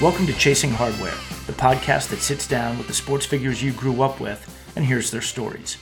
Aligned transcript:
Welcome 0.00 0.26
to 0.28 0.32
Chasing 0.32 0.70
Hardware, 0.70 1.14
the 1.46 1.52
podcast 1.52 2.08
that 2.08 2.20
sits 2.20 2.46
down 2.46 2.78
with 2.78 2.86
the 2.86 2.94
sports 2.94 3.26
figures 3.26 3.62
you 3.62 3.72
grew 3.72 4.00
up 4.00 4.18
with 4.18 4.72
and 4.74 4.82
hears 4.82 5.10
their 5.10 5.20
stories. 5.20 5.76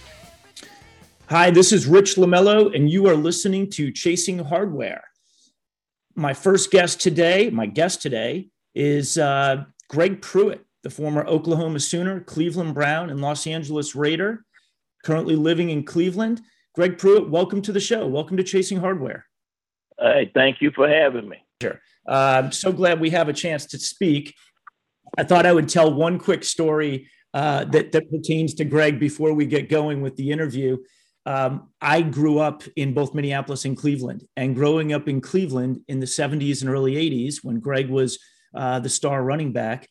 Hi, 1.28 1.52
this 1.52 1.70
is 1.70 1.86
Rich 1.86 2.16
Lamello, 2.16 2.74
and 2.74 2.90
you 2.90 3.06
are 3.06 3.14
listening 3.14 3.70
to 3.70 3.92
Chasing 3.92 4.40
Hardware. 4.40 5.04
My 6.16 6.34
first 6.34 6.72
guest 6.72 7.00
today, 7.00 7.48
my 7.50 7.66
guest 7.66 8.02
today, 8.02 8.48
is 8.74 9.18
uh, 9.18 9.62
Greg 9.88 10.20
Pruitt, 10.20 10.66
the 10.82 10.90
former 10.90 11.24
Oklahoma 11.24 11.78
Sooner, 11.78 12.18
Cleveland 12.18 12.74
Brown, 12.74 13.10
and 13.10 13.20
Los 13.20 13.46
Angeles 13.46 13.94
Raider, 13.94 14.44
currently 15.04 15.36
living 15.36 15.70
in 15.70 15.84
Cleveland. 15.84 16.40
Greg 16.74 16.98
Pruitt, 16.98 17.30
welcome 17.30 17.62
to 17.62 17.70
the 17.70 17.78
show. 17.78 18.04
Welcome 18.08 18.36
to 18.38 18.42
Chasing 18.42 18.78
Hardware. 18.78 19.26
Hey, 19.96 20.32
thank 20.34 20.60
you 20.60 20.72
for 20.72 20.88
having 20.88 21.28
me. 21.28 21.36
Sure. 21.62 21.80
I'm 22.14 22.52
so 22.52 22.72
glad 22.72 23.00
we 23.00 23.10
have 23.10 23.28
a 23.28 23.32
chance 23.32 23.66
to 23.66 23.78
speak. 23.78 24.34
I 25.16 25.24
thought 25.24 25.46
I 25.46 25.52
would 25.52 25.68
tell 25.68 25.92
one 25.92 26.18
quick 26.18 26.44
story 26.44 27.08
uh, 27.34 27.64
that, 27.64 27.92
that 27.92 28.10
pertains 28.10 28.54
to 28.54 28.64
Greg 28.64 28.98
before 28.98 29.32
we 29.32 29.46
get 29.46 29.68
going 29.68 30.00
with 30.00 30.16
the 30.16 30.30
interview. 30.30 30.78
Um, 31.26 31.68
I 31.80 32.00
grew 32.02 32.38
up 32.38 32.62
in 32.76 32.94
both 32.94 33.14
Minneapolis 33.14 33.66
and 33.66 33.76
Cleveland, 33.76 34.24
and 34.36 34.54
growing 34.54 34.92
up 34.92 35.08
in 35.08 35.20
Cleveland 35.20 35.80
in 35.86 36.00
the 36.00 36.06
70s 36.06 36.62
and 36.62 36.70
early 36.70 36.94
80s 36.94 37.40
when 37.42 37.60
Greg 37.60 37.90
was 37.90 38.18
uh, 38.54 38.80
the 38.80 38.88
star 38.88 39.22
running 39.22 39.52
back, 39.52 39.88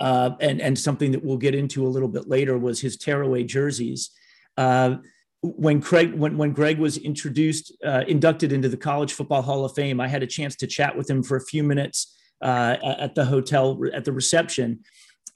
uh, 0.00 0.32
and, 0.40 0.60
and 0.60 0.78
something 0.78 1.12
that 1.12 1.24
we'll 1.24 1.38
get 1.38 1.54
into 1.54 1.86
a 1.86 1.88
little 1.88 2.08
bit 2.08 2.28
later 2.28 2.58
was 2.58 2.80
his 2.80 2.98
tearaway 2.98 3.44
jerseys. 3.44 4.10
Uh, 4.58 4.96
when 5.44 5.80
Craig 5.80 6.14
when 6.14 6.38
when 6.38 6.52
Greg 6.52 6.78
was 6.78 6.96
introduced 6.96 7.72
uh, 7.84 8.02
inducted 8.08 8.50
into 8.50 8.68
the 8.68 8.76
College 8.76 9.12
Football 9.12 9.42
Hall 9.42 9.64
of 9.64 9.74
Fame, 9.74 10.00
I 10.00 10.08
had 10.08 10.22
a 10.22 10.26
chance 10.26 10.56
to 10.56 10.66
chat 10.66 10.96
with 10.96 11.08
him 11.08 11.22
for 11.22 11.36
a 11.36 11.44
few 11.44 11.62
minutes 11.62 12.16
uh, 12.42 12.76
at 12.82 13.14
the 13.14 13.24
hotel 13.26 13.78
at 13.92 14.04
the 14.04 14.12
reception, 14.12 14.80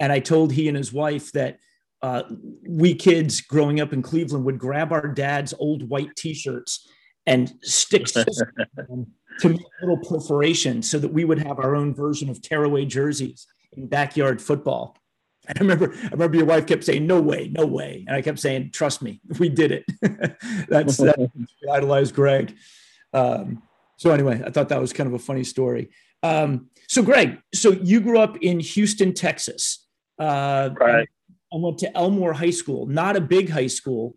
and 0.01 0.11
I 0.11 0.21
told 0.21 0.53
he 0.53 0.67
and 0.69 0.77
his 0.77 0.93
wife 0.93 1.31
that 1.33 1.59
uh, 2.01 2.23
we 2.67 2.95
kids 2.95 3.43
growing 3.43 3.81
up 3.81 3.93
in 3.93 4.01
Cleveland 4.01 4.45
would 4.47 4.59
grab 4.59 4.93
our 4.93 5.09
dad's 5.09 5.53
old 5.59 5.89
white 5.89 6.17
T-shirts 6.17 6.89
and 7.27 7.53
stick 7.63 8.07
to 9.41 9.49
make 9.49 9.61
little 9.83 9.99
perforations 9.99 10.91
so 10.91 10.99
that 10.99 11.13
we 11.13 11.25
would 11.25 11.39
have 11.39 11.59
our 11.59 11.75
own 11.77 11.95
version 11.95 12.31
of 12.31 12.41
tearaway 12.41 12.87
jerseys 12.87 13.47
in 13.77 13.89
backyard 13.89 14.41
football. 14.41 14.97
And 15.49 15.59
I 15.59 15.61
remember, 15.63 15.95
I 15.95 16.09
remember 16.11 16.37
your 16.37 16.47
wife 16.47 16.67
kept 16.67 16.85
saying, 16.85 17.07
"No 17.07 17.21
way, 17.21 17.49
no 17.49 17.67
way," 17.67 18.05
and 18.07 18.17
I 18.17 18.23
kept 18.23 18.39
saying, 18.39 18.71
"Trust 18.73 19.03
me, 19.03 19.21
we 19.39 19.49
did 19.49 19.73
it." 19.73 19.85
that's 20.69 20.99
that 20.99 21.31
idolized 21.73 22.15
Greg. 22.15 22.55
Um, 23.13 23.63
so 23.97 24.11
anyway, 24.11 24.43
I 24.45 24.51
thought 24.51 24.69
that 24.69 24.81
was 24.81 24.93
kind 24.93 25.09
of 25.09 25.15
a 25.15 25.19
funny 25.19 25.45
story. 25.45 25.91
Um, 26.23 26.69
so 26.89 27.03
Greg, 27.03 27.39
so 27.55 27.73
you 27.73 28.01
grew 28.01 28.19
up 28.19 28.37
in 28.39 28.61
Houston, 28.61 29.15
Texas, 29.15 29.87
uh, 30.19 30.71
Right. 30.79 31.09
and 31.51 31.63
went 31.63 31.79
to 31.79 31.97
Elmore 31.97 32.33
High 32.33 32.51
School, 32.51 32.87
not 32.87 33.17
a 33.17 33.21
big 33.21 33.49
high 33.49 33.67
school, 33.67 34.17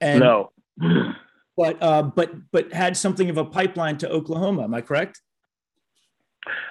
and 0.00 0.20
no. 0.20 0.50
but 1.56 1.82
uh, 1.82 2.02
but 2.02 2.32
but 2.50 2.72
had 2.72 2.96
something 2.96 3.30
of 3.30 3.36
a 3.38 3.44
pipeline 3.44 3.98
to 3.98 4.10
Oklahoma. 4.10 4.64
Am 4.64 4.74
I 4.74 4.80
correct? 4.80 5.20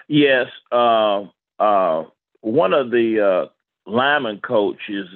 Yes. 0.08 0.48
Uh, 0.72 1.26
uh, 1.60 2.06
one 2.42 2.74
of 2.74 2.92
the 2.92 3.20
uh, 3.22 3.46
lineman 3.88 4.40
coaches 4.40 5.08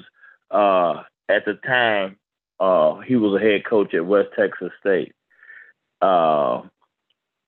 uh, 0.50 1.04
at 1.30 1.46
the 1.46 1.54
time, 1.66 2.18
uh, 2.60 3.00
he 3.00 3.16
was 3.16 3.40
a 3.40 3.44
head 3.44 3.66
coach 3.66 3.94
at 3.94 4.06
West 4.06 4.30
Texas 4.38 4.72
State. 4.80 5.14
Uh, 6.02 6.62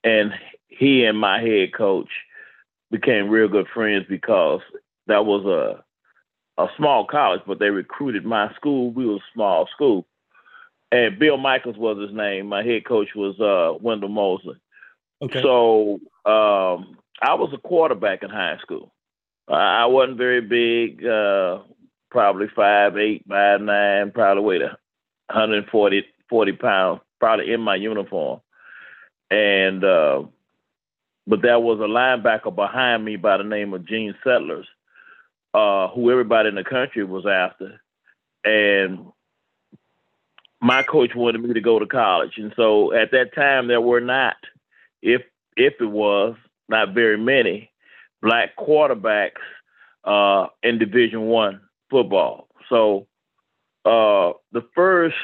and 0.03 0.33
he 0.67 1.05
and 1.05 1.17
my 1.17 1.41
head 1.41 1.73
coach 1.73 2.09
became 2.91 3.29
real 3.29 3.47
good 3.47 3.67
friends 3.73 4.05
because 4.07 4.61
that 5.07 5.25
was 5.25 5.45
a 5.45 5.83
a 6.61 6.67
small 6.77 7.05
college, 7.05 7.41
but 7.47 7.57
they 7.57 7.71
recruited 7.71 8.25
my 8.25 8.53
school. 8.53 8.91
We 8.91 9.07
were 9.07 9.15
a 9.15 9.29
small 9.33 9.67
school. 9.73 10.05
And 10.91 11.17
Bill 11.17 11.37
Michaels 11.37 11.77
was 11.77 11.97
his 11.97 12.15
name. 12.15 12.45
My 12.45 12.63
head 12.63 12.85
coach 12.85 13.09
was 13.15 13.39
uh, 13.39 13.75
Wendell 13.81 14.09
Mosley. 14.09 14.57
Okay. 15.19 15.41
So 15.41 15.93
um, 16.25 16.97
I 17.19 17.33
was 17.33 17.51
a 17.53 17.57
quarterback 17.57 18.21
in 18.21 18.29
high 18.29 18.59
school. 18.61 18.92
I 19.53 19.85
wasn't 19.85 20.17
very 20.17 20.41
big, 20.41 21.05
uh, 21.05 21.59
probably 22.09 22.47
five 22.55 22.97
eight, 22.97 23.23
five 23.27 23.61
nine, 23.61 24.11
probably 24.11 24.43
weighed 24.43 24.61
140 24.61 26.03
40 26.29 26.51
pounds, 26.53 27.01
probably 27.19 27.51
in 27.51 27.61
my 27.61 27.75
uniform. 27.75 28.41
And 29.29 29.83
uh, 29.83 30.23
but 31.27 31.41
there 31.41 31.59
was 31.59 31.79
a 31.79 31.83
linebacker 31.83 32.53
behind 32.53 33.03
me 33.03 33.15
by 33.15 33.37
the 33.37 33.43
name 33.43 33.73
of 33.73 33.87
Gene 33.87 34.15
Settlers, 34.23 34.67
uh, 35.53 35.87
who 35.89 36.11
everybody 36.11 36.49
in 36.49 36.55
the 36.55 36.63
country 36.63 37.03
was 37.03 37.25
after. 37.25 37.81
And 38.43 39.07
my 40.61 40.83
coach 40.83 41.11
wanted 41.15 41.41
me 41.41 41.53
to 41.53 41.61
go 41.61 41.79
to 41.79 41.85
college. 41.85 42.33
And 42.37 42.53
so 42.55 42.93
at 42.93 43.11
that 43.11 43.33
time 43.35 43.67
there 43.67 43.81
were 43.81 44.01
not, 44.01 44.35
if 45.01 45.21
if 45.55 45.73
it 45.79 45.85
was, 45.85 46.35
not 46.69 46.93
very 46.93 47.17
many 47.17 47.69
black 48.23 48.55
quarterbacks 48.57 49.43
uh, 50.05 50.47
in 50.63 50.79
Division 50.79 51.27
One 51.27 51.61
football. 51.91 52.47
So 52.69 53.07
uh, 53.85 54.33
the 54.51 54.65
first 54.73 55.17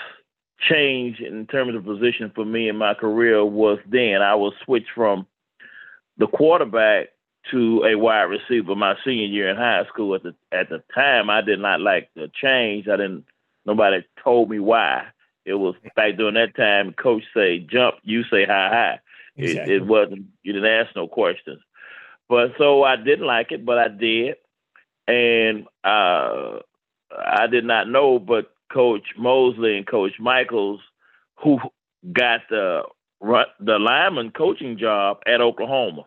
change 0.69 1.21
in 1.21 1.47
terms 1.47 1.75
of 1.75 1.85
position 1.85 2.31
for 2.35 2.45
me 2.45 2.67
in 2.67 2.75
my 2.75 2.93
career 2.93 3.43
was 3.43 3.79
then 3.89 4.21
I 4.21 4.35
was 4.35 4.53
switched 4.65 4.91
from 4.93 5.25
the 6.17 6.27
quarterback 6.27 7.07
to 7.51 7.85
a 7.85 7.95
wide 7.95 8.23
receiver 8.23 8.75
my 8.75 8.95
senior 9.05 9.25
year 9.25 9.49
in 9.49 9.55
high 9.55 9.85
school. 9.87 10.13
At 10.13 10.23
the 10.23 10.35
at 10.51 10.69
the 10.69 10.83
time, 10.93 11.29
I 11.29 11.41
did 11.41 11.59
not 11.59 11.79
like 11.79 12.09
the 12.15 12.29
change. 12.41 12.87
I 12.87 12.97
didn't. 12.97 13.25
Nobody 13.65 14.05
told 14.23 14.49
me 14.49 14.59
why. 14.59 15.05
It 15.45 15.53
was 15.53 15.75
back 15.95 16.17
during 16.17 16.35
that 16.35 16.55
time. 16.55 16.93
Coach 16.93 17.23
say 17.33 17.59
jump, 17.59 17.95
you 18.03 18.23
say 18.23 18.45
hi 18.45 18.69
hi. 18.71 18.99
Exactly. 19.37 19.73
It, 19.73 19.77
it 19.77 19.85
wasn't. 19.85 20.25
You 20.43 20.51
didn't 20.53 20.69
ask 20.69 20.95
no 20.95 21.07
questions. 21.07 21.61
But 22.29 22.51
so 22.59 22.83
I 22.83 22.95
didn't 22.95 23.25
like 23.25 23.51
it, 23.51 23.65
but 23.65 23.79
I 23.79 23.87
did, 23.87 24.35
and 25.07 25.65
uh, 25.83 26.59
I 27.11 27.47
did 27.49 27.65
not 27.65 27.89
know. 27.89 28.19
But 28.19 28.51
Coach 28.71 29.07
Mosley 29.17 29.77
and 29.77 29.87
Coach 29.87 30.13
Michaels, 30.19 30.79
who 31.43 31.57
got 32.13 32.41
the 32.49 32.83
the 33.21 33.79
lineman 33.79 34.31
coaching 34.31 34.77
job 34.77 35.17
at 35.25 35.41
Oklahoma, 35.41 36.03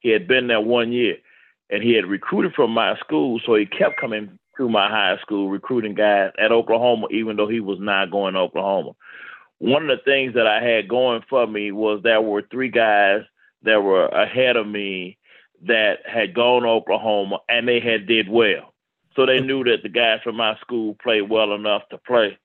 he 0.00 0.10
had 0.10 0.26
been 0.26 0.48
there 0.48 0.60
one 0.60 0.92
year, 0.92 1.16
and 1.70 1.82
he 1.82 1.94
had 1.94 2.06
recruited 2.06 2.52
from 2.54 2.72
my 2.72 2.98
school, 2.98 3.40
so 3.46 3.54
he 3.54 3.64
kept 3.64 4.00
coming 4.00 4.38
to 4.58 4.68
my 4.68 4.88
high 4.88 5.16
school 5.22 5.48
recruiting 5.48 5.94
guys 5.94 6.32
at 6.38 6.52
Oklahoma, 6.52 7.06
even 7.12 7.36
though 7.36 7.48
he 7.48 7.60
was 7.60 7.78
not 7.80 8.10
going 8.10 8.34
to 8.34 8.40
Oklahoma. 8.40 8.90
One 9.58 9.88
of 9.88 9.98
the 9.98 10.04
things 10.04 10.34
that 10.34 10.46
I 10.46 10.62
had 10.62 10.88
going 10.88 11.22
for 11.30 11.46
me 11.46 11.70
was 11.70 12.00
there 12.02 12.20
were 12.20 12.42
three 12.50 12.70
guys 12.70 13.20
that 13.62 13.82
were 13.82 14.06
ahead 14.06 14.56
of 14.56 14.66
me 14.66 15.18
that 15.66 15.98
had 16.06 16.34
gone 16.34 16.62
to 16.62 16.68
Oklahoma 16.68 17.38
and 17.48 17.68
they 17.68 17.80
had 17.80 18.06
did 18.06 18.28
well. 18.28 18.72
So 19.16 19.26
they 19.26 19.40
knew 19.40 19.64
that 19.64 19.82
the 19.82 19.88
guys 19.88 20.20
from 20.22 20.36
my 20.36 20.56
school 20.60 20.96
played 21.02 21.28
well 21.28 21.54
enough 21.54 21.82
to 21.90 21.98
play 21.98 22.38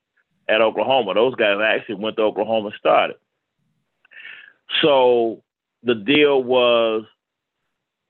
at 0.48 0.62
Oklahoma. 0.62 1.14
Those 1.14 1.36
guys 1.36 1.58
actually 1.64 1.96
went 1.96 2.18
to 2.18 2.24
Oklahoma 2.24 2.68
and 2.68 2.76
started. 2.78 3.18
So 4.82 5.44
the 5.84 5.96
deal 5.96 6.44
was 6.44 7.06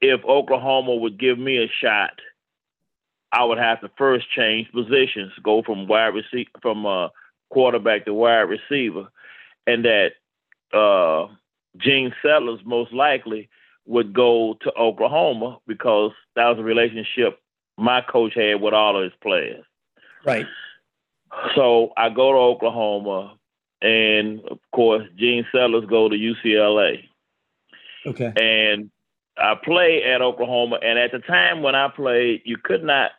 if 0.02 0.24
Oklahoma 0.26 0.96
would 0.96 1.20
give 1.20 1.38
me 1.38 1.58
a 1.58 1.72
shot, 1.82 2.20
I 3.32 3.44
would 3.44 3.58
have 3.58 3.82
to 3.82 3.92
first 3.98 4.28
change 4.32 4.72
positions, 4.72 5.34
go 5.44 5.62
from 5.62 5.88
wide 5.88 6.14
receiver 6.14 6.50
from 6.62 6.86
uh, 6.86 7.10
quarterback 7.50 8.06
to 8.06 8.14
wide 8.14 8.48
receiver, 8.50 9.08
and 9.68 9.86
that 9.86 10.12
uh, 10.74 11.28
Gene 11.78 12.14
Settlers 12.22 12.62
most 12.64 12.94
likely 12.94 13.50
would 13.86 14.14
go 14.14 14.58
to 14.62 14.74
Oklahoma 14.76 15.60
because 15.68 16.12
that 16.36 16.48
was 16.48 16.60
a 16.60 16.64
relationship 16.64 17.40
my 17.78 18.02
coach 18.02 18.34
had 18.36 18.62
with 18.62 18.74
all 18.74 18.98
of 18.98 19.04
his 19.04 19.14
players. 19.22 19.66
Right. 20.26 20.46
So 21.56 21.92
I 21.98 22.10
go 22.10 22.32
to 22.32 22.38
Oklahoma, 22.38 23.38
and 23.82 24.40
of 24.50 24.60
course, 24.74 25.04
Gene 25.18 25.46
Sellers 25.52 25.86
go 25.86 26.10
to 26.10 26.16
UCLA. 26.16 27.04
Okay. 28.06 28.32
And 28.36 28.90
I 29.38 29.56
play 29.62 30.04
at 30.04 30.22
Oklahoma, 30.22 30.80
and 30.82 30.98
at 30.98 31.12
the 31.12 31.20
time 31.20 31.62
when 31.62 31.76
I 31.76 31.90
played, 31.90 32.42
you 32.46 32.58
could 32.58 32.84
not 32.84 33.12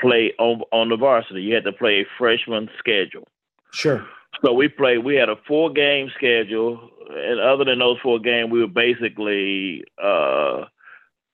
play 0.00 0.32
on 0.38 0.62
on 0.72 0.88
the 0.88 0.96
varsity. 0.96 1.42
You 1.42 1.54
had 1.54 1.64
to 1.64 1.72
play 1.72 2.00
a 2.00 2.06
freshman 2.18 2.70
schedule. 2.78 3.28
Sure. 3.72 4.06
So 4.44 4.52
we 4.52 4.68
played. 4.68 4.98
We 4.98 5.14
had 5.14 5.28
a 5.28 5.36
four 5.46 5.70
game 5.70 6.10
schedule, 6.16 6.90
and 7.08 7.40
other 7.40 7.64
than 7.64 7.78
those 7.78 7.98
four 8.02 8.18
games, 8.18 8.50
we 8.50 8.60
were 8.60 8.66
basically 8.66 9.84
uh, 10.02 10.64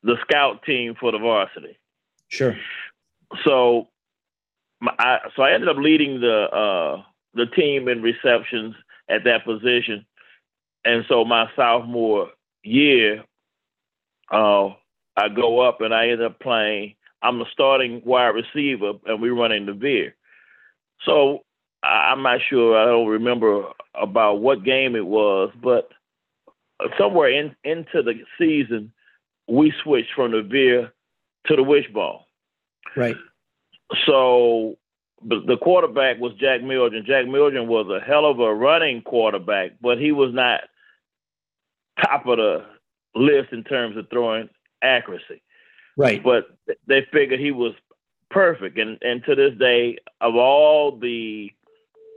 the 0.02 0.16
scout 0.22 0.62
team 0.64 0.94
for 1.00 1.10
the 1.12 1.18
varsity. 1.18 1.78
Sure. 2.28 2.56
So, 3.46 3.88
my, 4.80 4.92
I, 4.98 5.18
so 5.34 5.42
I 5.42 5.52
ended 5.52 5.70
up 5.70 5.78
leading 5.78 6.20
the 6.20 6.44
uh, 6.52 7.02
the 7.34 7.46
team 7.46 7.88
in 7.88 8.02
receptions 8.02 8.74
at 9.08 9.24
that 9.24 9.44
position, 9.46 10.04
and 10.84 11.04
so 11.08 11.24
my 11.24 11.46
sophomore 11.56 12.28
year, 12.62 13.24
uh, 14.30 14.66
I 15.16 15.28
go 15.34 15.60
up 15.60 15.80
and 15.80 15.94
I 15.94 16.10
end 16.10 16.22
up 16.22 16.40
playing. 16.40 16.94
I'm 17.22 17.38
the 17.38 17.46
starting 17.52 18.02
wide 18.04 18.34
receiver, 18.34 18.92
and 19.06 19.22
we're 19.22 19.34
running 19.34 19.64
the 19.64 19.72
veer. 19.72 20.14
So 21.04 21.44
I'm 21.82 22.22
not 22.22 22.40
sure. 22.48 22.76
I 22.76 22.86
don't 22.86 23.06
remember 23.06 23.64
about 23.94 24.40
what 24.40 24.64
game 24.64 24.96
it 24.96 25.06
was, 25.06 25.50
but 25.62 25.90
somewhere 26.98 27.30
in 27.30 27.54
into 27.64 28.02
the 28.02 28.14
season, 28.38 28.92
we 29.48 29.72
switched 29.82 30.12
from 30.14 30.32
the 30.32 30.42
veer 30.42 30.92
to 31.46 31.56
the 31.56 31.62
wishbone. 31.62 32.20
Right. 32.96 33.16
So 34.06 34.76
the 35.22 35.56
quarterback 35.60 36.18
was 36.18 36.32
Jack 36.38 36.62
Mildren. 36.62 37.04
Jack 37.06 37.26
Mildren 37.26 37.66
was 37.66 37.86
a 37.88 38.04
hell 38.04 38.26
of 38.26 38.38
a 38.38 38.54
running 38.54 39.02
quarterback, 39.02 39.72
but 39.80 39.98
he 39.98 40.12
was 40.12 40.32
not 40.32 40.60
top 42.00 42.26
of 42.26 42.38
the 42.38 42.64
list 43.14 43.52
in 43.52 43.64
terms 43.64 43.96
of 43.96 44.08
throwing 44.10 44.48
accuracy. 44.82 45.42
Right. 45.96 46.22
But 46.22 46.44
they 46.86 47.06
figured 47.12 47.40
he 47.40 47.50
was 47.50 47.72
perfect. 48.30 48.78
And 48.78 48.98
and 49.02 49.24
to 49.24 49.34
this 49.34 49.58
day, 49.58 49.98
of 50.20 50.36
all 50.36 50.96
the 50.96 51.50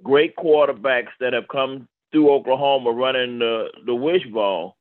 great 0.04 0.36
quarterbacks 0.36 1.12
that 1.20 1.34
have 1.34 1.48
come 1.48 1.88
through 2.12 2.32
Oklahoma 2.32 2.92
running 2.92 3.40
the, 3.40 3.70
the 3.86 3.96
wishbone, 3.96 4.72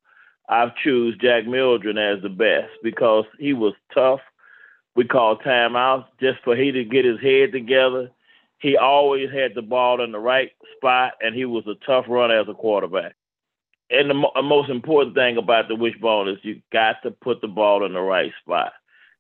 I've 0.49 0.75
choose 0.83 1.17
Jack 1.21 1.47
Mildren 1.47 1.97
as 1.97 2.23
the 2.23 2.29
best 2.29 2.71
because 2.83 3.25
he 3.39 3.53
was 3.53 3.75
tough. 3.95 4.21
We 4.97 5.05
call 5.05 5.39
timeouts 5.39 6.07
just 6.21 6.41
for 6.43 6.57
he 6.57 6.73
to 6.73 6.85
get 6.85 7.05
his 7.05 7.21
head 7.21 7.53
together. 7.53 8.11
He 8.59 8.77
always 8.77 9.31
had 9.31 9.55
the 9.55 9.63
ball 9.63 10.03
in 10.03 10.13
the 10.13 10.19
right 10.19 10.51
spot, 10.77 11.13
and 11.23 11.35
he 11.35 11.45
was 11.45 11.65
a 11.67 11.77
tough 11.87 12.07
runner 12.09 12.39
as 12.41 12.49
a 12.49 12.55
quarterback. 12.55 13.15
And 13.91 14.11
the 14.11 14.15
mo- 14.15 14.33
most 14.43 14.71
important 14.71 15.15
thing 15.15 15.37
about 15.37 15.69
the 15.69 15.77
wishbone 15.77 16.29
is 16.29 16.39
you 16.43 16.61
got 16.73 16.97
to 17.05 17.11
put 17.11 17.41
the 17.41 17.49
ball 17.49 17.87
in 17.87 17.93
the 17.93 18.01
right 18.01 18.33
spot. 18.43 18.73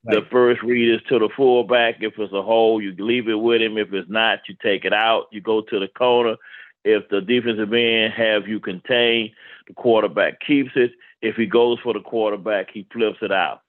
Right. 0.04 0.16
The 0.16 0.22
first 0.30 0.62
read 0.62 0.94
is 0.94 1.02
to 1.08 1.18
the 1.18 1.28
fullback. 1.36 1.96
If 2.00 2.14
it's 2.18 2.32
a 2.32 2.42
hole, 2.42 2.80
you 2.80 2.94
leave 2.98 3.28
it 3.28 3.34
with 3.34 3.60
him. 3.60 3.76
If 3.76 3.92
it's 3.92 4.08
not, 4.08 4.40
you 4.48 4.56
take 4.62 4.84
it 4.84 4.94
out. 4.94 5.26
You 5.30 5.40
go 5.42 5.60
to 5.60 5.78
the 5.78 5.88
corner. 5.88 6.36
If 6.84 7.08
the 7.10 7.20
defensive 7.20 7.72
end 7.74 8.14
have 8.14 8.48
you 8.48 8.60
contained, 8.60 9.30
the 9.66 9.74
quarterback 9.74 10.40
keeps 10.40 10.70
it. 10.74 10.92
If 11.20 11.36
he 11.36 11.44
goes 11.44 11.78
for 11.82 11.92
the 11.92 12.00
quarterback, 12.00 12.68
he 12.72 12.86
flips 12.90 13.18
it 13.20 13.30
out. 13.30 13.60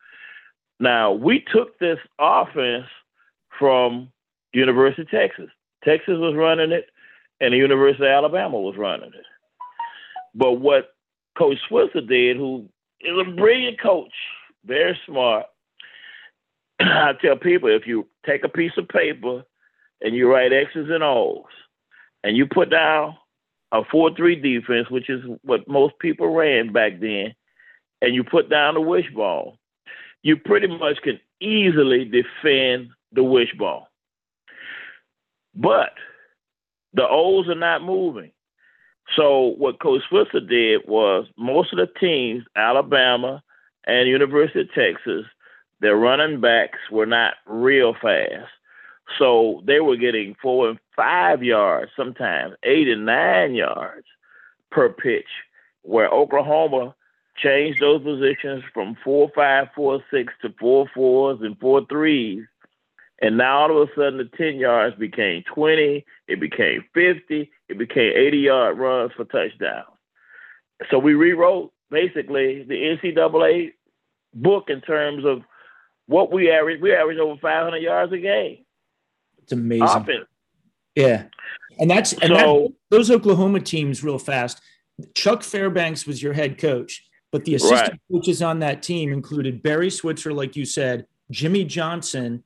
Now 0.79 1.11
we 1.11 1.43
took 1.51 1.77
this 1.79 1.99
offense 2.17 2.87
from 3.59 4.09
University 4.53 5.01
of 5.01 5.09
Texas. 5.09 5.49
Texas 5.83 6.15
was 6.17 6.35
running 6.35 6.71
it, 6.71 6.85
and 7.41 7.53
the 7.53 7.57
University 7.57 8.05
of 8.05 8.09
Alabama 8.09 8.59
was 8.59 8.77
running 8.77 9.09
it. 9.13 9.25
But 10.33 10.53
what 10.53 10.93
Coach 11.37 11.57
Switzer 11.67 12.01
did, 12.01 12.37
who 12.37 12.69
is 13.01 13.17
a 13.19 13.31
brilliant 13.31 13.81
coach, 13.81 14.13
very 14.65 14.97
smart, 15.05 15.45
I 16.87 17.13
tell 17.21 17.37
people 17.37 17.69
if 17.69 17.85
you 17.85 18.07
take 18.25 18.43
a 18.43 18.49
piece 18.49 18.71
of 18.77 18.87
paper 18.87 19.43
and 20.01 20.15
you 20.15 20.31
write 20.31 20.53
X's 20.53 20.89
and 20.89 21.03
O's 21.03 21.43
and 22.23 22.35
you 22.35 22.45
put 22.45 22.69
down 22.69 23.15
a 23.71 23.83
4 23.89 24.15
3 24.15 24.35
defense, 24.35 24.89
which 24.89 25.09
is 25.09 25.21
what 25.43 25.67
most 25.67 25.93
people 25.99 26.33
ran 26.33 26.73
back 26.73 26.99
then, 26.99 27.33
and 28.01 28.15
you 28.15 28.23
put 28.23 28.49
down 28.49 28.73
the 28.73 28.81
wishbone, 28.81 29.57
you 30.23 30.37
pretty 30.37 30.67
much 30.67 31.01
can 31.03 31.19
easily 31.39 32.05
defend 32.05 32.89
the 33.11 33.23
wishbone. 33.23 33.83
But 35.55 35.93
the 36.93 37.07
O's 37.07 37.47
are 37.47 37.55
not 37.55 37.83
moving. 37.83 38.31
So 39.15 39.53
what 39.57 39.81
Coach 39.81 40.01
Switzer 40.09 40.39
did 40.39 40.81
was 40.87 41.27
most 41.37 41.73
of 41.73 41.79
the 41.79 41.87
teams, 41.99 42.43
Alabama 42.55 43.43
and 43.85 44.07
University 44.07 44.61
of 44.61 44.73
Texas, 44.73 45.25
their 45.81 45.95
running 45.95 46.39
backs 46.39 46.79
were 46.91 47.05
not 47.05 47.33
real 47.45 47.93
fast. 48.01 48.49
So 49.19 49.61
they 49.65 49.79
were 49.81 49.97
getting 49.97 50.35
four 50.41 50.69
and 50.69 50.79
five 50.95 51.43
yards, 51.43 51.91
sometimes 51.97 52.53
eight 52.63 52.87
and 52.87 53.05
nine 53.05 53.55
yards 53.55 54.05
per 54.69 54.89
pitch, 54.89 55.27
where 55.81 56.07
Oklahoma 56.07 56.95
changed 57.35 57.81
those 57.81 58.03
positions 58.03 58.63
from 58.73 58.95
four 59.03 59.31
five, 59.35 59.67
four 59.75 60.01
six 60.11 60.31
to 60.43 60.53
four 60.59 60.85
fours 60.93 61.39
and 61.41 61.59
four 61.59 61.85
threes. 61.87 62.45
And 63.21 63.37
now 63.37 63.61
all 63.61 63.81
of 63.81 63.89
a 63.89 63.91
sudden 63.95 64.17
the 64.17 64.29
10 64.35 64.55
yards 64.55 64.95
became 64.95 65.43
20, 65.53 66.03
it 66.27 66.39
became 66.39 66.83
50, 66.93 67.51
it 67.69 67.77
became 67.77 68.13
80 68.15 68.37
yard 68.37 68.79
runs 68.79 69.11
for 69.15 69.25
touchdowns. 69.25 69.85
So 70.89 70.97
we 70.97 71.13
rewrote 71.13 71.71
basically 71.91 72.63
the 72.63 72.97
NCAA 72.97 73.73
book 74.33 74.69
in 74.69 74.81
terms 74.81 75.23
of 75.23 75.43
what 76.11 76.31
we 76.31 76.51
average, 76.51 76.81
we 76.81 76.93
average 76.93 77.17
over 77.17 77.39
500 77.39 77.77
yards 77.77 78.11
a 78.11 78.17
game. 78.17 78.65
It's 79.41 79.51
amazing. 79.51 79.87
Offense. 79.87 80.27
Yeah. 80.95 81.23
And 81.79 81.89
that's, 81.89 82.13
and 82.13 82.35
so, 82.35 82.35
that, 82.35 82.73
those 82.89 83.09
Oklahoma 83.09 83.61
teams, 83.61 84.03
real 84.03 84.19
fast. 84.19 84.61
Chuck 85.15 85.41
Fairbanks 85.41 86.05
was 86.05 86.21
your 86.21 86.33
head 86.33 86.57
coach, 86.57 87.07
but 87.31 87.45
the 87.45 87.55
assistant 87.55 87.91
right. 87.91 88.01
coaches 88.11 88.41
on 88.41 88.59
that 88.59 88.83
team 88.83 89.13
included 89.13 89.63
Barry 89.63 89.89
Switzer, 89.89 90.33
like 90.33 90.55
you 90.55 90.65
said, 90.65 91.05
Jimmy 91.31 91.63
Johnson, 91.63 92.43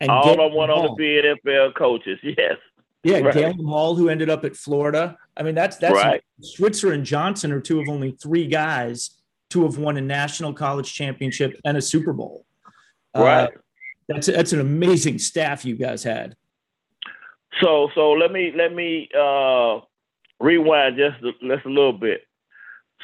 and 0.00 0.10
all 0.10 0.30
of 0.30 0.36
them 0.36 0.54
went 0.54 0.70
on 0.70 0.90
to 0.90 0.94
be 0.94 1.22
NFL 1.22 1.74
coaches. 1.74 2.18
Yes. 2.22 2.56
Yeah, 3.02 3.20
right. 3.20 3.34
Galen 3.34 3.64
Hall, 3.64 3.94
who 3.94 4.08
ended 4.08 4.28
up 4.28 4.44
at 4.44 4.56
Florida. 4.56 5.16
I 5.36 5.44
mean, 5.44 5.54
that's 5.54 5.76
that's 5.76 5.94
right. 5.94 6.20
Switzer 6.40 6.92
and 6.92 7.04
Johnson 7.04 7.52
are 7.52 7.60
two 7.60 7.80
of 7.80 7.88
only 7.88 8.16
three 8.20 8.48
guys 8.48 9.22
to 9.50 9.62
have 9.62 9.78
won 9.78 9.96
a 9.96 10.00
national 10.00 10.52
college 10.52 10.92
championship 10.92 11.60
and 11.64 11.76
a 11.76 11.82
Super 11.82 12.12
Bowl. 12.12 12.45
Right. 13.18 13.44
Uh, 13.44 13.48
that's 14.08 14.26
that's 14.26 14.52
an 14.52 14.60
amazing 14.60 15.18
staff 15.18 15.64
you 15.64 15.76
guys 15.76 16.02
had. 16.02 16.36
So 17.62 17.88
so 17.94 18.12
let 18.12 18.30
me 18.32 18.52
let 18.56 18.72
me 18.72 19.08
uh, 19.18 19.80
rewind 20.40 20.96
just 20.96 21.22
a, 21.24 21.32
just 21.46 21.66
a 21.66 21.70
little 21.70 21.92
bit. 21.92 22.22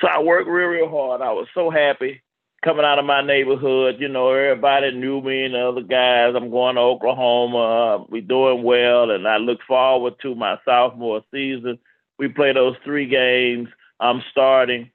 So 0.01 0.09
I 0.09 0.23
worked 0.23 0.49
real 0.49 0.69
real 0.69 0.89
hard. 0.89 1.21
I 1.23 1.33
was 1.33 1.49
so 1.55 1.71
happy 1.71 2.23
coming 2.65 2.85
out 2.85 2.99
of 2.99 3.05
my 3.05 3.23
neighborhood. 3.23 3.97
You 3.99 4.09
know, 4.09 4.33
everybody 4.33 4.93
knew 4.93 5.21
me 5.21 5.45
and 5.45 5.55
the 5.55 5.69
other 5.69 5.83
guys. 5.83 6.35
I'm 6.37 6.51
going 6.51 6.77
to 6.77 6.83
Oklahoma. 6.83 8.07
We 8.09 8.21
doing 8.21 8.63
well, 8.63 9.11
and 9.11 9.27
I 9.27 9.39
look 9.39 9.61
forward 9.67 10.15
to 10.23 10.35
my 10.35 10.59
sophomore 10.65 11.23
season. 11.33 11.79
We 12.19 12.29
play 12.29 12.53
those 12.53 12.77
three 12.85 13.09
games. 13.09 13.69
I'm 13.99 14.23
starting. 14.31 14.91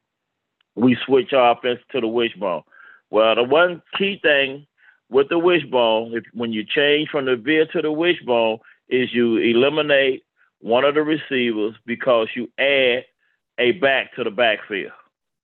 We 0.75 0.97
switch 1.05 1.33
offense 1.33 1.79
to 1.91 2.01
the 2.01 2.07
wishbone. 2.07 2.63
Well, 3.09 3.35
the 3.35 3.43
one 3.43 3.81
key 3.97 4.19
thing 4.21 4.66
with 5.09 5.29
the 5.29 5.39
wishbone, 5.39 6.15
if 6.15 6.23
when 6.33 6.51
you 6.51 6.63
change 6.63 7.09
from 7.09 7.25
the 7.25 7.35
veer 7.35 7.65
to 7.73 7.81
the 7.81 7.91
wishbone, 7.91 8.59
is 8.89 9.13
you 9.13 9.37
eliminate 9.37 10.23
one 10.59 10.83
of 10.83 10.95
the 10.95 11.01
receivers 11.01 11.75
because 11.85 12.27
you 12.35 12.49
add 12.57 13.05
a 13.59 13.71
back 13.73 14.13
to 14.15 14.23
the 14.23 14.31
backfield. 14.31 14.91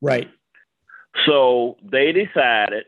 Right. 0.01 0.29
So 1.25 1.77
they 1.83 2.11
decided 2.11 2.85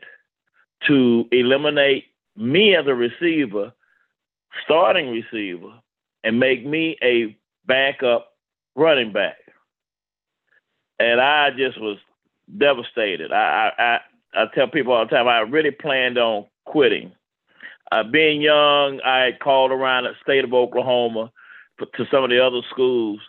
to 0.86 1.24
eliminate 1.30 2.04
me 2.36 2.74
as 2.74 2.86
a 2.86 2.94
receiver, 2.94 3.72
starting 4.64 5.10
receiver, 5.10 5.72
and 6.24 6.38
make 6.38 6.66
me 6.66 6.96
a 7.02 7.36
backup 7.66 8.32
running 8.74 9.12
back. 9.12 9.36
And 10.98 11.20
I 11.20 11.50
just 11.50 11.80
was 11.80 11.98
devastated. 12.56 13.32
I, 13.32 13.70
I, 13.78 13.98
I 14.34 14.44
tell 14.54 14.68
people 14.68 14.92
all 14.92 15.04
the 15.04 15.10
time, 15.10 15.28
I 15.28 15.40
really 15.40 15.70
planned 15.70 16.18
on 16.18 16.46
quitting. 16.66 17.12
Uh, 17.90 18.02
being 18.02 18.42
young, 18.42 19.00
I 19.04 19.20
had 19.20 19.40
called 19.40 19.70
around 19.70 20.04
the 20.04 20.12
state 20.22 20.44
of 20.44 20.52
Oklahoma 20.52 21.30
to 21.78 22.06
some 22.10 22.24
of 22.24 22.30
the 22.30 22.44
other 22.44 22.60
schools 22.70 23.20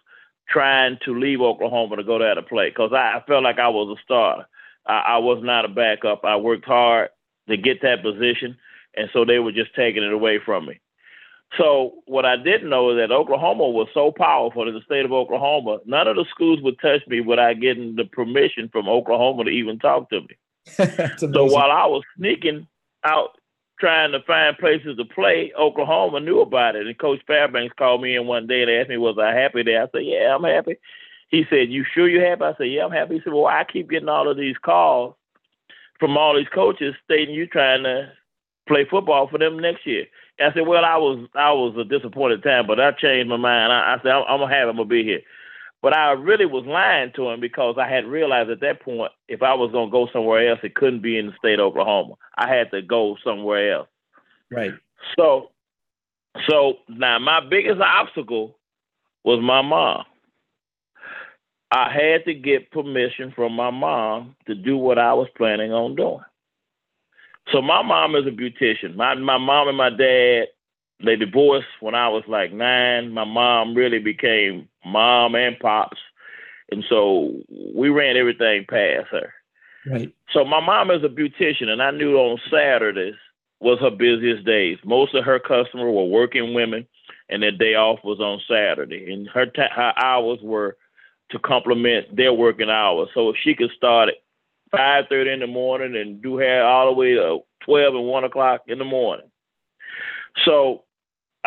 trying 0.50 0.98
to 1.06 1.17
leave 1.17 1.41
Oklahoma 1.41 1.98
to 1.98 2.03
go 2.03 2.20
there 2.20 2.34
to 2.36 2.41
play 2.41 2.70
because 2.70 2.91
I, 2.94 3.17
I 3.17 3.24
felt 3.27 3.44
like 3.44 3.60
I 3.60 3.70
was 3.70 3.98
a 3.98 4.01
starter. 4.03 4.48
I, 4.86 5.00
I 5.00 5.17
was 5.17 5.39
not 5.44 5.65
a 5.65 5.70
backup. 5.70 6.24
I 6.24 6.38
worked 6.38 6.65
hard 6.65 7.10
to 7.50 7.58
get 7.58 7.82
that 7.82 8.01
position, 8.01 8.58
and 8.96 9.10
so 9.13 9.25
they 9.25 9.39
were 9.39 9.51
just 9.51 9.75
taking 9.75 10.03
it 10.03 10.13
away 10.13 10.39
from 10.44 10.65
me. 10.65 10.79
So 11.58 12.03
what 12.06 12.25
I 12.25 12.36
didn't 12.36 12.70
know 12.70 12.91
is 12.91 12.98
that 12.98 13.13
Oklahoma 13.13 13.70
was 13.70 13.88
so 13.94 14.12
powerful 14.12 14.67
in 14.67 14.74
the 14.74 14.82
state 14.82 15.06
of 15.06 15.13
Oklahoma. 15.13 15.79
None 15.86 16.08
of 16.08 16.17
the 16.17 16.25
schools 16.29 16.62
would 16.62 16.79
touch 16.79 17.01
me 17.08 17.22
without 17.22 17.62
getting 17.62 17.96
the 17.96 18.03
permission 18.03 18.70
from 18.70 18.89
Oklahoma 18.89 19.46
to 19.46 19.50
even 19.50 19.79
talk 19.79 20.10
to 20.10 20.22
me. 20.22 20.38
so 21.17 21.46
while 21.46 21.72
I 21.72 21.86
was 21.86 22.03
sneaking 22.17 22.67
out 23.08 23.38
trying 23.80 24.12
to 24.12 24.20
find 24.26 24.58
places 24.58 24.98
to 24.98 25.06
play, 25.06 25.52
Oklahoma 25.58 26.20
knew 26.20 26.42
about 26.42 26.76
it. 26.76 26.88
And 26.88 26.98
Coach 26.98 27.22
Fairbanks 27.28 27.76
called 27.78 28.02
me 28.02 28.16
in 28.16 28.26
one 28.26 28.48
day 28.48 28.64
and 28.64 28.72
asked 28.72 28.90
me, 28.90 28.98
was 28.98 29.18
I 29.20 29.34
happy 29.34 29.64
there? 29.64 29.84
I 29.84 29.88
said, 29.92 30.06
yeah, 30.06 30.36
I'm 30.36 30.44
happy. 30.44 30.78
He 31.30 31.46
said, 31.50 31.70
you 31.70 31.86
sure 31.94 32.08
you're 32.08 32.28
happy? 32.28 32.44
I 32.44 32.56
said, 32.58 32.72
yeah, 32.72 32.86
I'm 32.86 32.92
happy. 32.92 33.16
He 33.16 33.22
said, 33.24 33.34
well, 33.34 33.46
I 33.48 33.66
keep 33.72 33.90
getting 33.90 34.10
all 34.10 34.30
of 34.30 34.38
these 34.38 34.58
calls 34.64 35.16
from 36.00 36.18
all 36.18 36.36
these 36.36 36.48
coaches 36.54 36.96
stating 37.06 37.36
you 37.36 37.48
trying 37.48 37.84
to 37.84 38.12
play 38.68 38.86
football 38.90 39.28
for 39.28 39.38
them 39.38 39.60
next 39.60 39.86
year. 39.86 40.06
I 40.40 40.54
said, 40.54 40.68
well, 40.68 40.86
I 40.86 40.98
was 40.98 41.28
I 41.34 41.52
was 41.52 41.76
a 41.78 41.84
disappointed 41.84 42.44
time, 42.44 42.68
but 42.68 42.80
I 42.80 42.92
changed 42.92 43.30
my 43.30 43.38
mind. 43.38 43.74
I, 43.74 43.96
I 43.96 43.98
said, 44.04 44.12
I'm, 44.12 44.24
I'm, 44.28 44.40
gonna 44.40 44.54
have. 44.54 44.70
I'm 44.70 44.76
gonna 44.76 44.88
be 44.88 45.04
here. 45.04 45.22
But 45.81 45.96
I 45.96 46.12
really 46.12 46.46
was 46.46 46.65
lying 46.65 47.12
to 47.15 47.29
him 47.29 47.39
because 47.39 47.75
I 47.79 47.88
had 47.88 48.05
realized 48.05 48.50
at 48.50 48.62
that 48.62 48.81
point 48.81 49.12
if 49.27 49.43
I 49.43 49.53
was 49.53 49.72
gonna 49.72 49.91
go 49.91 50.07
somewhere 50.12 50.50
else, 50.50 50.60
it 50.63 50.75
couldn't 50.75 51.01
be 51.01 51.17
in 51.17 51.27
the 51.27 51.34
state 51.38 51.60
of 51.60 51.67
Oklahoma. 51.67 52.15
I 52.38 52.53
had 52.53 52.72
to 52.72 52.81
go 52.81 53.15
somewhere 53.24 53.74
else. 53.74 53.88
Right. 54.51 54.74
So, 55.17 55.51
so 56.50 56.79
now 56.89 57.19
my 57.19 57.41
biggest 57.48 57.79
obstacle 57.79 58.57
was 59.24 59.39
my 59.41 59.62
mom. 59.62 60.03
I 61.72 61.91
had 61.91 62.25
to 62.25 62.34
get 62.34 62.72
permission 62.72 63.34
from 63.36 63.53
my 63.53 63.72
mom 63.72 64.36
to 64.48 64.55
do 64.55 64.77
what 64.77 64.98
I 64.98 65.13
was 65.13 65.27
planning 65.38 65.74
on 65.74 65.96
doing. 65.96 66.22
So 67.51 67.62
my 67.62 67.81
mom 67.81 68.15
is 68.15 68.25
a 68.25 68.31
beautician. 68.31 68.96
My 68.96 69.15
my 69.15 69.38
mom 69.38 69.67
and 69.67 69.77
my 69.77 69.89
dad 69.89 70.48
they 71.04 71.16
divorced 71.16 71.68
when 71.80 71.96
I 71.96 72.08
was 72.10 72.24
like 72.27 72.51
nine. 72.51 73.12
My 73.12 73.25
mom 73.25 73.75
really 73.75 74.00
became 74.00 74.68
mom 74.86 75.36
and 75.36 75.58
pops, 75.60 75.98
and 76.72 76.84
so 76.89 77.34
we 77.75 77.89
ran 77.89 78.18
everything 78.18 78.66
past 78.70 79.08
her. 79.12 79.34
Right. 79.89 80.13
So 80.34 80.44
my 80.44 80.60
mom 80.60 80.92
is 80.92 81.04
a 81.04 81.08
beautician, 81.08 81.70
and 81.70 81.82
I 81.82 81.92
knew 81.92 82.18
on 82.18 82.39
Saturdays 82.51 83.16
was 83.60 83.80
her 83.80 83.92
busiest 83.92 84.46
days. 84.46 84.77
Most 84.84 85.16
of 85.16 85.24
her 85.24 85.39
customers 85.39 85.94
were 85.94 86.06
working 86.06 86.54
women, 86.54 86.88
and 87.30 87.42
their 87.42 87.51
day 87.51 87.75
off 87.75 88.00
was 88.04 88.20
on 88.20 88.42
Saturday, 88.48 89.12
and 89.12 89.27
her 89.30 89.46
ta- 89.46 89.74
her 89.74 89.94
hours 89.98 90.39
were 90.42 90.77
to 91.32 91.39
complement 91.39 92.16
their 92.16 92.34
working 92.34 92.70
hours. 92.70 93.10
So 93.13 93.30
if 93.30 93.36
she 93.44 93.54
could 93.54 93.72
start 93.75 94.10
at 94.10 94.16
five 94.72 95.06
thirty 95.10 95.32
in 95.32 95.39
the 95.39 95.48
morning 95.48 95.96
and 95.96 96.22
do 96.22 96.38
hair 96.38 96.66
all 96.66 96.88
the 96.88 96.94
way 96.94 97.13
to 97.13 97.39
twelve 97.63 97.96
and 97.96 98.06
one 98.06 98.24
o'clock 98.24 98.63
in 98.68 98.80
the 98.80 98.86
morning. 98.86 99.27
So 100.46 100.84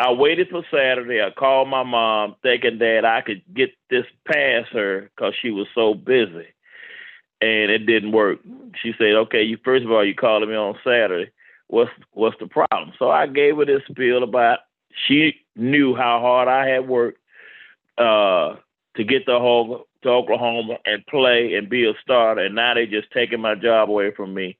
I 0.01 0.11
waited 0.13 0.49
for 0.49 0.63
Saturday. 0.71 1.21
I 1.21 1.29
called 1.29 1.69
my 1.69 1.83
mom, 1.83 2.35
thinking 2.41 2.79
that 2.79 3.05
I 3.05 3.21
could 3.21 3.43
get 3.53 3.69
this 3.91 4.05
past 4.25 4.69
her 4.73 5.11
because 5.15 5.35
she 5.39 5.51
was 5.51 5.67
so 5.75 5.93
busy, 5.93 6.47
and 7.39 7.69
it 7.69 7.85
didn't 7.85 8.11
work. 8.11 8.39
She 8.81 8.93
said, 8.97 9.13
"Okay, 9.13 9.43
you 9.43 9.59
first 9.63 9.85
of 9.85 9.91
all, 9.91 10.03
you 10.03 10.15
calling 10.15 10.49
me 10.49 10.55
on 10.55 10.75
Saturday. 10.83 11.29
What's 11.67 11.91
what's 12.13 12.39
the 12.39 12.47
problem?" 12.47 12.93
So 12.97 13.11
I 13.11 13.27
gave 13.27 13.57
her 13.57 13.65
this 13.65 13.83
spiel 13.87 14.23
about. 14.23 14.59
She 15.07 15.35
knew 15.55 15.95
how 15.95 16.19
hard 16.19 16.47
I 16.47 16.67
had 16.67 16.87
worked 16.87 17.19
uh, 17.99 18.55
to 18.95 19.03
get 19.03 19.27
the 19.27 19.37
whole 19.37 19.85
to 20.01 20.09
Oklahoma 20.09 20.77
and 20.83 21.05
play 21.05 21.53
and 21.53 21.69
be 21.69 21.87
a 21.87 21.93
starter, 22.01 22.41
and 22.41 22.55
now 22.55 22.73
they're 22.73 22.87
just 22.87 23.11
taking 23.11 23.39
my 23.39 23.53
job 23.53 23.87
away 23.87 24.09
from 24.09 24.33
me. 24.33 24.57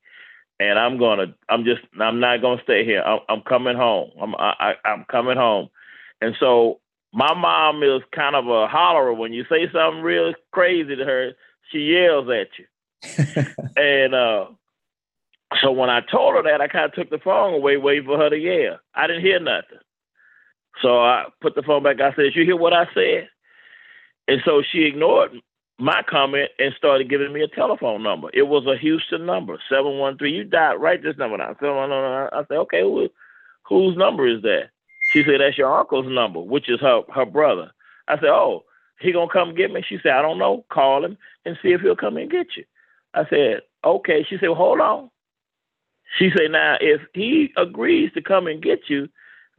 And 0.61 0.77
I'm 0.77 0.99
gonna, 0.99 1.33
I'm 1.49 1.63
just, 1.65 1.81
I'm 1.99 2.19
not 2.19 2.39
gonna 2.39 2.61
stay 2.61 2.85
here. 2.85 3.01
I'm, 3.01 3.21
I'm 3.27 3.41
coming 3.41 3.75
home. 3.75 4.11
I'm, 4.21 4.35
I, 4.35 4.73
I'm 4.85 5.05
coming 5.09 5.35
home. 5.35 5.69
And 6.21 6.35
so 6.39 6.79
my 7.11 7.33
mom 7.33 7.81
is 7.81 8.03
kind 8.13 8.35
of 8.35 8.45
a 8.45 8.67
hollerer. 8.67 9.17
When 9.17 9.33
you 9.33 9.43
say 9.49 9.67
something 9.73 10.03
real 10.03 10.33
crazy 10.51 10.95
to 10.95 11.03
her, 11.03 11.31
she 11.71 11.79
yells 11.79 12.27
at 12.29 12.49
you. 12.59 13.45
and 13.75 14.13
uh, 14.13 14.45
so 15.63 15.71
when 15.71 15.89
I 15.89 16.01
told 16.01 16.35
her 16.35 16.43
that, 16.43 16.61
I 16.61 16.67
kind 16.67 16.85
of 16.85 16.93
took 16.93 17.09
the 17.09 17.17
phone 17.17 17.55
away, 17.55 17.77
waiting 17.77 18.05
for 18.05 18.19
her 18.19 18.29
to 18.29 18.37
yell. 18.37 18.77
I 18.93 19.07
didn't 19.07 19.23
hear 19.23 19.39
nothing. 19.39 19.79
So 20.83 21.01
I 21.01 21.25
put 21.41 21.55
the 21.55 21.63
phone 21.63 21.81
back. 21.81 21.99
I 21.99 22.15
said, 22.15 22.35
"You 22.35 22.45
hear 22.45 22.55
what 22.55 22.71
I 22.71 22.85
said?" 22.93 23.29
And 24.27 24.41
so 24.45 24.61
she 24.61 24.83
ignored 24.83 25.31
my 25.81 26.03
comment 26.07 26.51
and 26.59 26.75
started 26.77 27.09
giving 27.09 27.33
me 27.33 27.41
a 27.41 27.47
telephone 27.47 28.03
number. 28.03 28.29
It 28.35 28.43
was 28.43 28.67
a 28.67 28.77
Houston 28.77 29.25
number, 29.25 29.57
713. 29.67 30.33
You 30.33 30.43
died, 30.43 30.75
write 30.75 31.01
this 31.01 31.17
number 31.17 31.37
down. 31.37 31.55
I 31.59 32.43
said, 32.47 32.57
okay, 32.57 32.81
who, 32.81 33.09
whose 33.67 33.97
number 33.97 34.27
is 34.27 34.43
that? 34.43 34.69
She 35.11 35.23
said, 35.23 35.41
that's 35.41 35.57
your 35.57 35.75
uncle's 35.75 36.05
number, 36.07 36.39
which 36.39 36.69
is 36.69 36.79
her, 36.81 37.01
her 37.13 37.25
brother. 37.25 37.71
I 38.07 38.17
said, 38.17 38.29
oh, 38.29 38.63
he 38.99 39.11
gonna 39.11 39.31
come 39.33 39.55
get 39.55 39.71
me? 39.71 39.83
She 39.87 39.97
said, 40.03 40.11
I 40.11 40.21
don't 40.21 40.37
know. 40.37 40.63
Call 40.71 41.03
him 41.03 41.17
and 41.45 41.57
see 41.63 41.69
if 41.69 41.81
he'll 41.81 41.95
come 41.95 42.17
and 42.17 42.29
get 42.29 42.55
you. 42.55 42.63
I 43.15 43.25
said, 43.27 43.61
okay. 43.83 44.23
She 44.29 44.37
said, 44.37 44.49
well, 44.49 44.57
hold 44.57 44.79
on. 44.79 45.09
She 46.19 46.29
said, 46.37 46.51
now, 46.51 46.77
if 46.79 47.01
he 47.15 47.51
agrees 47.57 48.11
to 48.13 48.21
come 48.21 48.45
and 48.45 48.61
get 48.61 48.81
you, 48.87 49.09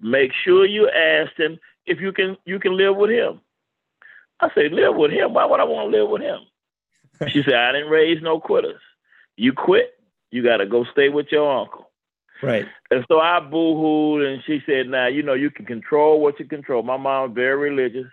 make 0.01 0.31
sure 0.45 0.67
you 0.67 0.89
ask 0.89 1.33
him 1.37 1.59
if 1.87 2.01
you 2.01 2.13
can 2.13 2.37
you 2.45 2.61
can 2.61 2.77
live 2.77 2.97
with 2.97 3.11
him. 3.11 3.41
I 4.43 4.49
said, 4.55 4.73
live 4.73 4.97
with 4.97 5.13
him. 5.13 5.35
Why 5.35 5.47
would 5.47 5.61
I 5.61 5.65
want 5.65 5.91
to 5.91 5.99
live 5.99 6.11
with 6.11 6.23
him? 6.23 6.41
she 7.29 7.43
said, 7.45 7.55
I 7.55 7.73
didn't 7.73 7.91
raise 7.91 8.21
no 8.21 8.41
quitters. 8.41 8.81
You 9.37 9.53
quit, 9.53 9.95
you 10.31 10.43
got 10.43 10.59
to 10.59 10.67
go 10.67 10.85
stay 10.93 11.09
with 11.09 11.27
your 11.31 11.51
uncle. 11.51 11.91
Right. 12.43 12.67
And 12.91 13.05
so 13.09 13.21
I 13.21 13.39
boo-hooed, 13.39 14.27
and 14.27 14.43
she 14.45 14.61
said, 14.67 14.89
now, 14.89 15.07
you 15.07 15.23
know, 15.23 15.35
you 15.35 15.51
can 15.51 15.65
control 15.65 16.21
what 16.21 16.41
you 16.41 16.45
control. 16.45 16.83
My 16.83 16.97
mom 16.97 17.35
very 17.35 17.71
religious. 17.71 18.11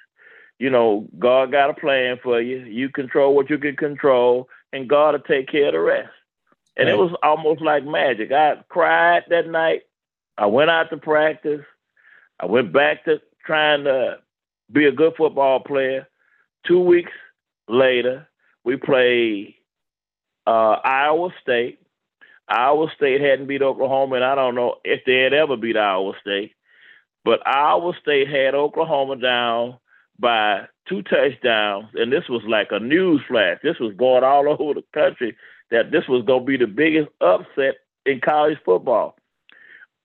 You 0.59 0.69
know, 0.69 1.07
God 1.17 1.51
got 1.51 1.71
a 1.71 1.73
plan 1.73 2.19
for 2.21 2.39
you. 2.39 2.59
You 2.59 2.89
control 2.89 3.35
what 3.35 3.49
you 3.49 3.57
can 3.57 3.75
control, 3.75 4.47
and 4.71 4.87
God 4.87 5.13
will 5.13 5.21
take 5.21 5.47
care 5.47 5.67
of 5.67 5.73
the 5.73 5.79
rest. 5.79 6.11
And 6.77 6.87
right. 6.87 6.93
it 6.93 6.97
was 6.97 7.15
almost 7.23 7.61
like 7.61 7.83
magic. 7.83 8.31
I 8.31 8.57
cried 8.69 9.23
that 9.29 9.47
night. 9.47 9.81
I 10.37 10.45
went 10.45 10.69
out 10.69 10.89
to 10.91 10.97
practice. 10.97 11.61
I 12.39 12.45
went 12.45 12.71
back 12.71 13.05
to 13.05 13.19
trying 13.45 13.85
to 13.85 14.19
be 14.71 14.85
a 14.85 14.91
good 14.91 15.13
football 15.17 15.59
player. 15.61 16.07
Two 16.65 16.79
weeks 16.79 17.11
later, 17.67 18.27
we 18.63 18.77
played 18.77 19.55
uh, 20.45 20.77
Iowa 20.83 21.29
State. 21.41 21.79
Iowa 22.47 22.87
State 22.95 23.21
hadn't 23.21 23.47
beat 23.47 23.61
Oklahoma, 23.61 24.15
and 24.15 24.25
I 24.25 24.35
don't 24.35 24.55
know 24.55 24.75
if 24.83 25.01
they 25.05 25.19
had 25.19 25.33
ever 25.33 25.55
beat 25.55 25.77
Iowa 25.77 26.13
State. 26.21 26.53
But 27.23 27.45
Iowa 27.45 27.93
State 28.01 28.27
had 28.27 28.55
Oklahoma 28.55 29.17
down 29.17 29.77
by 30.17 30.67
two 30.87 31.03
touchdowns, 31.03 31.89
and 31.93 32.11
this 32.11 32.27
was 32.27 32.41
like 32.47 32.69
a 32.71 32.79
news 32.79 33.21
flash. 33.27 33.59
This 33.63 33.79
was 33.79 33.93
going 33.95 34.23
all 34.23 34.49
over 34.59 34.73
the 34.73 34.83
country 34.93 35.35
that 35.71 35.91
this 35.91 36.07
was 36.07 36.25
going 36.25 36.41
to 36.41 36.45
be 36.45 36.57
the 36.57 36.67
biggest 36.67 37.09
upset 37.21 37.75
in 38.05 38.19
college 38.19 38.57
football. 38.65 39.15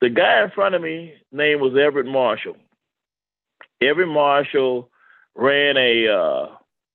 The 0.01 0.11
guy 0.11 0.43
in 0.43 0.51
front 0.51 0.75
of 0.75 0.83
me 0.83 1.15
name 1.33 1.61
was 1.61 1.75
Everett 1.77 2.07
Marshall. 2.07 2.57
Everett 3.81 4.09
Marshall 4.09 4.91
ran 5.37 5.77
a 5.77 6.09
uh, 6.09 6.49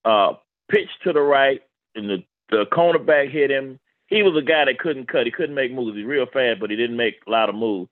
uh, 0.05 0.33
pitch 0.69 0.89
to 1.03 1.13
the 1.13 1.21
right, 1.21 1.61
and 1.95 2.09
the, 2.09 2.23
the 2.49 2.65
cornerback 2.71 3.31
hit 3.31 3.51
him. 3.51 3.79
He 4.07 4.23
was 4.23 4.35
a 4.37 4.45
guy 4.45 4.65
that 4.65 4.79
couldn't 4.79 5.07
cut. 5.07 5.25
He 5.25 5.31
couldn't 5.31 5.55
make 5.55 5.73
moves. 5.73 5.97
He's 5.97 6.05
real 6.05 6.25
fast, 6.25 6.59
but 6.59 6.69
he 6.69 6.75
didn't 6.75 6.97
make 6.97 7.15
a 7.27 7.29
lot 7.29 7.49
of 7.49 7.55
moves. 7.55 7.89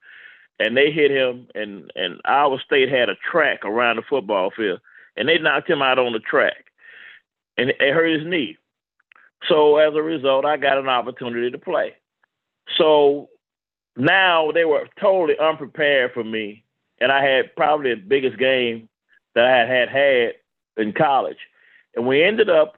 And 0.59 0.75
they 0.75 0.91
hit 0.91 1.11
him, 1.11 1.47
and 1.53 1.91
and 1.95 2.19
Iowa 2.25 2.57
State 2.65 2.89
had 2.89 3.09
a 3.09 3.15
track 3.31 3.63
around 3.63 3.97
the 3.97 4.01
football 4.09 4.51
field, 4.55 4.79
and 5.15 5.29
they 5.29 5.37
knocked 5.37 5.69
him 5.69 5.83
out 5.83 5.99
on 5.99 6.13
the 6.13 6.19
track, 6.19 6.71
and 7.57 7.69
it 7.69 7.79
hurt 7.79 8.19
his 8.19 8.27
knee. 8.27 8.57
So 9.47 9.77
as 9.77 9.93
a 9.93 10.01
result, 10.01 10.45
I 10.45 10.57
got 10.57 10.79
an 10.79 10.89
opportunity 10.89 11.51
to 11.51 11.59
play. 11.59 11.93
So 12.75 13.29
now 13.95 14.51
they 14.51 14.65
were 14.65 14.87
totally 14.99 15.37
unprepared 15.39 16.13
for 16.13 16.23
me, 16.23 16.63
and 16.99 17.11
I 17.11 17.23
had 17.23 17.55
probably 17.55 17.93
the 17.93 18.01
biggest 18.01 18.39
game 18.39 18.89
that 19.37 19.45
I 19.45 19.57
had 19.59 19.69
had, 19.69 19.89
had 19.89 20.33
in 20.77 20.93
college. 20.93 21.37
And 21.95 22.07
we 22.07 22.23
ended 22.23 22.49
up 22.49 22.77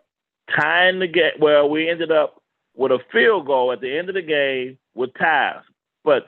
tying 0.56 1.00
the 1.00 1.08
game. 1.08 1.32
Well, 1.40 1.70
we 1.70 1.90
ended 1.90 2.12
up 2.12 2.42
with 2.76 2.92
a 2.92 3.00
field 3.14 3.48
goal 3.48 3.72
at 3.72 3.80
the 3.80 3.98
end 3.98 4.10
of 4.10 4.16
the 4.16 4.22
game 4.22 4.78
with 4.94 5.12
ties. 5.18 5.62
But 6.04 6.28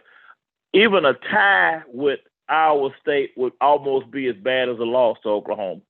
even 0.73 1.03
a 1.03 1.13
tie 1.13 1.81
with 1.91 2.19
Iowa 2.47 2.91
State 3.01 3.31
would 3.35 3.51
almost 3.59 4.09
be 4.09 4.27
as 4.27 4.35
bad 4.37 4.69
as 4.69 4.79
a 4.79 4.83
loss 4.83 5.17
to 5.23 5.29
Oklahoma. 5.29 5.81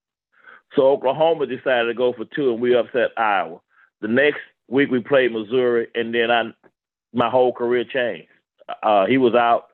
So 0.76 0.88
Oklahoma 0.88 1.46
decided 1.46 1.88
to 1.88 1.94
go 1.94 2.14
for 2.14 2.26
two, 2.26 2.52
and 2.52 2.62
we 2.62 2.76
upset 2.76 3.12
Iowa. 3.18 3.60
The 4.02 4.08
next 4.08 4.40
week 4.68 4.90
we 4.90 5.02
played 5.02 5.34
Missouri, 5.34 5.88
and 5.94 6.16
then 6.16 6.32
I, 6.32 6.44
my 7.14 7.30
whole 7.30 7.54
career 7.54 7.84
changed. 7.84 8.30
Uh, 8.82 9.06
he 9.06 9.18
was 9.18 9.36
out, 9.36 9.68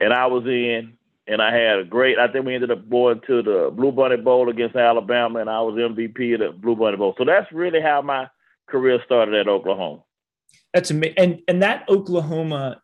and 0.00 0.12
I 0.12 0.26
was 0.26 0.44
in, 0.46 0.94
and 1.26 1.40
I 1.40 1.54
had 1.54 1.78
a 1.78 1.84
great. 1.84 2.18
I 2.18 2.28
think 2.28 2.46
we 2.46 2.54
ended 2.54 2.70
up 2.70 2.88
going 2.88 3.20
to 3.26 3.42
the 3.42 3.70
Bluebonnet 3.70 4.24
Bowl 4.24 4.48
against 4.48 4.76
Alabama, 4.76 5.40
and 5.40 5.48
I 5.48 5.60
was 5.60 5.74
MVP 5.74 6.34
of 6.34 6.40
the 6.40 6.66
Bluebonnet 6.66 6.98
Bowl. 6.98 7.14
So 7.16 7.24
that's 7.24 7.50
really 7.52 7.80
how 7.80 8.02
my 8.02 8.28
career 8.68 9.00
started 9.04 9.34
at 9.34 9.48
Oklahoma. 9.48 10.02
That's 10.72 10.90
amazing. 10.90 11.14
And 11.18 11.40
and 11.48 11.62
that 11.62 11.88
Oklahoma, 11.88 12.82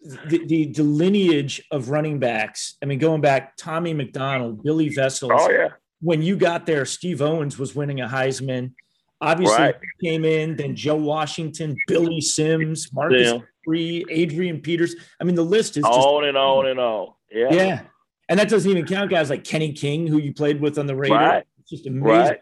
the, 0.00 0.44
the, 0.46 0.66
the 0.66 0.82
lineage 0.82 1.62
of 1.70 1.90
running 1.90 2.18
backs. 2.18 2.76
I 2.82 2.86
mean, 2.86 2.98
going 2.98 3.20
back, 3.20 3.56
Tommy 3.56 3.94
McDonald, 3.94 4.62
Billy 4.62 4.88
Vessels. 4.90 5.32
Oh 5.34 5.50
yeah. 5.50 5.68
When 6.00 6.22
you 6.22 6.36
got 6.36 6.66
there, 6.66 6.84
Steve 6.84 7.22
Owens 7.22 7.58
was 7.58 7.74
winning 7.74 8.00
a 8.00 8.06
Heisman. 8.06 8.72
Obviously, 9.20 9.56
Right. 9.56 9.74
came 10.04 10.24
in. 10.26 10.56
Then 10.56 10.76
Joe 10.76 10.96
Washington, 10.96 11.74
Billy 11.86 12.20
Sims, 12.20 12.92
Marcus 12.92 13.32
Dupree, 13.32 14.04
Adrian 14.10 14.60
Peters. 14.60 14.94
I 15.18 15.24
mean, 15.24 15.34
the 15.34 15.44
list 15.44 15.78
is 15.78 15.84
just 15.84 15.98
On 15.98 16.26
and 16.26 16.36
on 16.36 16.66
and 16.66 16.78
on. 16.78 17.15
Yeah. 17.30 17.52
yeah. 17.52 17.80
And 18.28 18.38
that 18.38 18.48
doesn't 18.48 18.70
even 18.70 18.86
count 18.86 19.10
guys 19.10 19.30
like 19.30 19.44
Kenny 19.44 19.72
King, 19.72 20.06
who 20.06 20.18
you 20.18 20.32
played 20.34 20.60
with 20.60 20.78
on 20.78 20.86
the 20.86 20.96
Raiders. 20.96 21.16
Right. 21.16 21.44
It's 21.60 21.70
just 21.70 21.86
amazing. 21.86 22.02
Right. 22.08 22.38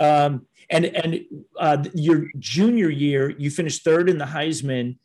Um, 0.00 0.46
and 0.70 0.84
and 0.84 1.20
uh, 1.58 1.84
your 1.94 2.26
junior 2.38 2.90
year, 2.90 3.30
you 3.30 3.50
finished 3.50 3.84
third 3.84 4.08
in 4.08 4.18
the 4.18 4.24
Heisman. 4.26 4.96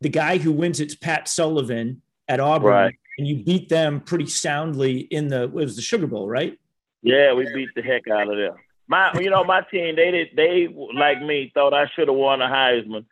The 0.00 0.08
guy 0.08 0.38
who 0.38 0.52
wins 0.52 0.80
it's 0.80 0.94
Pat 0.94 1.28
Sullivan 1.28 2.02
at 2.28 2.40
Auburn, 2.40 2.70
Right. 2.70 2.94
and 3.18 3.26
you 3.26 3.42
beat 3.42 3.68
them 3.68 4.00
pretty 4.00 4.26
soundly 4.26 5.00
in 5.00 5.28
the 5.28 5.44
it 5.44 5.52
was 5.52 5.76
the 5.76 5.82
Sugar 5.82 6.06
Bowl, 6.06 6.28
right? 6.28 6.58
Yeah, 7.02 7.32
we 7.32 7.52
beat 7.52 7.70
the 7.74 7.82
heck 7.82 8.06
out 8.08 8.30
of 8.30 8.36
them. 8.36 8.54
My, 8.86 9.12
you 9.20 9.28
know, 9.28 9.44
my 9.44 9.62
team, 9.70 9.96
they 9.96 10.10
did, 10.10 10.28
they 10.34 10.68
like 10.94 11.20
me 11.20 11.50
thought 11.52 11.74
I 11.74 11.86
should 11.94 12.08
have 12.08 12.16
won 12.16 12.38
the 12.38 12.46
Heisman. 12.46 13.04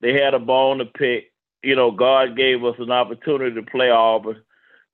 They 0.00 0.12
had 0.12 0.34
a 0.34 0.38
bone 0.38 0.78
to 0.78 0.84
pick. 0.86 1.32
You 1.62 1.76
know, 1.76 1.90
God 1.90 2.36
gave 2.36 2.62
us 2.64 2.76
an 2.78 2.90
opportunity 2.90 3.54
to 3.56 3.62
play 3.62 3.90
Auburn 3.90 4.42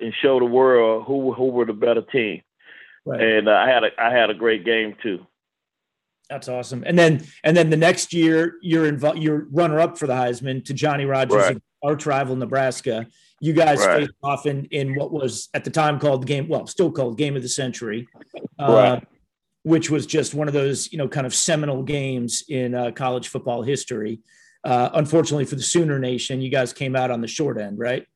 and 0.01 0.13
show 0.23 0.39
the 0.39 0.45
world 0.45 1.05
who 1.07 1.33
who 1.33 1.47
were 1.47 1.65
the 1.65 1.73
better 1.73 2.03
team. 2.03 2.43
Right. 3.07 3.21
And 3.21 3.49
uh, 3.49 3.53
I 3.53 3.69
had 3.69 3.85
a 3.85 3.89
I 3.99 4.11
had 4.13 4.31
a 4.31 4.35
great 4.35 4.65
game 4.65 4.97
too. 5.03 5.27
That's 6.29 6.49
awesome. 6.49 6.85
And 6.87 6.99
then 6.99 7.25
and 7.43 7.57
then 7.57 7.71
the 7.71 7.77
next 7.77 8.13
year, 8.13 8.55
you're 8.63 8.87
involved. 8.87 9.19
You're 9.19 9.47
runner 9.51 9.81
up 9.81 9.99
for 9.99 10.07
the 10.07 10.13
Heisman 10.15 10.65
to 10.67 10.75
Johnny 10.75 11.05
Rodgers, 11.05 11.37
Right. 11.43 11.63
arch 11.83 12.07
rival 12.07 12.37
Nebraska. 12.37 13.07
You 13.41 13.53
guys 13.53 13.79
Right. 13.81 14.01
faced 14.03 14.13
off 14.23 14.47
in 14.47 14.67
in 14.67 14.95
what 14.95 15.11
was 15.13 15.49
at 15.55 15.65
the 15.65 15.71
time 15.71 15.99
called 15.99 16.23
the 16.23 16.27
game, 16.27 16.47
well, 16.49 16.67
still 16.67 16.93
called 16.93 17.19
Game 17.19 17.37
of 17.37 17.43
the 17.43 17.49
Century, 17.49 18.07
uh, 18.61 18.73
Right. 18.73 19.09
which 19.65 19.91
was 19.91 20.07
just 20.07 20.35
one 20.35 20.47
of 20.47 20.55
those 20.55 20.93
you 20.93 20.99
know 20.99 21.09
kind 21.09 21.27
of 21.27 21.35
seminal 21.35 21.83
games 21.83 22.45
in 22.49 22.75
uh, 22.75 22.91
college 22.93 23.29
football 23.29 23.63
history. 23.63 24.21
Uh, 24.63 24.91
unfortunately 24.93 25.47
for 25.47 25.57
the 25.57 25.63
Sooner 25.63 25.99
Nation, 25.99 26.43
you 26.43 26.51
guys 26.51 26.73
came 26.75 26.95
out 26.95 27.11
on 27.11 27.23
the 27.23 27.27
short 27.27 27.59
end, 27.59 27.79
right? 27.79 28.07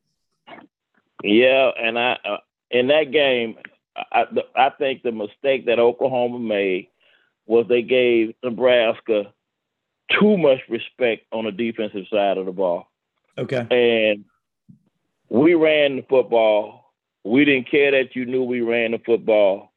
Yeah, 1.23 1.71
and 1.77 1.97
I 1.97 2.17
uh, 2.25 2.37
in 2.71 2.87
that 2.87 3.11
game, 3.11 3.55
I 3.95 4.25
I 4.55 4.69
think 4.77 5.03
the 5.03 5.11
mistake 5.11 5.65
that 5.65 5.79
Oklahoma 5.79 6.39
made 6.39 6.89
was 7.45 7.65
they 7.67 7.81
gave 7.81 8.33
Nebraska 8.43 9.33
too 10.19 10.37
much 10.37 10.59
respect 10.69 11.25
on 11.31 11.45
the 11.45 11.51
defensive 11.51 12.05
side 12.11 12.37
of 12.37 12.45
the 12.45 12.51
ball. 12.51 12.87
Okay. 13.37 13.67
and 13.69 14.23
we 15.29 15.55
ran 15.55 15.97
the 15.97 16.05
football. 16.09 16.93
We 17.23 17.43
didn't 17.45 17.69
care 17.69 17.91
that 17.91 18.15
you 18.15 18.25
knew 18.25 18.43
we 18.43 18.61
ran 18.61 18.91
the 18.91 18.99
football. 18.99 19.73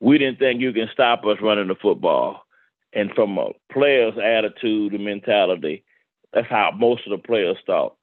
We 0.00 0.18
didn't 0.18 0.38
think 0.38 0.60
you 0.60 0.72
can 0.72 0.88
stop 0.92 1.24
us 1.24 1.38
running 1.40 1.68
the 1.68 1.74
football. 1.74 2.44
And 2.92 3.10
from 3.14 3.38
a 3.38 3.50
player's 3.72 4.14
attitude 4.22 4.92
and 4.92 5.04
mentality, 5.04 5.84
that's 6.32 6.48
how 6.48 6.70
most 6.76 7.06
of 7.06 7.10
the 7.10 7.26
players 7.26 7.56
thought. 7.66 7.96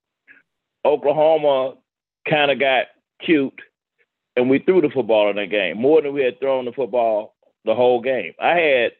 Oklahoma 0.83 1.75
kind 2.29 2.51
of 2.51 2.59
got 2.59 2.87
cute, 3.21 3.59
and 4.35 4.49
we 4.49 4.59
threw 4.59 4.81
the 4.81 4.89
football 4.89 5.29
in 5.29 5.35
that 5.37 5.47
game 5.47 5.77
more 5.77 6.01
than 6.01 6.13
we 6.13 6.23
had 6.23 6.39
thrown 6.39 6.65
the 6.65 6.71
football 6.71 7.35
the 7.65 7.75
whole 7.75 8.01
game. 8.01 8.33
I 8.41 8.57
had 8.59 8.91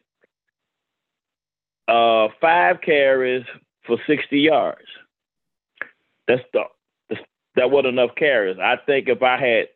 uh, 1.88 2.28
five 2.40 2.80
carries 2.82 3.44
for 3.86 3.98
60 4.06 4.38
yards. 4.38 4.86
That's 6.28 6.42
the 6.52 6.64
that's- 7.08 7.26
that 7.56 7.70
wasn't 7.70 7.98
enough 7.98 8.14
carries. 8.16 8.58
I 8.60 8.76
think 8.86 9.08
if 9.08 9.22
I 9.22 9.36
had 9.38 9.68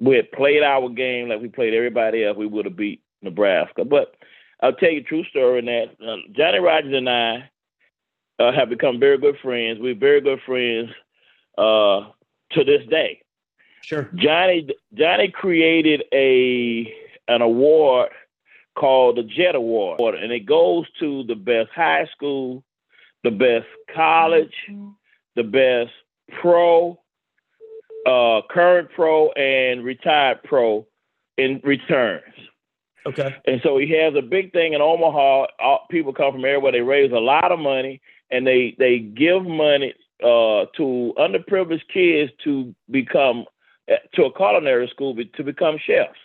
we 0.00 0.16
had 0.16 0.32
played 0.32 0.62
our 0.62 0.88
game 0.88 1.28
like 1.28 1.40
we 1.40 1.48
played 1.48 1.74
everybody 1.74 2.24
else, 2.24 2.36
we 2.36 2.46
would 2.46 2.64
have 2.66 2.76
beat 2.76 3.02
Nebraska. 3.22 3.84
But 3.84 4.14
I'll 4.62 4.74
tell 4.74 4.90
you 4.90 5.00
a 5.00 5.04
true 5.04 5.24
story 5.24 5.60
in 5.60 5.66
that 5.66 5.86
uh, 6.06 6.16
Johnny 6.32 6.58
Rodgers 6.58 6.94
and 6.94 7.08
I 7.08 7.50
uh, 8.38 8.52
have 8.52 8.68
become 8.68 9.00
very 9.00 9.18
good 9.18 9.36
friends. 9.42 9.78
We're 9.80 9.94
very 9.94 10.20
good 10.20 10.40
friends 10.46 10.90
uh, 11.56 12.10
to 12.52 12.64
this 12.64 12.86
day. 12.88 13.22
Sure. 13.82 14.10
Johnny 14.14 14.68
Johnny 14.94 15.28
created 15.28 16.04
a 16.12 16.92
an 17.28 17.42
award 17.42 18.10
called 18.76 19.16
the 19.16 19.22
Jet 19.22 19.54
Award, 19.54 20.14
and 20.14 20.32
it 20.32 20.46
goes 20.46 20.86
to 21.00 21.24
the 21.24 21.34
best 21.34 21.70
high 21.74 22.06
school, 22.14 22.62
the 23.24 23.30
best 23.30 23.66
college, 23.94 24.54
the 25.36 25.42
best 25.42 25.92
pro, 26.40 26.98
uh, 28.06 28.42
current 28.50 28.90
pro, 28.94 29.30
and 29.32 29.84
retired 29.84 30.42
pro 30.44 30.86
in 31.36 31.60
returns. 31.64 32.22
Okay. 33.06 33.34
And 33.46 33.60
so 33.62 33.78
he 33.78 33.90
has 33.92 34.14
a 34.14 34.22
big 34.22 34.52
thing 34.52 34.74
in 34.74 34.82
Omaha. 34.82 35.46
All, 35.58 35.86
people 35.90 36.12
come 36.12 36.32
from 36.32 36.44
everywhere. 36.44 36.72
They 36.72 36.80
raise 36.80 37.12
a 37.12 37.18
lot 37.18 37.50
of 37.50 37.58
money, 37.58 38.00
and 38.30 38.46
they 38.46 38.76
they 38.78 38.98
give 38.98 39.44
money 39.44 39.94
uh, 40.22 40.66
to 40.76 41.14
underprivileged 41.18 41.88
kids 41.92 42.32
to 42.44 42.74
become 42.90 43.44
eh, 43.88 43.96
to 44.14 44.24
a 44.24 44.32
culinary 44.32 44.88
school 44.88 45.14
to 45.14 45.44
become 45.44 45.76
chefs. 45.78 46.18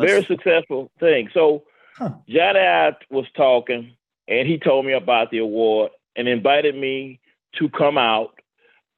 Very 0.00 0.24
successful 0.24 0.90
thing. 1.00 1.28
So 1.34 1.64
Huh. 1.96 2.10
Johnny 2.28 2.60
I 2.60 2.92
was 3.10 3.26
talking, 3.36 3.94
and 4.26 4.48
he 4.48 4.58
told 4.58 4.86
me 4.86 4.92
about 4.92 5.30
the 5.30 5.38
award 5.38 5.92
and 6.16 6.26
invited 6.26 6.74
me 6.74 7.20
to 7.58 7.68
come 7.68 7.98
out 7.98 8.40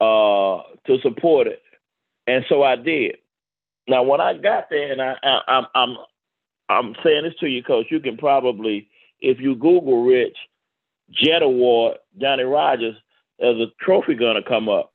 uh, 0.01 0.63
to 0.87 1.01
support 1.03 1.47
it, 1.47 1.63
and 2.27 2.45
so 2.49 2.63
I 2.63 2.77
did. 2.77 3.17
Now, 3.89 4.03
when 4.05 4.21
I 4.21 4.35
got 4.35 4.71
there, 4.71 4.93
and 4.93 5.03
I, 5.03 5.17
I, 5.23 5.41
I'm 5.49 5.67
I'm 5.75 5.97
I'm 6.69 6.95
saying 7.05 7.25
this 7.25 7.35
to 7.41 7.47
you, 7.47 7.63
Coach, 7.63 7.87
you 7.91 8.01
can 8.01 8.17
probably, 8.17 8.89
if 9.21 9.41
you 9.41 9.55
Google 9.55 10.05
Rich 10.05 10.37
Jet 11.11 11.43
Award 11.43 11.99
Johnny 12.21 12.45
Rodgers, 12.45 12.97
there's 13.39 13.61
a 13.61 13.85
trophy 13.85 14.15
gonna 14.15 14.43
come 14.43 14.69
up, 14.69 14.93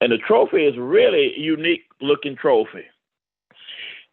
and 0.00 0.12
the 0.12 0.18
trophy 0.18 0.64
is 0.64 0.76
really 0.76 1.38
unique 1.38 1.84
looking 2.00 2.36
trophy. 2.36 2.84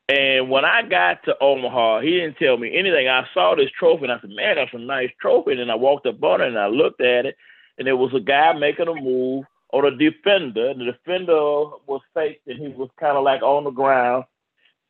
And 0.09 0.49
when 0.49 0.65
I 0.65 0.81
got 0.81 1.23
to 1.25 1.37
Omaha, 1.39 2.01
he 2.01 2.11
didn't 2.11 2.37
tell 2.37 2.57
me 2.57 2.75
anything. 2.75 3.07
I 3.07 3.27
saw 3.31 3.55
this 3.55 3.69
trophy 3.77 4.05
and 4.05 4.11
I 4.11 4.19
said, 4.19 4.31
Man, 4.31 4.55
that's 4.55 4.73
a 4.73 4.79
nice 4.79 5.11
trophy. 5.21 5.51
And 5.53 5.71
I 5.71 5.75
walked 5.75 6.07
up 6.07 6.23
on 6.23 6.41
it 6.41 6.47
and 6.47 6.57
I 6.57 6.65
looked 6.65 6.99
at 6.99 7.27
it, 7.27 7.37
and 7.77 7.87
it 7.87 7.93
was 7.93 8.11
a 8.15 8.19
guy 8.19 8.53
making 8.53 8.87
a 8.87 8.95
move 8.95 9.45
on 9.71 9.85
a 9.85 9.95
defender. 9.95 10.69
And 10.69 10.81
the 10.81 10.85
defender 10.85 11.35
was 11.35 12.01
faked 12.15 12.47
and 12.47 12.59
he 12.59 12.69
was 12.69 12.89
kind 12.99 13.17
of 13.17 13.23
like 13.23 13.43
on 13.43 13.65
the 13.65 13.69
ground. 13.69 14.23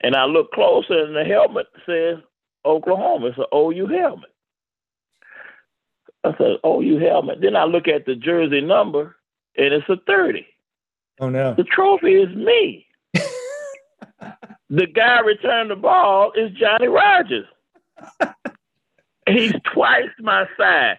And 0.02 0.16
I 0.16 0.24
looked 0.24 0.54
closer 0.54 1.04
and 1.04 1.14
the 1.14 1.26
helmet 1.26 1.68
says 1.86 2.24
Oklahoma. 2.64 3.28
It's 3.28 3.38
an 3.38 3.46
OU 3.54 3.88
helmet. 3.88 4.30
I 6.24 6.32
said, 6.38 6.58
oh, 6.64 6.82
OU 6.82 7.00
helmet. 7.00 7.40
Then 7.42 7.56
I 7.56 7.64
look 7.66 7.88
at 7.88 8.06
the 8.06 8.16
jersey 8.16 8.62
number 8.62 9.16
and 9.58 9.74
it's 9.74 9.88
a 9.90 9.98
30. 10.06 10.46
Oh 11.22 11.30
no. 11.30 11.54
The 11.54 11.64
trophy 11.64 12.14
is 12.16 12.34
me. 12.36 12.86
the 14.70 14.88
guy 14.88 15.20
returned 15.22 15.72
the 15.72 15.76
ball 15.76 16.32
is 16.36 16.52
Johnny 16.58 16.88
Rodgers. 16.88 17.46
He's 19.30 19.54
twice 19.74 20.10
my 20.20 20.46
size. 20.58 20.98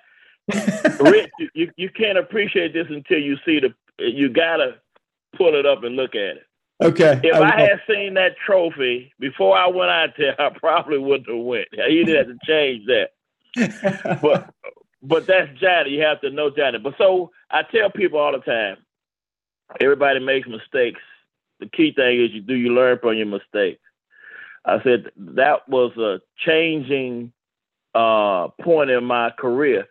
Rich, 1.01 1.31
you- 1.39 1.51
you, 1.55 1.71
you 1.77 1.91
can't 1.91 2.19
appreciate 2.19 2.73
this 2.73 2.87
until 2.89 3.19
you 3.19 3.37
see 3.45 3.61
the. 3.61 3.75
You 3.99 4.29
gotta 4.31 4.77
pull 5.37 5.55
it 5.59 5.67
up 5.67 5.85
and 5.85 5.95
look 5.97 6.15
at 6.15 6.37
it. 6.39 6.43
okay. 6.83 7.21
If 7.23 7.35
I 7.35 7.57
I, 7.57 7.61
had 7.61 7.81
seen 7.89 8.15
that 8.15 8.37
trophy 8.45 9.13
before 9.21 9.57
I 9.57 9.67
went 9.67 9.91
out 9.91 10.11
there, 10.17 10.41
I 10.41 10.51
probably 10.59 10.99
wouldn't 10.99 11.29
have 11.29 11.45
went. 11.45 11.69
He 11.73 12.05
didn't 12.05 12.29
have 12.29 12.39
to 12.39 12.47
change 12.47 12.87
that. 12.87 14.21
But 14.23 14.49
but 15.03 15.27
that's 15.27 15.59
Johnny. 15.59 15.91
You 15.91 16.03
have 16.03 16.21
to 16.21 16.31
know 16.31 16.51
Johnny. 16.51 16.79
But 16.79 16.95
so 16.99 17.31
I 17.51 17.63
tell 17.63 17.91
people 17.91 18.19
all 18.19 18.33
the 18.33 18.39
time, 18.39 18.77
everybody 19.81 20.21
makes 20.21 20.49
mistakes. 20.49 21.01
The 21.61 21.69
key 21.69 21.93
thing 21.95 22.23
is 22.23 22.31
you 22.33 22.41
do 22.41 22.55
you 22.55 22.73
learn 22.75 22.99
from 23.01 23.17
your 23.17 23.27
mistakes. 23.27 23.81
I 24.65 24.83
said 24.83 25.07
that 25.17 25.69
was 25.69 25.97
a 25.97 26.21
changing 26.45 27.33
uh, 27.95 28.49
point 28.63 28.91
in 28.91 29.05
my 29.05 29.31
career. 29.39 29.87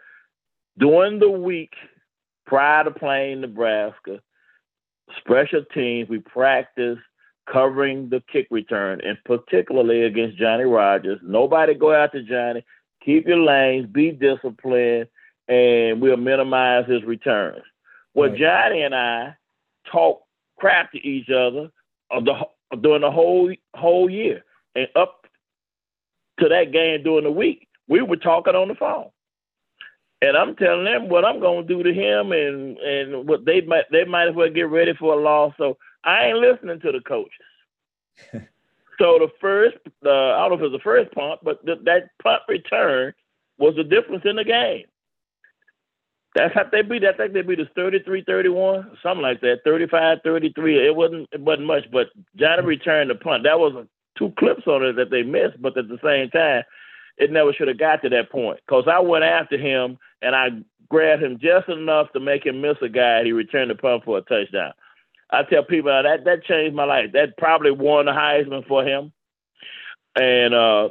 During 0.77 1.19
the 1.19 1.29
week 1.29 1.73
prior 2.45 2.83
to 2.83 2.91
playing 2.91 3.41
Nebraska, 3.41 4.21
special 5.19 5.63
teams, 5.73 6.09
we 6.09 6.19
practiced 6.19 7.01
covering 7.51 8.09
the 8.09 8.21
kick 8.31 8.47
return, 8.51 9.01
and 9.03 9.17
particularly 9.25 10.03
against 10.03 10.37
Johnny 10.37 10.63
Rodgers. 10.63 11.19
Nobody 11.23 11.73
go 11.73 11.91
after 11.91 12.21
Johnny. 12.21 12.63
Keep 13.03 13.27
your 13.27 13.39
lanes, 13.39 13.87
be 13.87 14.11
disciplined, 14.11 15.07
and 15.47 16.01
we'll 16.01 16.17
minimize 16.17 16.87
his 16.87 17.03
returns. 17.03 17.63
Well, 18.13 18.29
Right. 18.29 18.39
Johnny 18.39 18.81
and 18.81 18.95
I 18.95 19.35
talk 19.91 20.21
crap 20.59 20.91
to 20.91 20.97
each 20.99 21.29
other 21.29 21.69
of 22.11 22.25
the 22.25 22.33
uh, 22.33 22.75
during 22.81 23.01
the 23.01 23.11
whole 23.11 23.53
whole 23.75 24.09
year, 24.09 24.43
and 24.75 24.87
up 24.95 25.25
to 26.39 26.49
that 26.49 26.71
game 26.71 27.03
during 27.03 27.23
the 27.23 27.31
week, 27.31 27.67
we 27.87 28.01
were 28.01 28.17
talking 28.17 28.55
on 28.55 28.67
the 28.67 28.75
phone. 28.75 29.09
and 30.21 30.35
I'm 30.37 30.55
telling 30.55 30.85
them 30.85 31.09
what 31.09 31.25
I'm 31.25 31.39
gonna 31.39 31.63
do 31.63 31.83
to 31.83 31.93
him, 31.93 32.31
and 32.31 32.77
and 32.79 33.27
what 33.27 33.45
they 33.45 33.61
might 33.61 33.85
they 33.91 34.03
might 34.05 34.27
as 34.29 34.35
well 34.35 34.49
get 34.49 34.69
ready 34.69 34.93
for 34.93 35.13
a 35.13 35.21
loss. 35.21 35.53
So 35.57 35.77
I 36.03 36.25
ain't 36.27 36.37
listening 36.37 36.79
to 36.81 36.91
the 36.91 37.01
coaches. 37.01 37.31
so 38.99 39.17
the 39.17 39.29
first, 39.39 39.77
uh, 40.05 40.09
I 40.09 40.47
don't 40.47 40.49
know 40.49 40.55
if 40.55 40.61
it 40.61 40.71
was 40.71 40.79
the 40.79 40.83
first 40.83 41.11
punt, 41.13 41.39
but 41.43 41.65
th- 41.65 41.79
that 41.85 42.09
punt 42.21 42.41
return 42.47 43.13
was 43.57 43.75
the 43.75 43.83
difference 43.83 44.23
in 44.25 44.35
the 44.35 44.43
game. 44.43 44.85
That's 46.35 46.53
how 46.53 46.63
they 46.71 46.83
beat. 46.83 47.03
I 47.03 47.13
think 47.13 47.33
they 47.33 47.41
beat 47.41 47.59
us 47.59 47.67
33-31, 47.77 48.97
something 49.01 49.21
like 49.21 49.41
that, 49.41 49.65
35-33. 49.65 50.87
It 50.87 50.95
wasn't 50.95 51.27
it 51.31 51.41
wasn't 51.41 51.67
much, 51.67 51.85
but 51.91 52.07
Johnny 52.35 52.63
returned 52.63 53.09
the 53.09 53.15
punt. 53.15 53.43
That 53.43 53.57
was 53.57 53.73
a, 53.75 53.87
two 54.17 54.31
clips 54.37 54.67
on 54.67 54.83
it 54.83 54.93
that 54.97 55.09
they 55.09 55.23
missed, 55.23 55.61
but 55.61 55.77
at 55.77 55.87
the 55.87 55.97
same 56.03 56.29
time, 56.29 56.63
it 57.17 57.31
never 57.31 57.51
should 57.51 57.67
have 57.67 57.79
got 57.79 58.01
to 58.03 58.09
that 58.09 58.29
point 58.29 58.59
because 58.65 58.85
I 58.87 58.99
went 58.99 59.23
after 59.23 59.57
him 59.57 59.97
and 60.21 60.35
I 60.35 60.49
grabbed 60.89 61.23
him 61.23 61.39
just 61.41 61.67
enough 61.67 62.11
to 62.13 62.19
make 62.19 62.45
him 62.45 62.61
miss 62.61 62.77
a 62.81 62.89
guy. 62.89 63.23
He 63.23 63.31
returned 63.31 63.71
the 63.71 63.75
punt 63.75 64.03
for 64.05 64.17
a 64.17 64.21
touchdown. 64.21 64.73
I 65.31 65.43
tell 65.43 65.63
people 65.63 65.91
that 65.91 66.25
that 66.25 66.43
changed 66.43 66.75
my 66.75 66.85
life. 66.85 67.11
That 67.13 67.37
probably 67.37 67.71
won 67.71 68.05
the 68.05 68.11
Heisman 68.11 68.67
for 68.67 68.83
him. 68.83 69.11
And 70.15 70.53
uh, 70.53 70.89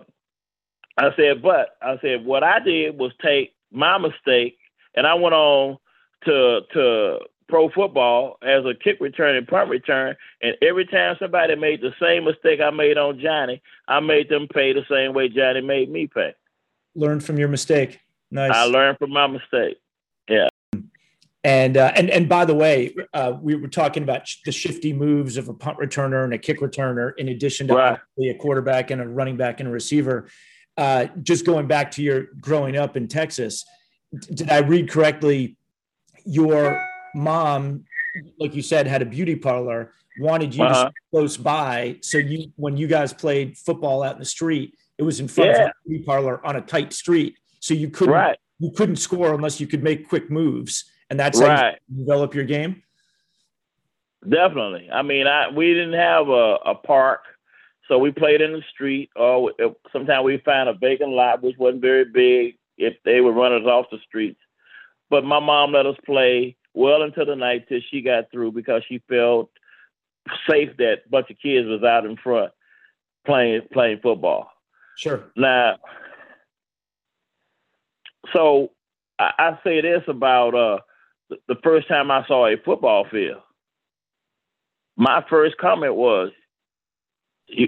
I 0.96 1.10
said, 1.16 1.42
but 1.42 1.76
I 1.82 1.96
said 2.00 2.24
what 2.24 2.42
I 2.42 2.60
did 2.60 2.98
was 2.98 3.12
take 3.22 3.54
my 3.72 3.98
mistake, 3.98 4.58
and 4.94 5.06
I 5.06 5.14
went 5.14 5.34
on 5.34 5.78
to 6.24 6.60
to 6.72 7.18
pro 7.48 7.70
football 7.70 8.38
as 8.42 8.64
a 8.64 8.74
kick 8.74 9.00
return 9.00 9.36
and 9.36 9.48
punt 9.48 9.70
return. 9.70 10.16
And 10.40 10.54
every 10.62 10.86
time 10.86 11.16
somebody 11.18 11.56
made 11.56 11.80
the 11.80 11.92
same 12.00 12.24
mistake 12.24 12.60
I 12.60 12.70
made 12.70 12.98
on 12.98 13.20
Johnny, 13.20 13.62
I 13.88 14.00
made 14.00 14.28
them 14.28 14.46
pay 14.52 14.72
the 14.72 14.84
same 14.88 15.14
way 15.14 15.28
Johnny 15.28 15.62
made 15.62 15.90
me 15.90 16.06
pay. 16.06 16.34
Learn 16.94 17.20
from 17.20 17.38
your 17.38 17.48
mistake. 17.48 18.00
Nice. 18.30 18.52
I 18.54 18.64
learned 18.64 18.98
from 18.98 19.10
my 19.10 19.26
mistake. 19.26 19.78
And 21.44 21.76
uh, 21.76 21.92
and 21.94 22.10
and 22.10 22.28
by 22.28 22.44
the 22.44 22.54
way, 22.54 22.94
uh, 23.14 23.34
we 23.40 23.54
were 23.54 23.68
talking 23.68 24.02
about 24.02 24.26
sh- 24.26 24.38
the 24.44 24.52
shifty 24.52 24.92
moves 24.92 25.36
of 25.36 25.48
a 25.48 25.54
punt 25.54 25.78
returner 25.78 26.24
and 26.24 26.34
a 26.34 26.38
kick 26.38 26.60
returner, 26.60 27.12
in 27.16 27.28
addition 27.28 27.68
to 27.68 27.74
right. 27.74 27.98
a 28.20 28.34
quarterback 28.34 28.90
and 28.90 29.00
a 29.00 29.06
running 29.06 29.36
back 29.36 29.60
and 29.60 29.68
a 29.68 29.72
receiver. 29.72 30.28
Uh, 30.76 31.06
just 31.22 31.46
going 31.46 31.66
back 31.66 31.92
to 31.92 32.02
your 32.02 32.26
growing 32.40 32.76
up 32.76 32.96
in 32.96 33.06
Texas, 33.06 33.64
did 34.34 34.50
I 34.50 34.58
read 34.58 34.90
correctly? 34.90 35.56
Your 36.24 36.84
mom, 37.14 37.84
like 38.38 38.54
you 38.54 38.62
said, 38.62 38.86
had 38.86 39.02
a 39.02 39.06
beauty 39.06 39.36
parlor, 39.36 39.92
wanted 40.18 40.54
you 40.54 40.64
uh-huh. 40.64 40.86
to 40.86 40.92
close 41.10 41.36
by. 41.36 41.98
So 42.02 42.18
you, 42.18 42.52
when 42.56 42.76
you 42.76 42.86
guys 42.86 43.12
played 43.12 43.56
football 43.56 44.02
out 44.02 44.14
in 44.14 44.18
the 44.18 44.24
street, 44.24 44.74
it 44.98 45.02
was 45.04 45.20
in 45.20 45.28
front 45.28 45.50
yeah. 45.50 45.62
of 45.62 45.68
a 45.68 45.88
beauty 45.88 46.04
parlor 46.04 46.44
on 46.44 46.56
a 46.56 46.60
tight 46.60 46.92
street. 46.92 47.38
So 47.60 47.74
you 47.74 47.90
couldn't, 47.90 48.14
right. 48.14 48.38
you 48.58 48.70
couldn't 48.72 48.96
score 48.96 49.34
unless 49.34 49.60
you 49.60 49.66
could 49.66 49.82
make 49.82 50.08
quick 50.08 50.30
moves. 50.30 50.90
And 51.10 51.18
that's 51.18 51.40
right. 51.40 51.58
how 51.58 51.70
you 51.88 52.04
develop 52.04 52.34
your 52.34 52.44
game. 52.44 52.82
Definitely. 54.28 54.90
I 54.92 55.02
mean, 55.02 55.26
I, 55.26 55.50
we 55.50 55.72
didn't 55.72 55.94
have 55.94 56.28
a, 56.28 56.56
a 56.66 56.74
park. 56.74 57.20
So 57.86 57.98
we 57.98 58.10
played 58.10 58.42
in 58.42 58.52
the 58.52 58.62
street, 58.70 59.10
or 59.16 59.52
sometimes 59.92 60.24
we 60.24 60.38
found 60.44 60.68
a 60.68 60.74
vacant 60.74 61.10
lot, 61.10 61.42
which 61.42 61.56
wasn't 61.56 61.80
very 61.80 62.04
big 62.04 62.58
if 62.76 62.94
they 63.04 63.20
would 63.20 63.34
run 63.34 63.54
us 63.54 63.66
off 63.66 63.86
the 63.90 63.98
streets. 64.06 64.40
But 65.08 65.24
my 65.24 65.40
mom 65.40 65.72
let 65.72 65.86
us 65.86 65.96
play 66.04 66.56
well 66.74 67.02
into 67.02 67.24
the 67.24 67.34
night 67.34 67.66
till 67.68 67.80
she 67.90 68.02
got 68.02 68.30
through 68.30 68.52
because 68.52 68.82
she 68.86 69.02
felt 69.08 69.50
safe 70.48 70.76
that 70.76 70.98
a 71.06 71.08
bunch 71.08 71.30
of 71.30 71.38
kids 71.38 71.66
was 71.66 71.82
out 71.82 72.04
in 72.04 72.16
front 72.18 72.52
playing 73.24 73.62
playing 73.72 74.00
football. 74.02 74.50
Sure. 74.96 75.24
Now, 75.36 75.78
so 78.32 78.72
I, 79.18 79.32
I 79.38 79.58
say 79.64 79.80
this 79.80 80.02
about 80.08 80.54
uh, 80.54 80.78
the, 81.30 81.56
first 81.62 81.88
time 81.88 82.10
I 82.10 82.26
saw 82.26 82.46
a 82.46 82.56
football 82.64 83.06
field. 83.10 83.42
My 84.96 85.24
first 85.28 85.56
comment 85.58 85.94
was, 85.94 86.30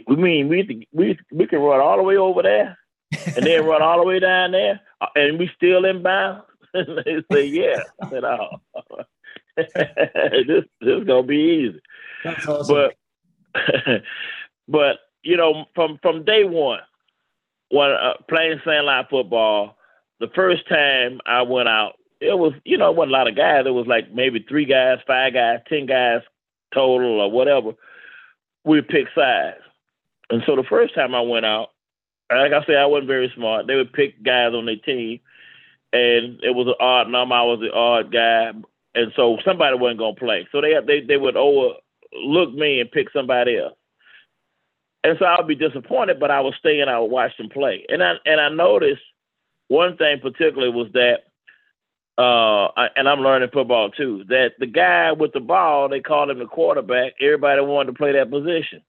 "We 0.06 0.16
mean 0.16 0.48
we 0.48 0.86
we 0.92 1.18
we 1.30 1.46
can 1.46 1.60
run 1.60 1.80
all 1.80 1.96
the 1.96 2.02
way 2.02 2.16
over 2.16 2.42
there, 2.42 2.78
and 3.36 3.44
then 3.44 3.64
run 3.64 3.82
all 3.82 3.98
the 3.98 4.06
way 4.06 4.18
down 4.18 4.52
there, 4.52 4.80
uh, 5.00 5.06
and 5.14 5.38
we 5.38 5.50
still 5.54 5.84
in 5.84 6.02
bounds." 6.02 6.44
they 6.74 7.22
say, 7.32 7.44
"Yeah." 7.46 7.82
I 8.02 8.10
said, 8.10 8.24
"Oh, 8.24 8.48
this 9.56 10.64
this 10.80 10.98
is 11.00 11.04
gonna 11.04 11.22
be 11.22 11.68
easy." 11.68 11.80
That's 12.24 12.46
awesome. 12.46 12.74
But 12.74 12.94
but 14.68 14.98
you 15.22 15.36
know, 15.36 15.66
from 15.74 15.98
from 16.02 16.24
day 16.24 16.44
one, 16.44 16.80
when 17.70 17.90
uh, 17.90 18.14
playing 18.28 18.60
Sandlot 18.64 19.08
football, 19.10 19.76
the 20.18 20.28
first 20.34 20.68
time 20.68 21.20
I 21.26 21.42
went 21.42 21.68
out, 21.68 21.94
it 22.20 22.38
was 22.38 22.52
you 22.64 22.78
know, 22.78 22.90
it 22.90 22.96
wasn't 22.96 23.12
a 23.12 23.18
lot 23.18 23.28
of 23.28 23.36
guys. 23.36 23.64
It 23.66 23.70
was 23.70 23.86
like 23.86 24.12
maybe 24.12 24.44
three 24.48 24.66
guys, 24.66 24.98
five 25.06 25.34
guys, 25.34 25.60
ten 25.68 25.86
guys 25.86 26.20
total, 26.72 27.20
or 27.20 27.30
whatever. 27.30 27.72
We 28.64 28.82
pick 28.82 29.06
sides, 29.14 29.56
and 30.28 30.42
so 30.46 30.56
the 30.56 30.64
first 30.68 30.94
time 30.94 31.14
I 31.14 31.22
went 31.22 31.46
out, 31.46 31.70
like 32.30 32.52
I 32.52 32.64
said, 32.64 32.76
I 32.76 32.86
wasn't 32.86 33.08
very 33.08 33.32
smart. 33.34 33.66
They 33.66 33.76
would 33.76 33.92
pick 33.92 34.22
guys 34.22 34.52
on 34.54 34.66
their 34.66 34.76
team 34.76 35.20
and 35.92 36.40
it 36.42 36.54
was 36.54 36.68
an 36.68 36.74
odd 36.80 37.08
number. 37.08 37.34
I 37.34 37.42
was 37.42 37.60
the 37.60 37.72
odd 37.72 38.12
guy, 38.12 38.52
and 38.94 39.12
so 39.16 39.38
somebody 39.44 39.76
wasn't 39.76 39.98
gonna 39.98 40.14
play. 40.14 40.48
So 40.52 40.60
they 40.60 40.74
they 40.86 41.00
they 41.00 41.16
would 41.16 41.36
overlook 41.36 42.54
me 42.54 42.80
and 42.80 42.90
pick 42.90 43.10
somebody 43.12 43.58
else. 43.58 43.74
And 45.02 45.16
so 45.18 45.24
I 45.24 45.36
would 45.38 45.48
be 45.48 45.54
disappointed, 45.54 46.20
but 46.20 46.30
I 46.30 46.40
would 46.40 46.54
stay 46.58 46.80
and 46.80 46.90
I 46.90 46.98
would 46.98 47.10
watch 47.10 47.36
them 47.38 47.48
play. 47.48 47.84
And 47.88 48.02
I 48.02 48.14
and 48.24 48.40
I 48.40 48.50
noticed 48.50 49.02
one 49.68 49.96
thing 49.96 50.20
particularly 50.20 50.72
was 50.72 50.92
that, 50.92 51.29
uh, 52.20 52.68
and 52.96 53.08
I'm 53.08 53.20
learning 53.20 53.48
football 53.50 53.90
too, 53.90 54.24
that 54.28 54.50
the 54.58 54.66
guy 54.66 55.12
with 55.12 55.32
the 55.32 55.40
ball, 55.40 55.88
they 55.88 56.00
called 56.00 56.28
him 56.28 56.38
the 56.38 56.44
quarterback. 56.44 57.14
Everybody 57.18 57.62
wanted 57.62 57.92
to 57.92 57.98
play 57.98 58.12
that 58.12 58.30
position. 58.30 58.82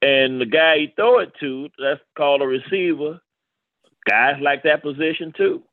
And 0.00 0.40
the 0.40 0.46
guy 0.46 0.78
he 0.78 0.92
throw 0.94 1.18
it 1.18 1.32
to, 1.40 1.68
that's 1.76 2.00
called 2.16 2.42
a 2.42 2.46
receiver. 2.46 3.20
Guys 4.08 4.36
like 4.40 4.62
that 4.62 4.82
position 4.82 5.32
too. 5.36 5.64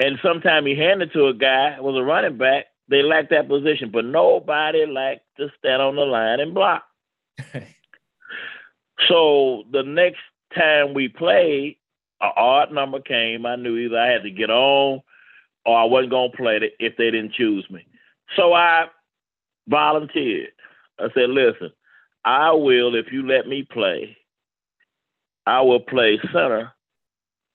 And 0.00 0.18
sometimes 0.24 0.66
he 0.66 0.76
handed 0.76 1.12
to 1.12 1.28
a 1.28 1.34
guy 1.34 1.78
was 1.78 1.96
a 1.96 2.02
running 2.02 2.36
back. 2.36 2.66
They 2.88 3.02
lacked 3.02 3.30
that 3.30 3.48
position, 3.48 3.90
but 3.92 4.04
nobody 4.04 4.86
liked 4.86 5.22
to 5.36 5.50
stand 5.58 5.80
on 5.80 5.94
the 5.94 6.02
line 6.02 6.40
and 6.40 6.52
block. 6.52 6.82
so 9.08 9.62
the 9.70 9.84
next 9.84 10.20
time 10.52 10.94
we 10.94 11.08
played, 11.08 11.76
an 12.20 12.32
odd 12.36 12.72
number 12.72 13.00
came. 13.00 13.46
I 13.46 13.54
knew 13.54 13.76
either 13.76 13.98
I 13.98 14.08
had 14.08 14.24
to 14.24 14.30
get 14.30 14.50
on 14.50 15.00
or 15.64 15.78
I 15.78 15.84
wasn't 15.84 16.10
going 16.10 16.30
to 16.30 16.36
play 16.36 16.56
it 16.56 16.72
if 16.78 16.96
they 16.96 17.10
didn't 17.10 17.32
choose 17.32 17.66
me. 17.70 17.86
So 18.36 18.52
I 18.52 18.86
volunteered. 19.68 20.50
I 20.98 21.08
said, 21.14 21.30
listen, 21.30 21.70
I 22.24 22.52
will, 22.52 22.94
if 22.94 23.06
you 23.12 23.26
let 23.26 23.46
me 23.46 23.66
play, 23.70 24.16
I 25.46 25.60
will 25.60 25.80
play 25.80 26.18
center 26.32 26.72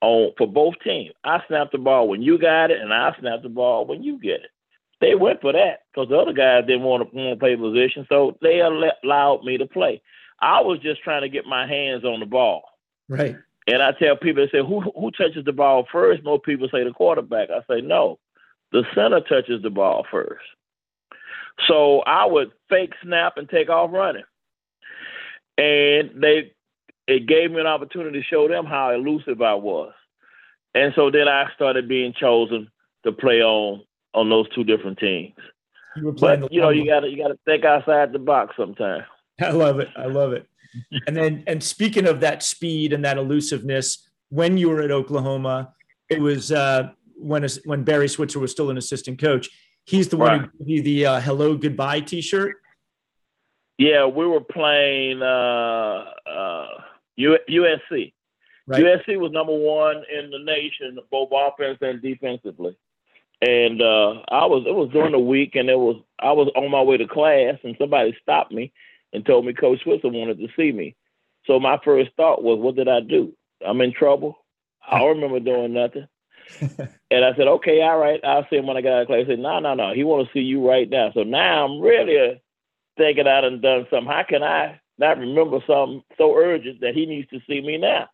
on 0.02 0.32
for 0.38 0.48
both 0.48 0.76
teams. 0.84 1.14
I 1.24 1.40
snap 1.48 1.72
the 1.72 1.78
ball 1.78 2.08
when 2.08 2.22
you 2.22 2.38
got 2.38 2.72
it, 2.72 2.80
and 2.80 2.94
I 2.94 3.16
snap 3.20 3.42
the 3.42 3.50
ball 3.50 3.86
when 3.86 4.04
you 4.04 4.20
get 4.20 4.42
it. 4.42 4.52
They 5.02 5.16
went 5.16 5.42
for 5.42 5.54
that 5.54 5.80
because 5.92 6.10
the 6.10 6.18
other 6.18 6.34
guys 6.34 6.66
didn't 6.68 6.84
want 6.84 7.10
to, 7.10 7.16
want 7.16 7.40
to 7.40 7.40
play 7.40 7.56
position, 7.56 8.06
so 8.10 8.38
they 8.42 8.60
allowed 8.60 9.44
me 9.44 9.58
to 9.58 9.66
play. 9.66 10.02
I 10.42 10.62
was 10.62 10.80
just 10.80 11.02
trying 11.04 11.22
to 11.22 11.30
get 11.30 11.46
my 11.46 11.68
hands 11.68 12.04
on 12.04 12.20
the 12.20 12.26
ball. 12.26 12.64
Right. 13.08 13.36
And 13.72 13.84
I 13.84 13.92
tell 13.92 14.16
people, 14.16 14.44
they 14.44 14.52
say, 14.52 14.66
who 14.66 14.82
who 14.82 15.12
touches 15.12 15.46
the 15.46 15.54
ball 15.54 15.86
first? 15.92 16.24
Most 16.24 16.44
people 16.44 16.68
say 16.72 16.84
the 16.84 16.92
quarterback. 16.92 17.50
I 17.52 17.62
say, 17.72 17.82
no, 17.82 18.18
the 18.72 18.84
center 18.96 19.22
touches 19.22 19.62
the 19.62 19.70
ball 19.70 20.06
first. 20.10 20.44
So 21.68 22.00
I 22.00 22.26
would 22.26 22.52
fake 22.70 22.94
snap 23.04 23.34
and 23.38 23.48
take 23.48 23.70
off 23.70 23.92
running. 23.94 24.24
And 25.58 26.22
they 26.22 26.54
it 27.08 27.28
gave 27.28 27.52
me 27.52 27.60
an 27.60 27.68
opportunity 27.68 28.20
to 28.20 28.26
show 28.26 28.48
them 28.48 28.66
how 28.66 28.92
elusive 28.92 29.42
I 29.42 29.54
was. 29.56 29.94
And 30.74 30.94
so 30.96 31.12
then 31.12 31.28
I 31.28 31.46
started 31.56 31.88
being 31.88 32.14
chosen 32.14 32.70
to 33.04 33.12
play 33.12 33.42
on 33.42 33.84
on 34.16 34.30
those 34.30 34.50
two 34.56 34.64
different 34.64 34.98
teams. 34.98 35.36
You 35.96 36.12
but 36.14 36.52
you 36.52 36.62
know, 36.62 36.70
you 36.70 36.86
gotta 36.86 37.10
you 37.10 37.18
gotta 37.18 37.38
think 37.46 37.66
outside 37.66 38.14
the 38.14 38.20
box 38.20 38.56
sometimes. 38.58 39.04
I 39.42 39.52
love 39.52 39.80
it. 39.80 39.90
I 39.96 40.06
love 40.06 40.34
it. 40.34 40.48
And 41.08 41.16
then 41.16 41.44
and 41.48 41.64
speaking 41.64 42.08
of 42.08 42.20
that 42.22 42.44
speed 42.44 42.94
and 42.94 43.04
that 43.06 43.18
elusiveness, 43.18 44.10
when 44.30 44.58
you 44.58 44.70
were 44.70 44.82
at 44.82 44.92
Oklahoma, 44.92 45.74
it 46.10 46.22
was 46.22 46.52
uh, 46.52 46.90
when 47.16 47.48
when 47.66 47.84
Barry 47.84 48.08
Switzer 48.08 48.40
was 48.40 48.52
still 48.52 48.70
an 48.70 48.78
assistant 48.78 49.20
coach. 49.20 49.50
He's 49.86 50.10
the 50.10 50.18
one 50.18 50.40
who 50.40 50.66
gave 50.66 50.70
you 50.70 50.82
the 50.84 51.06
uh, 51.06 51.20
"Hello 51.20 51.56
Goodbye" 51.56 52.02
T-shirt. 52.02 52.56
Yeah, 53.78 54.06
we 54.06 54.28
were 54.28 54.42
playing. 54.42 55.22
Uh, 55.22 56.06
uh, 56.30 56.68
USC. 57.20 58.14
Right. 58.68 58.84
USC 58.84 59.20
was 59.20 59.32
number 59.32 59.56
one 59.56 60.04
in 60.14 60.30
the 60.30 60.40
nation, 60.40 61.00
both 61.12 61.30
offense 61.34 61.80
and 61.82 62.02
defensively. 62.02 62.78
And 63.42 63.82
uh, 63.82 64.22
I 64.30 64.46
was 64.46 64.66
it 64.68 64.76
was 64.76 64.90
during 64.92 65.14
the 65.14 65.20
week, 65.20 65.56
and 65.56 65.70
it 65.70 65.78
was 65.78 66.02
I 66.20 66.34
was 66.34 66.52
on 66.56 66.70
my 66.70 66.82
way 66.82 66.98
to 66.98 67.08
class, 67.08 67.56
and 67.64 67.76
somebody 67.80 68.16
stopped 68.22 68.52
me 68.52 68.74
and 69.14 69.26
told 69.26 69.46
me 69.46 69.54
Coach 69.54 69.82
Switzer 69.84 70.10
wanted 70.10 70.40
to 70.40 70.48
see 70.56 70.72
me. 70.72 70.96
So 71.46 71.60
my 71.60 71.78
first 71.84 72.12
thought 72.16 72.44
was, 72.44 72.60
what 72.60 72.76
did 72.76 72.88
I 72.88 73.00
do? 73.00 73.34
I'm 73.66 73.82
in 73.82 73.94
trouble. 73.94 74.38
I 74.90 75.00
don't 75.00 75.20
remember 75.20 75.40
doing 75.40 75.74
nothing. 75.74 76.08
and 77.12 77.26
I 77.26 77.36
said, 77.36 77.48
okay, 77.48 77.82
all 77.82 77.98
right, 77.98 78.20
I'll 78.24 78.48
see 78.50 78.58
him 78.58 78.68
when 78.68 78.78
I 78.78 78.82
get 78.82 78.94
out 78.94 79.02
of 79.02 79.08
class. 79.08 79.26
He 79.26 79.34
said, 79.34 79.40
no, 79.40 79.60
no, 79.60 79.74
no, 79.76 79.94
he 79.94 80.04
want 80.04 80.28
to 80.28 80.34
see 80.34 80.44
you 80.44 80.68
right 80.68 80.90
now. 80.90 81.12
So 81.14 81.24
now 81.24 81.66
I'm 81.66 81.80
really 81.80 82.18
uh, 82.18 82.36
thinking 82.98 83.28
I 83.28 83.42
done 83.42 83.62
done 83.62 83.88
something. 83.90 84.12
How 84.12 84.24
can 84.28 84.44
I 84.44 84.80
not 84.98 85.18
remember 85.18 85.60
something 85.66 86.04
so 86.18 86.36
urgent 86.36 86.82
that 86.82 86.96
he 86.96 87.06
needs 87.06 87.30
to 87.30 87.40
see 87.48 87.62
me 87.62 87.78
now? 87.78 88.10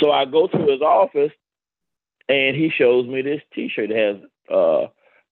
So 0.00 0.10
I 0.10 0.24
go 0.24 0.46
to 0.46 0.58
his 0.58 0.80
office, 0.80 1.32
and 2.28 2.56
he 2.56 2.70
shows 2.70 3.06
me 3.06 3.22
this 3.22 3.42
T-shirt 3.54 3.90
that 3.90 3.96
has 3.96 4.16
uh, 4.50 4.86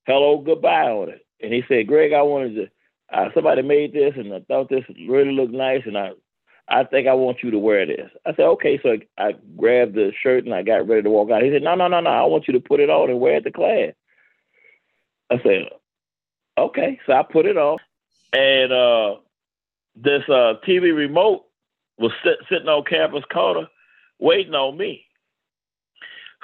"Hello, 0.07 0.39
Goodbye" 0.39 0.91
on 0.91 1.09
it, 1.09 1.27
and 1.41 1.53
he 1.53 1.63
said, 1.67 1.87
"Greg, 1.87 2.13
I 2.13 2.23
wanted 2.23 2.55
to. 2.57 2.71
Uh, 3.13 3.29
somebody 3.35 3.63
made 3.63 3.93
this, 3.93 4.15
and 4.17 4.33
I 4.33 4.41
thought 4.41 4.69
this 4.69 4.85
really 5.09 5.33
looked 5.33 5.53
nice, 5.53 5.83
and 5.85 5.99
I 5.99 6.11
I 6.71 6.85
think 6.85 7.09
I 7.09 7.15
want 7.15 7.39
you 7.43 7.51
to 7.51 7.59
wear 7.59 7.85
this. 7.85 8.11
I 8.25 8.31
said, 8.31 8.45
okay. 8.45 8.79
So 8.81 8.97
I 9.19 9.33
grabbed 9.57 9.95
the 9.95 10.13
shirt 10.23 10.45
and 10.45 10.55
I 10.55 10.63
got 10.63 10.87
ready 10.87 11.03
to 11.03 11.11
walk 11.11 11.31
out. 11.31 11.43
He 11.43 11.51
said, 11.51 11.63
no, 11.63 11.75
no, 11.75 11.89
no, 11.89 12.01
no. 12.01 12.11
I 12.11 12.25
want 12.25 12.47
you 12.47 12.53
to 12.55 12.61
put 12.61 12.79
it 12.79 12.89
on 12.89 13.11
and 13.11 13.19
wear 13.19 13.37
it 13.37 13.43
to 13.43 13.51
class. 13.51 13.93
I 15.31 15.43
said, 15.43 15.69
okay. 16.57 17.01
So 17.07 17.13
I 17.13 17.25
put 17.25 17.47
it 17.47 17.57
on. 17.57 17.79
And 18.33 18.73
uh, 18.73 19.21
this 19.97 20.23
uh, 20.29 20.55
TV 20.67 20.95
remote 20.95 21.45
was 21.99 22.13
sit- 22.23 22.47
sitting 22.49 22.69
on 22.69 22.85
campus 22.85 23.25
corner 23.33 23.67
waiting 24.21 24.55
on 24.55 24.79
me. 24.79 25.05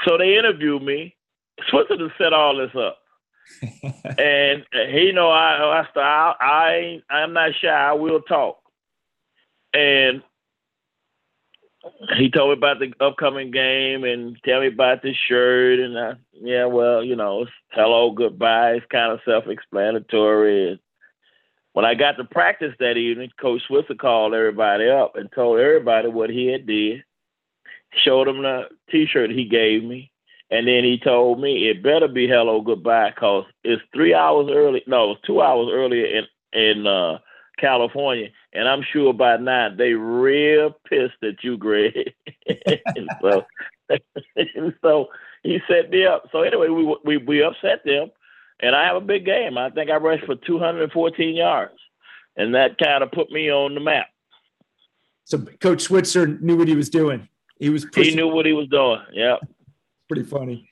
So 0.05 0.19
they 0.19 0.37
interviewed 0.37 0.83
me. 0.83 1.15
Switzerland 1.71 2.11
set 2.19 2.33
all 2.33 2.57
this 2.57 2.75
up. 2.77 2.99
and 4.19 4.65
he 4.91 5.13
know 5.13 5.31
I 5.31 5.85
I 5.97 6.01
I 6.01 6.35
I 6.41 7.15
I'm 7.15 7.33
not 7.33 7.53
shy. 7.61 7.69
I 7.69 7.93
will 7.93 8.21
talk 8.21 8.59
and 9.73 10.23
he 12.17 12.31
told 12.31 12.51
me 12.51 12.53
about 12.55 12.79
the 12.79 12.93
upcoming 13.05 13.51
game 13.51 14.05
and 14.05 14.37
tell 14.45 14.61
me 14.61 14.69
about 14.69 15.03
the 15.03 15.13
shirt 15.29 15.79
and 15.81 15.99
I, 15.99 16.13
yeah, 16.33 16.67
well, 16.67 17.05
you 17.05 17.17
know, 17.17 17.47
hello, 17.71 18.11
goodbye. 18.11 18.73
It's 18.73 18.87
kind 18.91 19.13
of 19.13 19.21
self-explanatory. 19.25 20.81
When 21.73 21.85
I 21.85 21.95
got 21.95 22.13
to 22.13 22.25
practice 22.25 22.73
that 22.81 22.97
evening, 22.97 23.31
Coach 23.41 23.63
Switzer 23.67 23.95
called 23.95 24.35
everybody 24.35 24.89
up 24.89 25.17
and 25.17 25.31
told 25.31 25.61
everybody 25.61 26.09
what 26.09 26.31
he 26.31 26.47
had 26.47 26.67
did. 26.67 27.05
Showed 28.05 28.27
them 28.27 28.43
the 28.43 28.65
T-shirt 28.91 29.31
he 29.31 29.45
gave 29.45 29.85
me, 29.85 30.11
and 30.51 30.69
then 30.69 30.85
he 30.85 30.99
told 31.03 31.41
me 31.41 31.69
it 31.69 31.83
better 31.83 32.09
be 32.09 32.29
hello, 32.29 32.61
goodbye, 32.61 33.13
cause 33.19 33.45
it's 33.65 33.83
three 33.95 34.15
hours 34.15 34.49
early. 34.51 34.83
No, 34.87 35.13
it's 35.13 35.23
two 35.27 35.43
hours 35.43 35.69
earlier 35.73 36.07
in 36.07 36.25
in 36.53 36.87
uh, 36.87 37.19
California, 37.59 38.29
and 38.53 38.69
I'm 38.69 38.83
sure 38.93 39.13
by 39.13 39.37
now 39.39 39.69
they 39.77 39.93
real 39.93 40.75
pissed 40.89 41.23
at 41.23 41.43
you, 41.43 41.57
Greg. 41.57 42.15
so, 43.21 43.45
so 44.83 45.09
he 45.43 45.59
set 45.69 45.91
me 45.91 46.07
up. 46.07 46.29
So 46.31 46.43
anyway, 46.43 46.69
we 46.69 46.97
we 47.05 47.17
we 47.17 47.43
upset 47.43 47.85
them, 47.85 48.11
and 48.61 48.77
I 48.77 48.87
have 48.87 48.97
a 48.97 49.01
big 49.01 49.25
game. 49.25 49.59
I 49.59 49.71
think 49.71 49.91
I 49.91 49.97
rushed 49.97 50.27
for 50.27 50.37
214 50.37 51.35
yards, 51.35 51.75
and 52.37 52.55
that 52.55 52.79
kind 52.79 53.03
of 53.03 53.11
put 53.11 53.31
me 53.31 53.51
on 53.51 53.75
the 53.75 53.81
map. 53.81 54.07
So 55.25 55.39
Coach 55.61 55.83
Switzer 55.83 56.29
knew 56.29 56.57
what 56.57 56.69
he 56.69 56.77
was 56.77 56.89
doing. 56.89 57.29
He 57.59 57.69
was 57.69 57.85
pushing. 57.85 58.11
he 58.11 58.15
knew 58.15 58.29
what 58.29 58.47
he 58.47 58.53
was 58.53 58.69
doing. 58.69 59.01
Yeah, 59.13 59.37
pretty 60.09 60.25
funny. 60.25 60.69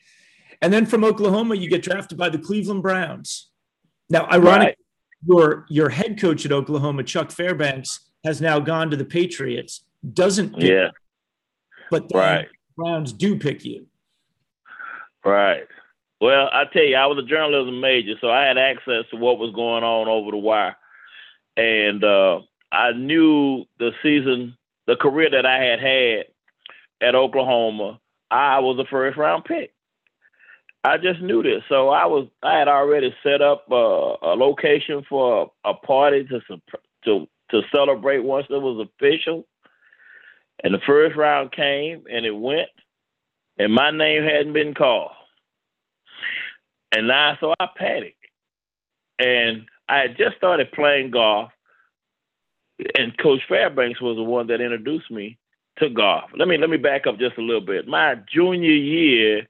And 0.63 0.73
then 0.73 0.87
from 0.87 1.05
Oklahoma, 1.05 1.57
you 1.57 1.69
get 1.69 1.83
drafted 1.83 2.17
by 2.17 2.29
the 2.29 2.39
Cleveland 2.39 2.83
Browns. 2.83 3.51
Now, 4.09 4.27
ironic, 4.31 4.67
right 4.67 4.77
your 5.27 5.67
your 5.69 5.89
head 5.89 6.21
coach 6.21 6.45
at 6.45 6.53
Oklahoma, 6.53 7.03
Chuck 7.05 7.31
Fairbanks, 7.31 8.01
has 8.25 8.41
now 8.41 8.59
gone 8.59 8.91
to 8.91 8.97
the 8.97 9.05
Patriots. 9.05 9.85
Doesn't 10.13 10.55
pick 10.55 10.69
yeah, 10.69 10.87
you, 10.87 10.91
but 11.91 12.09
the 12.09 12.19
right. 12.19 12.49
Browns 12.77 13.13
do 13.13 13.39
pick 13.39 13.65
you. 13.65 13.87
Right. 15.25 15.67
Well, 16.21 16.49
I 16.53 16.65
tell 16.73 16.85
you, 16.85 16.97
I 16.97 17.07
was 17.07 17.19
a 17.19 17.27
journalism 17.27 17.81
major, 17.81 18.15
so 18.21 18.31
I 18.31 18.45
had 18.45 18.59
access 18.59 19.05
to 19.11 19.17
what 19.17 19.39
was 19.39 19.55
going 19.55 19.85
on 19.85 20.09
over 20.09 20.31
the 20.31 20.37
wire, 20.37 20.77
and 21.57 22.03
uh, 22.05 22.41
I 22.71 22.93
knew 22.93 23.65
the 23.79 23.93
season, 24.03 24.57
the 24.87 24.97
career 24.97 25.31
that 25.31 25.47
I 25.47 25.63
had 25.63 25.81
had 25.81 26.27
at 27.09 27.15
Oklahoma. 27.15 28.01
I 28.35 28.59
was 28.59 28.77
a 28.81 28.91
first 28.91 29.17
round 29.17 29.45
pick. 29.45 29.73
I 30.83 30.99
just 30.99 31.21
knew 31.21 31.43
this, 31.43 31.63
so 31.69 31.89
I 31.89 32.07
was 32.07 32.29
I 32.43 32.59
had 32.59 32.67
already 32.69 33.15
set 33.23 33.41
up 33.41 33.65
a, 33.71 33.75
a 34.23 34.35
location 34.35 35.05
for 35.09 35.53
a, 35.65 35.71
a 35.71 35.75
party 35.75 36.25
to 36.25 36.41
to 37.05 37.29
to 37.51 37.63
celebrate 37.73 38.25
once 38.25 38.47
it 38.51 38.61
was 38.61 38.87
official. 38.89 39.47
And 40.63 40.75
the 40.75 40.81
first 40.85 41.17
round 41.17 41.53
came 41.53 42.05
and 42.11 42.27
it 42.27 42.37
went, 42.37 42.69
and 43.57 43.73
my 43.73 43.93
name 43.93 44.25
hadn't 44.25 44.53
been 44.53 44.75
called. 44.75 45.13
And 46.93 47.09
now, 47.09 47.37
so 47.41 47.55
I 47.59 47.69
panicked, 47.77 48.17
and 49.19 49.67
I 49.89 49.99
had 49.99 50.17
just 50.17 50.37
started 50.37 50.73
playing 50.73 51.13
golf, 51.13 51.51
and 52.97 53.17
Coach 53.17 53.41
Fairbanks 53.49 54.01
was 54.01 54.17
the 54.17 54.23
one 54.23 54.49
that 54.49 54.61
introduced 54.61 55.11
me 55.11 55.39
to 55.79 55.91
golf. 55.91 56.31
Let 56.37 56.49
me 56.49 56.57
let 56.57 56.71
me 56.71 56.77
back 56.77 57.07
up 57.07 57.19
just 57.19 57.39
a 57.39 57.43
little 57.43 57.65
bit. 57.65 57.87
My 57.87 58.15
junior 58.33 58.71
year 58.71 59.49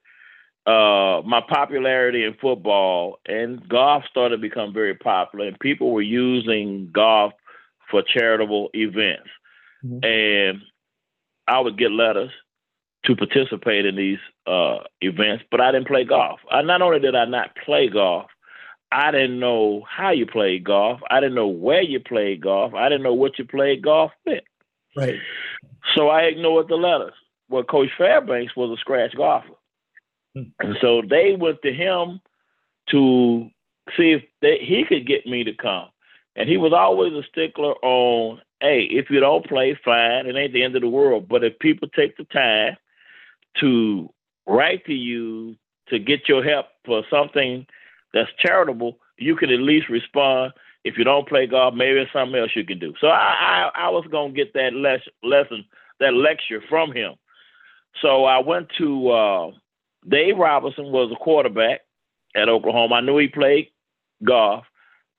uh, 0.67 1.21
my 1.27 1.43
popularity 1.47 2.25
in 2.25 2.35
football 2.41 3.19
and 3.27 3.69
golf 3.69 4.05
started 4.09 4.37
to 4.37 4.41
become 4.41 4.73
very 4.73 4.95
popular, 4.95 5.47
and 5.47 5.59
people 5.61 5.93
were 5.93 6.01
using 6.01 6.89
golf 6.91 7.35
for 7.91 8.03
charitable 8.03 8.71
events. 8.73 9.29
Mm-hmm. 9.85 10.05
And 10.05 10.63
I 11.47 11.61
would 11.61 11.77
get 11.77 11.91
letters 11.91 12.31
to 13.05 13.15
participate 13.15 13.85
in 13.85 13.97
these 13.97 14.19
uh, 14.47 14.79
events, 15.03 15.45
but 15.51 15.61
I 15.61 15.71
didn't 15.71 15.87
play 15.87 16.05
golf. 16.05 16.41
I, 16.51 16.63
not 16.63 16.81
only 16.81 17.01
did 17.01 17.15
I 17.15 17.27
not 17.27 17.55
play 17.63 17.89
golf, 17.91 18.31
I 18.91 19.11
didn't 19.11 19.39
know 19.39 19.85
how 19.87 20.13
you 20.13 20.25
played 20.25 20.65
golf. 20.65 21.01
I 21.11 21.21
didn't 21.21 21.35
know 21.35 21.49
where 21.49 21.83
you 21.83 22.01
played 22.01 22.41
golf. 22.41 22.73
I 22.73 22.89
didn't 22.89 23.03
know 23.03 23.13
what 23.13 23.39
you 23.39 23.45
played 23.45 23.83
golf 23.83 24.13
with. 24.25 24.45
Right. 24.97 25.17
So 25.95 26.09
I 26.09 26.23
ignored 26.23 26.69
the 26.69 26.77
letters. 26.77 27.15
Well, 27.49 27.65
Coach 27.65 27.91
Fairbanks 27.99 28.57
was 28.57 28.77
a 28.77 28.81
scratch 28.81 29.15
golfer. 29.17 29.49
Hmm. 30.35 30.43
And 30.61 30.77
so 30.81 31.03
they 31.09 31.37
went 31.39 31.63
to 31.63 31.73
him 31.73 32.21
to 32.91 33.51
see 33.97 34.13
if 34.13 34.23
they, 34.41 34.59
he 34.61 34.85
could 34.89 35.07
get 35.07 35.27
me 35.27 35.45
to 35.45 35.55
come. 35.55 35.89
And 36.37 36.49
he 36.49 36.57
was 36.57 36.73
always 36.73 37.13
a 37.13 37.23
stickler 37.31 37.75
on, 37.83 38.41
hey, 38.61 38.89
if 38.91 39.11
you 39.11 39.21
don't 39.21 39.47
play, 39.47 39.79
fine, 39.85 40.27
it 40.27 40.37
ain't 40.37 40.53
the 40.53 40.65
end 40.65 40.75
of 40.75 40.83
the 40.83 40.89
world. 40.89 41.29
But 41.29 41.45
if 41.45 41.59
people 41.59 41.89
take 41.89 42.17
the 42.17 42.25
time 42.25 42.77
to 43.61 44.13
write 44.47 44.85
to 44.87 44.95
you 44.95 45.57
to 45.89 45.99
get 45.99 46.29
your 46.29 46.43
help 46.43 46.67
for 46.85 47.05
something 47.09 47.67
that's 48.13 48.31
charitable, 48.39 48.99
you 49.19 49.37
can 49.37 49.51
at 49.51 49.61
least 49.61 49.89
respond. 49.89 50.53
If 50.85 50.99
you 50.99 51.05
don't 51.05 51.29
play 51.29 51.47
golf, 51.47 51.75
maybe 51.75 51.99
it's 51.99 52.13
something 52.13 52.39
else 52.39 52.51
you 52.55 52.65
can 52.65 52.79
do. 52.79 52.93
So 53.01 53.09
I, 53.09 53.71
I, 53.75 53.87
I 53.87 53.89
was 53.89 54.05
gonna 54.11 54.33
get 54.33 54.53
that 54.55 54.75
les- 54.75 55.13
lesson, 55.23 55.65
that 56.01 56.15
lecture 56.15 56.63
from 56.69 56.93
him. 56.93 57.15
So 58.03 58.25
I 58.25 58.39
went 58.39 58.69
to 58.79 59.11
uh, 59.11 59.51
Dave 60.09 60.37
Robertson 60.37 60.93
was 60.93 61.11
a 61.13 61.23
quarterback 61.23 61.81
at 62.35 62.49
Oklahoma. 62.49 62.97
I 62.97 63.01
knew 63.01 63.19
he 63.19 63.29
played 63.29 63.69
golf. 64.23 64.65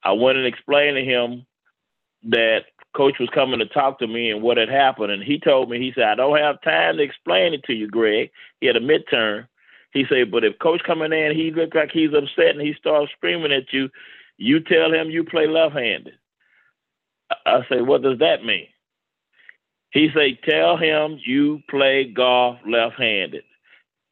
I 0.03 0.11
went 0.11 0.37
and 0.37 0.45
explained 0.45 0.97
to 0.97 1.03
him 1.03 1.45
that 2.29 2.65
coach 2.95 3.15
was 3.19 3.29
coming 3.33 3.59
to 3.59 3.65
talk 3.65 3.99
to 3.99 4.07
me 4.07 4.31
and 4.31 4.41
what 4.41 4.57
had 4.57 4.69
happened. 4.69 5.11
And 5.11 5.23
he 5.23 5.39
told 5.39 5.69
me, 5.69 5.79
he 5.79 5.91
said, 5.93 6.05
I 6.05 6.15
don't 6.15 6.37
have 6.37 6.61
time 6.61 6.97
to 6.97 7.03
explain 7.03 7.53
it 7.53 7.63
to 7.63 7.73
you, 7.73 7.87
Greg. 7.87 8.31
He 8.61 8.67
had 8.67 8.75
a 8.75 8.79
midterm. 8.79 9.47
He 9.91 10.05
said, 10.09 10.31
but 10.31 10.43
if 10.43 10.59
coach 10.59 10.81
coming 10.85 11.13
in, 11.13 11.35
he 11.35 11.51
look 11.51 11.73
like 11.73 11.91
he's 11.91 12.13
upset 12.13 12.55
and 12.55 12.61
he 12.61 12.73
starts 12.77 13.11
screaming 13.13 13.51
at 13.53 13.71
you, 13.71 13.89
you 14.37 14.59
tell 14.59 14.93
him 14.93 15.09
you 15.09 15.23
play 15.23 15.47
left-handed. 15.47 16.13
I 17.45 17.61
say, 17.69 17.81
what 17.81 18.01
does 18.01 18.19
that 18.19 18.43
mean? 18.43 18.67
He 19.91 20.09
say, 20.13 20.37
tell 20.47 20.77
him 20.77 21.19
you 21.25 21.61
play 21.69 22.03
golf 22.05 22.57
left-handed 22.67 23.43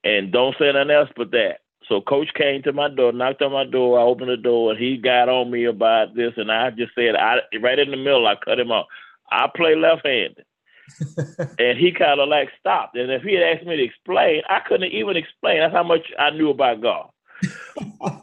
and 0.03 0.31
don't 0.31 0.55
say 0.59 0.71
nothing 0.71 0.91
else 0.91 1.09
but 1.15 1.31
that. 1.31 1.59
So 1.87 2.01
coach 2.01 2.29
came 2.35 2.61
to 2.63 2.73
my 2.73 2.89
door, 2.89 3.11
knocked 3.11 3.41
on 3.41 3.51
my 3.51 3.65
door. 3.65 3.99
I 3.99 4.03
opened 4.03 4.29
the 4.29 4.37
door, 4.37 4.71
and 4.71 4.79
he 4.79 4.97
got 4.97 5.29
on 5.29 5.51
me 5.51 5.65
about 5.65 6.15
this, 6.15 6.33
and 6.37 6.51
I 6.51 6.69
just 6.69 6.95
said, 6.95 7.15
I 7.15 7.39
right 7.61 7.79
in 7.79 7.91
the 7.91 7.97
middle, 7.97 8.25
I 8.25 8.35
cut 8.35 8.59
him 8.59 8.71
off. 8.71 8.87
I 9.31 9.49
play 9.53 9.75
left-handed, 9.75 10.45
and 11.59 11.77
he 11.77 11.91
kind 11.91 12.19
of 12.21 12.29
like 12.29 12.49
stopped. 12.59 12.95
And 12.95 13.11
if 13.11 13.23
he 13.23 13.33
had 13.33 13.43
asked 13.43 13.65
me 13.65 13.75
to 13.75 13.83
explain, 13.83 14.43
I 14.49 14.59
couldn't 14.67 14.91
even 14.93 15.17
explain. 15.17 15.59
That's 15.59 15.73
how 15.73 15.83
much 15.83 16.07
I 16.17 16.29
knew 16.29 16.49
about 16.49 16.81
golf. 16.81 17.11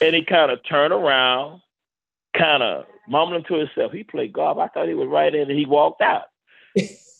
and 0.00 0.14
he 0.14 0.24
kind 0.24 0.50
of 0.50 0.60
turned 0.68 0.92
around, 0.92 1.60
kind 2.36 2.62
of 2.62 2.84
mumbling 3.08 3.44
to 3.44 3.54
himself. 3.54 3.92
He 3.92 4.04
played 4.04 4.32
golf. 4.32 4.58
I 4.58 4.68
thought 4.68 4.88
he 4.88 4.94
was 4.94 5.08
right 5.08 5.34
in, 5.34 5.50
and 5.50 5.58
he 5.58 5.66
walked 5.66 6.02
out. 6.02 6.24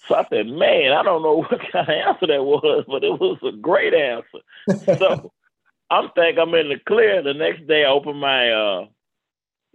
So 0.08 0.16
I 0.16 0.26
said, 0.28 0.46
man, 0.46 0.92
I 0.92 1.02
don't 1.02 1.22
know 1.22 1.42
what 1.48 1.60
kind 1.72 1.88
of 1.88 1.94
answer 1.94 2.26
that 2.26 2.44
was, 2.44 2.84
but 2.86 3.04
it 3.04 3.18
was 3.18 3.38
a 3.42 3.56
great 3.56 3.94
answer. 3.94 4.98
so 4.98 5.32
I'm 5.90 6.10
thinking 6.14 6.40
I'm 6.40 6.54
in 6.54 6.68
the 6.68 6.78
clear. 6.86 7.22
The 7.22 7.34
next 7.34 7.66
day 7.66 7.84
I 7.84 7.90
opened 7.90 8.20
my 8.20 8.50
uh, 8.50 8.86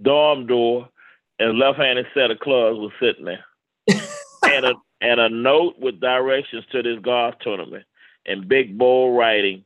dorm 0.02 0.48
door 0.48 0.90
and 1.40 1.58
left-handed 1.58 2.08
set 2.14 2.32
of 2.32 2.40
clubs 2.40 2.78
was 2.78 2.92
sitting 3.02 3.26
there. 3.26 3.46
and 4.44 4.66
a 4.66 4.74
and 5.02 5.20
a 5.20 5.30
note 5.30 5.76
with 5.80 6.02
directions 6.02 6.66
to 6.72 6.84
this 6.84 7.00
golf 7.02 7.36
tournament 7.40 7.86
and 8.26 8.50
big 8.50 8.78
bold 8.78 9.18
writing, 9.18 9.64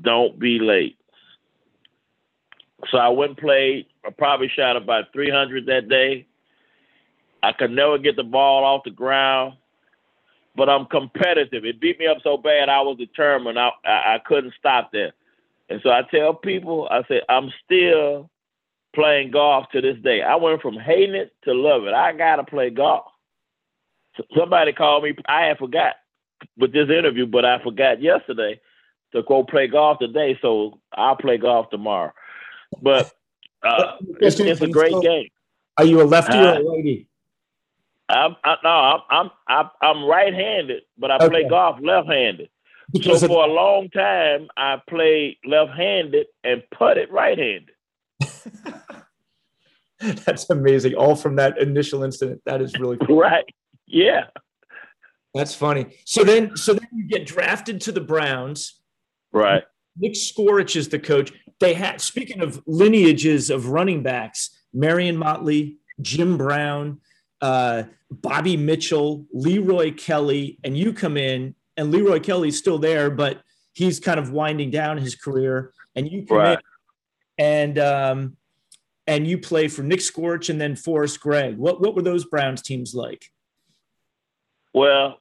don't 0.00 0.38
be 0.38 0.58
late. 0.58 0.97
So 2.90 2.98
I 2.98 3.08
went 3.08 3.30
and 3.30 3.38
played. 3.38 3.86
I 4.04 4.10
probably 4.10 4.48
shot 4.54 4.76
about 4.76 5.12
300 5.12 5.66
that 5.66 5.88
day. 5.88 6.26
I 7.42 7.52
could 7.52 7.70
never 7.70 7.98
get 7.98 8.16
the 8.16 8.24
ball 8.24 8.64
off 8.64 8.84
the 8.84 8.90
ground, 8.90 9.54
but 10.56 10.68
I'm 10.68 10.86
competitive. 10.86 11.64
It 11.64 11.80
beat 11.80 11.98
me 11.98 12.06
up 12.06 12.18
so 12.22 12.36
bad, 12.36 12.68
I 12.68 12.80
was 12.80 12.98
determined. 12.98 13.58
I, 13.58 13.70
I, 13.84 14.14
I 14.14 14.18
couldn't 14.24 14.54
stop 14.58 14.90
there. 14.92 15.12
And 15.68 15.80
so 15.82 15.90
I 15.90 16.02
tell 16.10 16.34
people, 16.34 16.88
I 16.90 17.02
say, 17.08 17.20
I'm 17.28 17.52
still 17.64 18.30
playing 18.94 19.30
golf 19.30 19.66
to 19.72 19.80
this 19.80 19.98
day. 20.02 20.22
I 20.22 20.36
went 20.36 20.62
from 20.62 20.78
hating 20.78 21.14
it 21.14 21.32
to 21.44 21.52
love 21.52 21.84
it. 21.84 21.94
I 21.94 22.12
got 22.12 22.36
to 22.36 22.44
play 22.44 22.70
golf. 22.70 23.06
So 24.16 24.24
somebody 24.36 24.72
called 24.72 25.04
me, 25.04 25.14
I 25.28 25.42
had 25.42 25.58
forgot 25.58 25.94
with 26.56 26.72
this 26.72 26.88
interview, 26.88 27.26
but 27.26 27.44
I 27.44 27.62
forgot 27.62 28.02
yesterday 28.02 28.60
to 29.12 29.22
go 29.22 29.44
play 29.44 29.68
golf 29.68 29.98
today. 30.00 30.38
So 30.42 30.80
I'll 30.92 31.16
play 31.16 31.38
golf 31.38 31.70
tomorrow. 31.70 32.12
But 32.82 33.12
uh, 33.62 33.96
it's, 34.20 34.38
it's, 34.38 34.60
a 34.60 34.68
great 34.68 34.94
game. 35.02 35.28
Are 35.76 35.84
you 35.84 36.02
a 36.02 36.04
lefty 36.04 36.36
uh, 36.36 36.54
or 36.54 36.60
a 36.60 36.64
righty? 36.64 37.08
I'm 38.08 38.36
I, 38.42 38.56
no, 38.64 38.70
I'm 38.70 39.00
I'm 39.10 39.30
I'm, 39.48 39.70
I'm 39.82 40.04
right-handed, 40.04 40.82
but 40.96 41.10
I 41.10 41.16
okay. 41.16 41.28
play 41.28 41.48
golf 41.48 41.78
left-handed. 41.82 42.48
Because 42.90 43.20
so 43.20 43.28
for 43.28 43.44
a 43.44 43.48
long 43.48 43.90
time, 43.90 44.48
I 44.56 44.80
played 44.88 45.36
left-handed 45.44 46.26
and 46.42 46.62
putted 46.70 47.10
right-handed. 47.10 47.70
That's 50.24 50.48
amazing. 50.48 50.94
All 50.94 51.16
from 51.16 51.36
that 51.36 51.58
initial 51.58 52.02
incident. 52.02 52.40
That 52.46 52.62
is 52.62 52.78
really 52.78 52.96
cool. 52.98 53.18
right. 53.20 53.44
Yeah. 53.86 54.26
That's 55.34 55.54
funny. 55.54 55.86
So 56.04 56.24
then, 56.24 56.56
so 56.56 56.72
then 56.72 56.88
you 56.92 57.06
get 57.06 57.26
drafted 57.26 57.80
to 57.82 57.92
the 57.92 58.00
Browns. 58.00 58.80
Right. 59.32 59.64
Nick 59.96 60.14
Skorich 60.14 60.76
is 60.76 60.88
the 60.88 60.98
coach. 60.98 61.32
They 61.60 61.74
had, 61.74 62.00
speaking 62.00 62.40
of 62.40 62.62
lineages 62.66 63.50
of 63.50 63.68
running 63.68 64.02
backs, 64.02 64.50
Marion 64.72 65.16
Motley, 65.16 65.78
Jim 66.00 66.36
Brown, 66.36 67.00
uh, 67.40 67.84
Bobby 68.10 68.56
Mitchell, 68.56 69.26
Leroy 69.32 69.92
Kelly, 69.92 70.58
and 70.64 70.76
you 70.76 70.92
come 70.92 71.16
in, 71.16 71.54
and 71.76 71.90
Leroy 71.90 72.20
Kelly's 72.20 72.58
still 72.58 72.78
there, 72.78 73.10
but 73.10 73.42
he's 73.72 74.00
kind 74.00 74.18
of 74.18 74.30
winding 74.30 74.70
down 74.70 74.98
his 74.98 75.14
career, 75.14 75.72
and 75.94 76.10
you 76.10 76.24
come 76.26 76.36
right. 76.36 76.58
in, 77.38 77.44
and 77.44 77.78
um, 77.78 78.36
and 79.06 79.26
you 79.26 79.38
play 79.38 79.68
for 79.68 79.82
Nick 79.82 80.00
Skorich 80.00 80.50
and 80.50 80.60
then 80.60 80.76
Forrest 80.76 81.20
Gregg. 81.20 81.56
What 81.56 81.80
what 81.80 81.94
were 81.94 82.02
those 82.02 82.24
Browns 82.24 82.62
teams 82.62 82.94
like? 82.94 83.26
Well, 84.74 85.20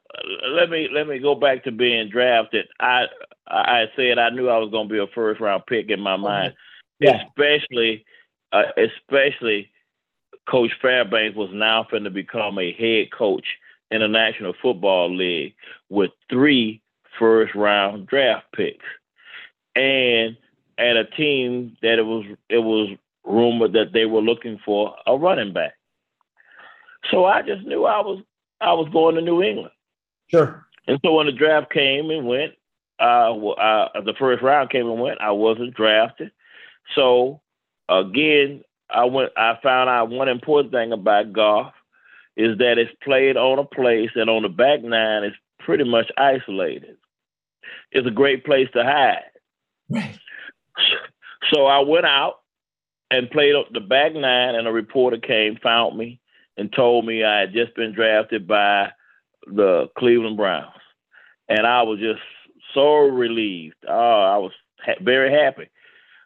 let 0.49 0.69
me 0.69 0.89
let 0.91 1.07
me 1.07 1.19
go 1.19 1.35
back 1.35 1.63
to 1.63 1.71
being 1.71 2.09
drafted. 2.09 2.67
I 2.79 3.05
I 3.49 3.85
said 3.95 4.19
I 4.19 4.29
knew 4.29 4.49
I 4.49 4.57
was 4.57 4.71
going 4.71 4.87
to 4.87 4.93
be 4.93 4.99
a 4.99 5.07
first 5.07 5.39
round 5.39 5.63
pick 5.67 5.89
in 5.89 5.99
my 5.99 6.17
mind, 6.17 6.53
yeah. 6.99 7.25
especially 7.25 8.05
uh, 8.51 8.63
especially 8.77 9.69
Coach 10.49 10.71
Fairbanks 10.81 11.37
was 11.37 11.49
now 11.53 11.85
going 11.89 12.03
to 12.03 12.09
become 12.09 12.57
a 12.59 12.73
head 12.73 13.11
coach 13.11 13.45
in 13.91 14.01
the 14.01 14.07
National 14.07 14.53
Football 14.61 15.15
League 15.15 15.55
with 15.89 16.11
three 16.29 16.81
first 17.19 17.55
round 17.55 18.07
draft 18.07 18.45
picks, 18.55 18.85
and 19.75 20.37
at 20.77 20.95
a 20.95 21.05
team 21.05 21.75
that 21.81 21.99
it 21.99 22.05
was 22.05 22.25
it 22.49 22.59
was 22.59 22.89
rumored 23.23 23.73
that 23.73 23.93
they 23.93 24.05
were 24.05 24.21
looking 24.21 24.59
for 24.63 24.95
a 25.05 25.17
running 25.17 25.53
back. 25.53 25.73
So 27.11 27.25
I 27.25 27.41
just 27.41 27.65
knew 27.65 27.85
I 27.85 27.99
was 27.99 28.21
I 28.61 28.73
was 28.73 28.89
going 28.91 29.15
to 29.15 29.21
New 29.21 29.41
England. 29.41 29.71
Sure. 30.27 30.65
And 30.87 30.99
so 31.03 31.13
when 31.13 31.25
the 31.25 31.31
draft 31.31 31.71
came 31.71 32.09
and 32.09 32.27
went, 32.27 32.53
uh, 32.99 33.33
uh, 33.33 34.01
the 34.01 34.13
first 34.17 34.41
round 34.41 34.69
came 34.69 34.89
and 34.89 34.99
went, 34.99 35.21
I 35.21 35.31
wasn't 35.31 35.75
drafted. 35.75 36.31
So 36.95 37.41
again, 37.89 38.63
I 38.89 39.05
went. 39.05 39.31
I 39.35 39.57
found 39.61 39.89
out 39.89 40.09
one 40.09 40.29
important 40.29 40.73
thing 40.73 40.91
about 40.93 41.33
golf 41.33 41.73
is 42.37 42.57
that 42.59 42.77
it's 42.77 42.91
played 43.03 43.35
on 43.35 43.59
a 43.59 43.65
place, 43.65 44.11
and 44.15 44.29
on 44.29 44.43
the 44.43 44.49
back 44.49 44.83
nine, 44.83 45.23
it's 45.23 45.35
pretty 45.59 45.83
much 45.83 46.09
isolated. 46.17 46.95
It's 47.91 48.07
a 48.07 48.11
great 48.11 48.45
place 48.45 48.67
to 48.73 48.83
hide. 48.83 49.23
Right. 49.89 50.17
So 51.51 51.65
I 51.65 51.79
went 51.79 52.05
out 52.05 52.35
and 53.09 53.29
played 53.29 53.55
up 53.55 53.67
the 53.71 53.79
back 53.79 54.13
nine, 54.13 54.55
and 54.55 54.67
a 54.67 54.71
reporter 54.71 55.17
came, 55.17 55.57
found 55.61 55.97
me, 55.97 56.19
and 56.57 56.71
told 56.71 57.05
me 57.05 57.23
I 57.23 57.41
had 57.41 57.53
just 57.53 57.75
been 57.75 57.93
drafted 57.93 58.47
by 58.47 58.91
the 59.45 59.89
Cleveland 59.97 60.37
Browns, 60.37 60.73
and 61.49 61.65
I 61.65 61.83
was 61.83 61.99
just 61.99 62.21
so 62.73 62.99
relieved. 62.99 63.75
Oh, 63.87 63.91
I 63.93 64.37
was 64.37 64.51
ha- 64.83 65.01
very 65.01 65.31
happy, 65.31 65.69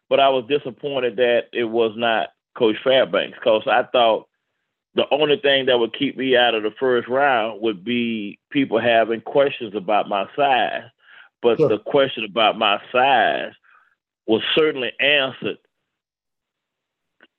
but 0.10 0.20
I 0.20 0.30
was 0.30 0.46
disappointed 0.48 1.18
that 1.18 1.46
it 1.54 1.66
was 1.66 1.94
not 1.96 2.30
Coach 2.58 2.76
Fairbanks 2.84 3.38
because 3.40 3.64
I 3.68 3.84
thought 3.84 4.28
the 4.96 5.06
only 5.12 5.38
thing 5.38 5.68
that 5.68 5.80
would 5.80 5.98
keep 5.98 6.18
me 6.18 6.36
out 6.36 6.56
of 6.56 6.64
the 6.64 6.72
first 6.80 7.08
round 7.08 7.62
would 7.62 7.84
be 7.84 8.40
people 8.52 8.80
having 8.80 9.22
questions 9.22 9.74
about 9.76 10.10
my 10.10 10.26
size. 10.36 10.84
But 11.42 11.58
sure. 11.58 11.70
the 11.70 11.80
question 11.80 12.26
about 12.26 12.58
my 12.58 12.80
size 12.92 13.54
was 14.28 14.42
certainly 14.56 14.92
answered. 15.00 15.58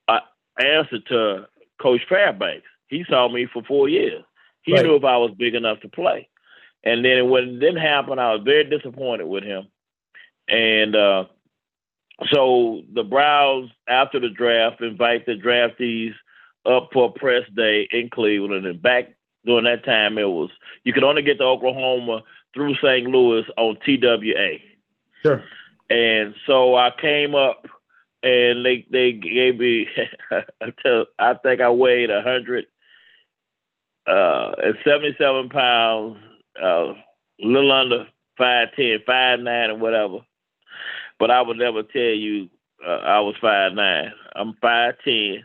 Uh, 0.09 0.21
answered 0.59 1.07
to 1.09 1.47
Coach 1.81 2.01
Fairbanks. 2.09 2.67
He 2.89 3.05
saw 3.09 3.29
me 3.29 3.47
for 3.53 3.63
four 3.63 3.89
years. 3.89 4.25
He 4.63 4.73
right. 4.73 4.85
knew 4.85 4.97
if 4.97 5.05
I 5.05 5.17
was 5.17 5.33
big 5.39 5.55
enough 5.55 5.81
to 5.81 5.89
play. 5.89 6.29
And 6.85 7.05
then 7.05 7.31
when 7.31 7.45
it 7.45 7.61
didn't 7.61 7.83
happen, 7.83 8.19
I 8.19 8.35
was 8.35 8.43
very 8.45 8.65
disappointed 8.65 9.27
with 9.27 9.45
him. 9.45 9.69
And 10.49 10.97
uh, 10.97 11.25
so 12.31 12.83
the 12.93 13.05
Browns, 13.05 13.71
after 13.89 14.19
the 14.19 14.29
draft, 14.29 14.81
invite 14.81 15.27
the 15.27 15.35
draftees 15.35 16.15
up 16.67 16.91
for 16.93 17.07
a 17.07 17.19
press 17.19 17.45
day 17.55 17.89
in 17.91 18.11
Cleveland. 18.11 18.67
And 18.67 18.83
back 18.83 19.15
during 19.45 19.65
that 19.65 19.85
time, 19.85 20.19
it 20.19 20.29
was 20.29 20.51
you 20.85 20.93
could 20.93 21.05
only 21.05 21.23
get 21.23 21.39
to 21.39 21.45
Oklahoma 21.45 22.23
through 22.55 22.75
St. 22.77 23.07
Louis 23.07 23.45
on 23.57 23.77
TWA. 23.85 24.59
Sure. 25.23 25.43
And 25.91 26.35
so 26.47 26.77
I 26.77 26.91
came 27.01 27.35
up, 27.35 27.67
and 28.23 28.65
they 28.65 28.87
they 28.91 29.13
gave 29.13 29.59
me. 29.59 29.87
I 31.19 31.35
think 31.43 31.61
I 31.61 31.71
weighed 31.71 32.11
a 32.11 32.23
hundred 32.23 32.67
uh, 34.07 34.53
and 34.63 34.75
seventy 34.85 35.15
seven 35.19 35.49
pounds, 35.49 36.19
uh, 36.61 36.95
a 36.95 36.95
little 37.39 37.73
under 37.73 38.07
five 38.37 38.69
ten, 38.77 38.99
five 39.07 39.41
nine, 39.41 39.71
or 39.71 39.77
whatever 39.77 40.19
but 41.23 41.31
I 41.31 41.41
would 41.41 41.57
never 41.57 41.85
tell 41.85 42.03
you 42.03 42.51
uh, 42.85 42.97
I 42.97 43.21
was 43.21 43.37
five 43.41 43.75
nine. 43.75 44.11
I'm 44.35 44.55
five 44.61 44.95
ten. 45.05 45.45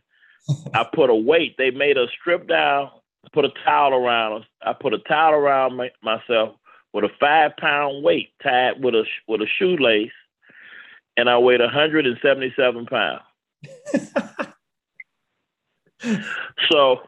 I 0.74 0.84
put 0.96 1.12
a 1.12 1.16
weight. 1.16 1.56
They 1.60 1.70
made 1.70 2.00
us 2.00 2.10
strip 2.20 2.48
down, 2.48 2.90
put 3.32 3.46
a 3.46 3.50
towel 3.64 3.94
around 3.94 4.42
us. 4.42 4.48
I 4.64 4.74
put 4.74 4.96
a 4.96 4.98
towel 4.98 5.34
around 5.34 5.78
my, 5.78 5.92
myself 6.02 6.56
with 6.94 7.04
a 7.04 7.10
five 7.20 7.52
pound 7.58 8.04
weight 8.04 8.30
tied 8.42 8.84
with 8.84 8.96
a 8.96 9.04
with 9.28 9.42
a 9.42 9.46
shoelace, 9.60 10.10
and 11.16 11.30
I 11.30 11.38
weighed 11.38 11.60
177 11.60 12.88
pounds. 12.88 13.22
so, 16.72 17.02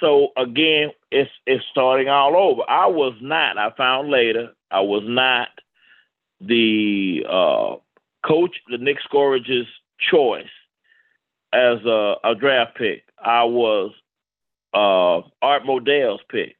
so 0.00 0.28
again, 0.36 0.90
it's 1.10 1.30
it's 1.46 1.64
starting 1.70 2.08
all 2.08 2.36
over. 2.36 2.62
I 2.68 2.86
was 2.86 3.14
not. 3.20 3.58
I 3.58 3.70
found 3.76 4.10
later 4.10 4.52
I 4.70 4.80
was 4.80 5.02
not 5.06 5.48
the 6.40 7.24
uh, 7.28 7.76
coach 8.26 8.56
the 8.68 8.78
Nick 8.78 8.98
Skorich's 9.10 9.66
choice 9.98 10.46
as 11.52 11.84
a, 11.84 12.14
a, 12.24 12.34
draft 12.34 12.76
pick. 12.76 13.04
I 13.18 13.44
was 13.44 13.92
uh, 14.74 15.26
Art 15.42 15.64
Modell's 15.64 16.20
pick. 16.30 16.56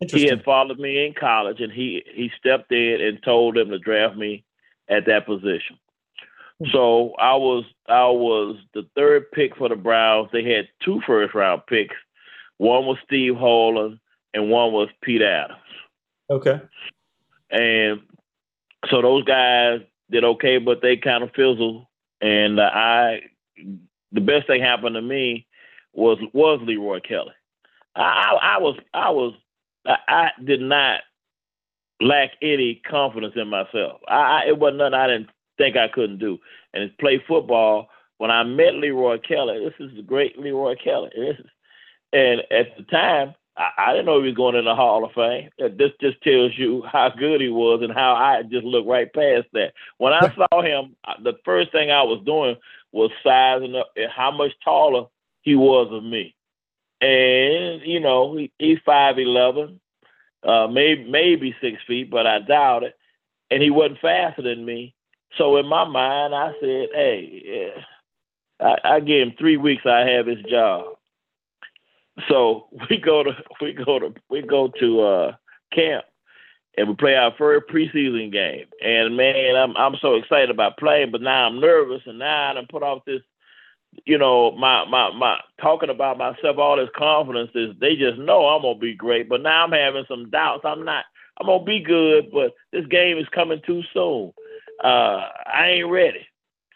He 0.00 0.28
had 0.28 0.44
followed 0.44 0.78
me 0.78 1.06
in 1.06 1.14
college, 1.14 1.60
and 1.60 1.72
he 1.72 2.04
he 2.14 2.30
stepped 2.38 2.70
in 2.70 3.00
and 3.00 3.22
told 3.22 3.56
them 3.56 3.70
to 3.70 3.78
draft 3.78 4.16
me 4.16 4.44
at 4.88 5.06
that 5.06 5.26
position. 5.26 5.78
Hmm. 6.60 6.66
So 6.72 7.14
I 7.18 7.34
was 7.34 7.64
I 7.88 8.06
was 8.06 8.56
the 8.74 8.86
third 8.94 9.30
pick 9.32 9.56
for 9.56 9.68
the 9.68 9.76
Browns. 9.76 10.28
They 10.32 10.44
had 10.44 10.68
two 10.84 11.00
first 11.06 11.34
round 11.34 11.62
picks. 11.66 11.96
One 12.58 12.86
was 12.86 12.98
Steve 13.06 13.36
Holland, 13.36 13.98
and 14.34 14.50
one 14.50 14.72
was 14.72 14.88
Pete 15.02 15.22
Adams. 15.22 15.58
Okay. 16.30 16.60
And 17.50 18.00
so 18.90 19.02
those 19.02 19.24
guys 19.24 19.80
did 20.10 20.24
okay, 20.24 20.58
but 20.58 20.82
they 20.82 20.96
kind 20.96 21.22
of 21.22 21.30
fizzled. 21.34 21.86
And 22.20 22.58
uh, 22.60 22.70
I, 22.72 23.20
the 24.12 24.20
best 24.20 24.46
thing 24.46 24.60
happened 24.60 24.94
to 24.94 25.02
me 25.02 25.46
was 25.92 26.18
was 26.32 26.60
Leroy 26.62 27.00
Kelly. 27.00 27.32
I, 27.94 28.02
I, 28.02 28.54
I 28.54 28.58
was 28.58 28.76
I 28.92 29.10
was 29.10 29.34
I, 29.86 29.96
I, 30.08 30.28
did 30.44 30.60
not 30.60 31.00
lack 32.00 32.30
any 32.42 32.80
confidence 32.88 33.34
in 33.36 33.48
myself. 33.48 34.00
I, 34.06 34.42
it 34.48 34.58
wasn't 34.58 34.78
nothing 34.78 34.94
I 34.94 35.06
didn't 35.06 35.30
think 35.56 35.76
I 35.76 35.88
couldn't 35.88 36.18
do. 36.18 36.38
And 36.72 36.84
it's 36.84 36.94
play 37.00 37.22
football. 37.26 37.88
When 38.18 38.30
I 38.30 38.42
met 38.42 38.74
Leroy 38.74 39.18
Kelly, 39.18 39.64
this 39.64 39.86
is 39.86 39.96
the 39.96 40.02
great 40.02 40.38
Leroy 40.38 40.74
Kelly. 40.82 41.10
This 41.14 41.36
is, 41.38 41.46
and 42.12 42.40
at 42.50 42.76
the 42.76 42.84
time, 42.84 43.34
I, 43.56 43.70
I 43.78 43.92
didn't 43.92 44.06
know 44.06 44.20
he 44.20 44.28
was 44.28 44.36
going 44.36 44.56
in 44.56 44.64
the 44.64 44.74
Hall 44.74 45.04
of 45.04 45.12
Fame. 45.12 45.50
This 45.58 45.92
just 46.00 46.22
tells 46.22 46.56
you 46.56 46.82
how 46.90 47.10
good 47.10 47.40
he 47.40 47.48
was 47.48 47.80
and 47.82 47.92
how 47.92 48.14
I 48.14 48.42
just 48.42 48.64
looked 48.64 48.88
right 48.88 49.12
past 49.12 49.48
that. 49.52 49.72
When 49.98 50.12
I 50.12 50.32
saw 50.34 50.62
him, 50.62 50.96
the 51.22 51.34
first 51.44 51.72
thing 51.72 51.90
I 51.90 52.02
was 52.02 52.22
doing 52.24 52.56
was 52.92 53.10
sizing 53.22 53.76
up 53.76 53.92
how 54.14 54.30
much 54.30 54.52
taller 54.64 55.06
he 55.42 55.54
was 55.54 55.92
of 55.92 56.04
me. 56.04 56.34
And 57.00 57.82
you 57.82 58.00
know, 58.00 58.36
he, 58.36 58.50
he's 58.58 58.78
five 58.84 59.18
eleven, 59.18 59.80
uh, 60.42 60.66
maybe 60.66 61.08
maybe 61.08 61.54
six 61.60 61.78
feet, 61.86 62.10
but 62.10 62.26
I 62.26 62.40
doubt 62.40 62.82
it. 62.82 62.96
And 63.50 63.62
he 63.62 63.70
wasn't 63.70 64.00
faster 64.00 64.42
than 64.42 64.64
me. 64.64 64.94
So 65.36 65.56
in 65.58 65.66
my 65.66 65.84
mind, 65.84 66.34
I 66.34 66.52
said, 66.60 66.88
"Hey, 66.92 67.72
yeah, 68.60 68.66
I, 68.66 68.96
I 68.96 69.00
gave 69.00 69.28
him 69.28 69.34
three 69.38 69.56
weeks. 69.56 69.86
I 69.86 70.00
have 70.00 70.26
his 70.26 70.42
job." 70.50 70.97
So 72.28 72.68
we 72.90 72.98
go 72.98 73.22
to 73.22 73.32
we 73.60 73.72
go 73.72 73.98
to 73.98 74.14
we 74.30 74.42
go 74.42 74.68
to 74.80 75.00
uh, 75.00 75.32
camp 75.72 76.04
and 76.76 76.88
we 76.88 76.94
play 76.94 77.14
our 77.14 77.34
first 77.36 77.66
preseason 77.68 78.32
game. 78.32 78.66
And 78.82 79.16
man, 79.16 79.56
I'm 79.56 79.76
I'm 79.76 79.96
so 80.00 80.14
excited 80.14 80.50
about 80.50 80.78
playing, 80.78 81.10
but 81.10 81.22
now 81.22 81.46
I'm 81.46 81.60
nervous, 81.60 82.02
and 82.06 82.18
now 82.18 82.52
I 82.56 82.62
put 82.70 82.82
off 82.82 83.04
this, 83.04 83.22
you 84.04 84.18
know, 84.18 84.52
my 84.52 84.84
my 84.86 85.12
my 85.12 85.38
talking 85.60 85.90
about 85.90 86.18
myself, 86.18 86.58
all 86.58 86.76
this 86.76 86.88
confidence 86.96 87.50
is 87.54 87.74
they 87.80 87.96
just 87.96 88.18
know 88.18 88.46
I'm 88.46 88.62
gonna 88.62 88.78
be 88.78 88.94
great, 88.94 89.28
but 89.28 89.42
now 89.42 89.64
I'm 89.64 89.72
having 89.72 90.04
some 90.08 90.30
doubts. 90.30 90.64
I'm 90.64 90.84
not. 90.84 91.04
I'm 91.40 91.46
gonna 91.46 91.64
be 91.64 91.80
good, 91.80 92.30
but 92.32 92.52
this 92.72 92.86
game 92.86 93.18
is 93.18 93.28
coming 93.32 93.60
too 93.64 93.82
soon. 93.94 94.32
Uh, 94.82 95.22
I 95.46 95.68
ain't 95.74 95.90
ready. 95.90 96.26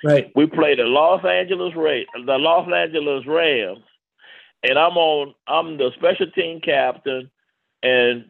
Right. 0.05 0.33
We 0.35 0.47
play 0.47 0.75
the 0.75 0.83
Los 0.83 1.25
Angeles 1.25 1.75
Ray, 1.77 2.07
the 2.27 2.39
Los 2.39 2.69
Angeles 2.73 3.25
Rams 3.27 3.85
and 4.63 4.79
I'm 4.79 4.97
on. 4.97 5.35
I'm 5.47 5.77
the 5.77 5.91
special 5.97 6.31
team 6.31 6.61
captain, 6.61 7.31
and 7.83 8.27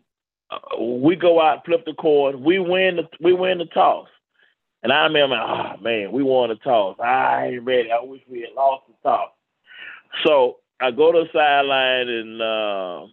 uh, 0.51 0.81
we 0.81 1.17
go 1.17 1.41
out, 1.41 1.65
flip 1.65 1.85
the 1.85 1.95
coin. 1.95 2.43
We 2.43 2.59
win 2.59 2.97
the 2.97 3.09
we 3.21 3.33
win 3.33 3.59
the 3.59 3.67
toss, 3.67 4.09
and 4.83 4.93
I 4.93 5.05
remember, 5.05 5.37
oh 5.37 5.81
man, 5.81 6.13
we 6.13 6.23
won 6.23 6.49
the 6.49 6.57
toss. 6.57 6.97
I 7.01 7.49
ain't 7.49 7.65
ready. 7.65 7.91
I 7.91 8.03
wish 8.03 8.23
we 8.29 8.41
had 8.41 8.55
lost 8.57 8.85
the 8.89 9.09
toss. 9.09 9.31
So 10.25 10.59
I 10.81 10.91
go 10.91 11.13
to 11.13 11.25
the 11.25 11.29
sideline, 11.33 12.09
and 12.09 12.41
uh, 12.41 13.07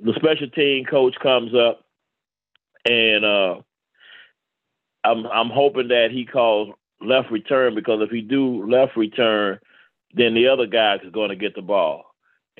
the 0.00 0.14
special 0.16 0.48
team 0.50 0.84
coach 0.84 1.14
comes 1.22 1.52
up, 1.54 1.84
and 2.84 3.24
uh, 3.24 3.54
I'm 5.04 5.26
I'm 5.26 5.50
hoping 5.50 5.88
that 5.88 6.08
he 6.10 6.24
calls 6.26 6.74
left 7.00 7.30
return 7.30 7.74
because 7.74 8.00
if 8.02 8.10
he 8.10 8.20
do 8.20 8.68
left 8.68 8.96
return, 8.96 9.58
then 10.14 10.34
the 10.34 10.48
other 10.48 10.66
guy 10.66 10.96
is 10.96 11.12
going 11.12 11.30
to 11.30 11.36
get 11.36 11.54
the 11.54 11.62
ball 11.62 12.09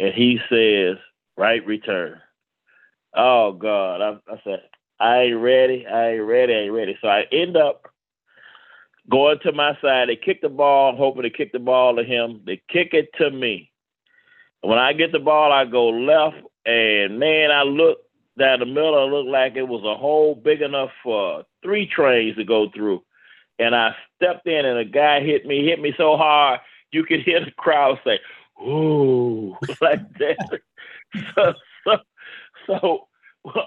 and 0.01 0.15
he 0.15 0.39
says, 0.49 0.97
right 1.37 1.65
return. 1.67 2.21
Oh 3.15 3.53
God. 3.53 4.01
I, 4.01 4.33
I 4.33 4.41
said, 4.45 4.63
I 4.99 5.19
ain't 5.19 5.41
ready, 5.41 5.87
I 5.87 6.13
ain't 6.13 6.23
ready, 6.23 6.55
I 6.55 6.59
ain't 6.59 6.73
ready. 6.73 6.99
So 7.01 7.09
I 7.09 7.25
end 7.31 7.57
up 7.57 7.87
going 9.11 9.39
to 9.43 9.53
my 9.53 9.77
side. 9.83 10.09
They 10.09 10.17
kick 10.17 10.41
the 10.41 10.49
ball, 10.49 10.97
hoping 10.97 11.23
to 11.23 11.31
kick 11.31 11.53
the 11.53 11.59
ball 11.59 11.97
to 11.97 12.05
him. 12.05 12.41
They 12.47 12.63
kick 12.71 12.91
it 12.93 13.11
to 13.19 13.31
me. 13.31 13.71
When 14.63 14.79
I 14.79 14.95
get 14.95 15.13
the 15.13 15.19
ball, 15.19 15.53
I 15.53 15.65
go 15.65 15.89
left, 15.89 16.37
and 16.67 17.19
man, 17.19 17.51
I 17.51 17.63
look 17.63 17.99
down 18.39 18.61
the 18.61 18.67
middle. 18.67 19.07
It 19.07 19.11
looked 19.11 19.31
like 19.31 19.57
it 19.57 19.63
was 19.63 19.83
a 19.85 19.99
hole 19.99 20.35
big 20.35 20.61
enough 20.61 20.91
for 21.03 21.45
three 21.63 21.87
trains 21.87 22.37
to 22.37 22.45
go 22.45 22.69
through. 22.75 23.03
And 23.59 23.75
I 23.75 23.95
stepped 24.17 24.47
in, 24.47 24.67
and 24.67 24.79
a 24.79 24.85
guy 24.85 25.21
hit 25.21 25.47
me, 25.47 25.65
hit 25.65 25.81
me 25.81 25.95
so 25.97 26.17
hard 26.17 26.61
you 26.93 27.05
could 27.05 27.23
hear 27.23 27.45
the 27.45 27.51
crowd 27.53 27.99
say, 28.05 28.19
ooh, 28.63 29.57
like 29.81 30.01
that. 30.19 30.61
so, 31.35 31.55
so, 31.85 31.97
so 32.67 33.09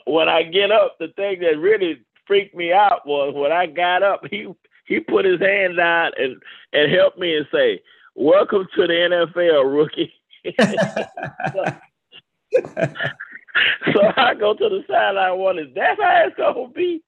when 0.06 0.30
I 0.30 0.44
get 0.44 0.72
up, 0.72 0.98
the 1.00 1.10
thing 1.10 1.39
that 1.41 1.58
really 1.58 2.02
freaked 2.28 2.56
me 2.56 2.72
out 2.72 3.06
was 3.06 3.34
when 3.36 3.52
I 3.52 3.66
got 3.66 4.04
up, 4.04 4.22
he 4.30 4.48
he 4.86 5.00
put 5.00 5.26
his 5.26 5.39
hand 5.39 5.78
down 5.78 6.12
and 6.18 6.41
and 6.72 6.91
helped 6.91 7.18
me 7.18 7.36
and 7.36 7.48
say, 7.52 7.82
"Welcome 8.16 8.68
to 8.76 8.88
the 8.88 8.94
NFL, 8.94 9.74
rookie." 9.74 10.14
so, 13.94 14.12
I 14.18 14.34
go 14.36 14.54
to 14.54 14.70
the 14.70 14.84
sideline. 14.88 15.39
Wonder, 15.39 15.66
that's 15.74 16.02
how 16.02 16.26
it's 16.28 16.38
gonna 16.38 16.68
be. 16.70 17.02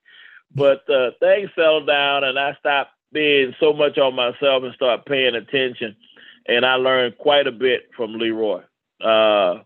But 0.54 0.90
uh, 0.90 1.12
things 1.20 1.50
settled 1.56 1.88
down, 1.88 2.24
and 2.24 2.40
I 2.40 2.56
stopped 2.60 2.92
being 3.12 3.54
so 3.60 3.74
much 3.74 3.98
on 3.98 4.16
myself 4.16 4.64
and 4.64 4.74
start 4.74 5.06
paying 5.06 5.36
attention 5.36 5.96
and 6.48 6.66
I 6.66 6.76
learned 6.76 7.18
quite 7.18 7.48
a 7.48 7.52
bit 7.52 7.90
from 7.96 8.14
Leroy. 8.14 8.62
Uh, 9.04 9.60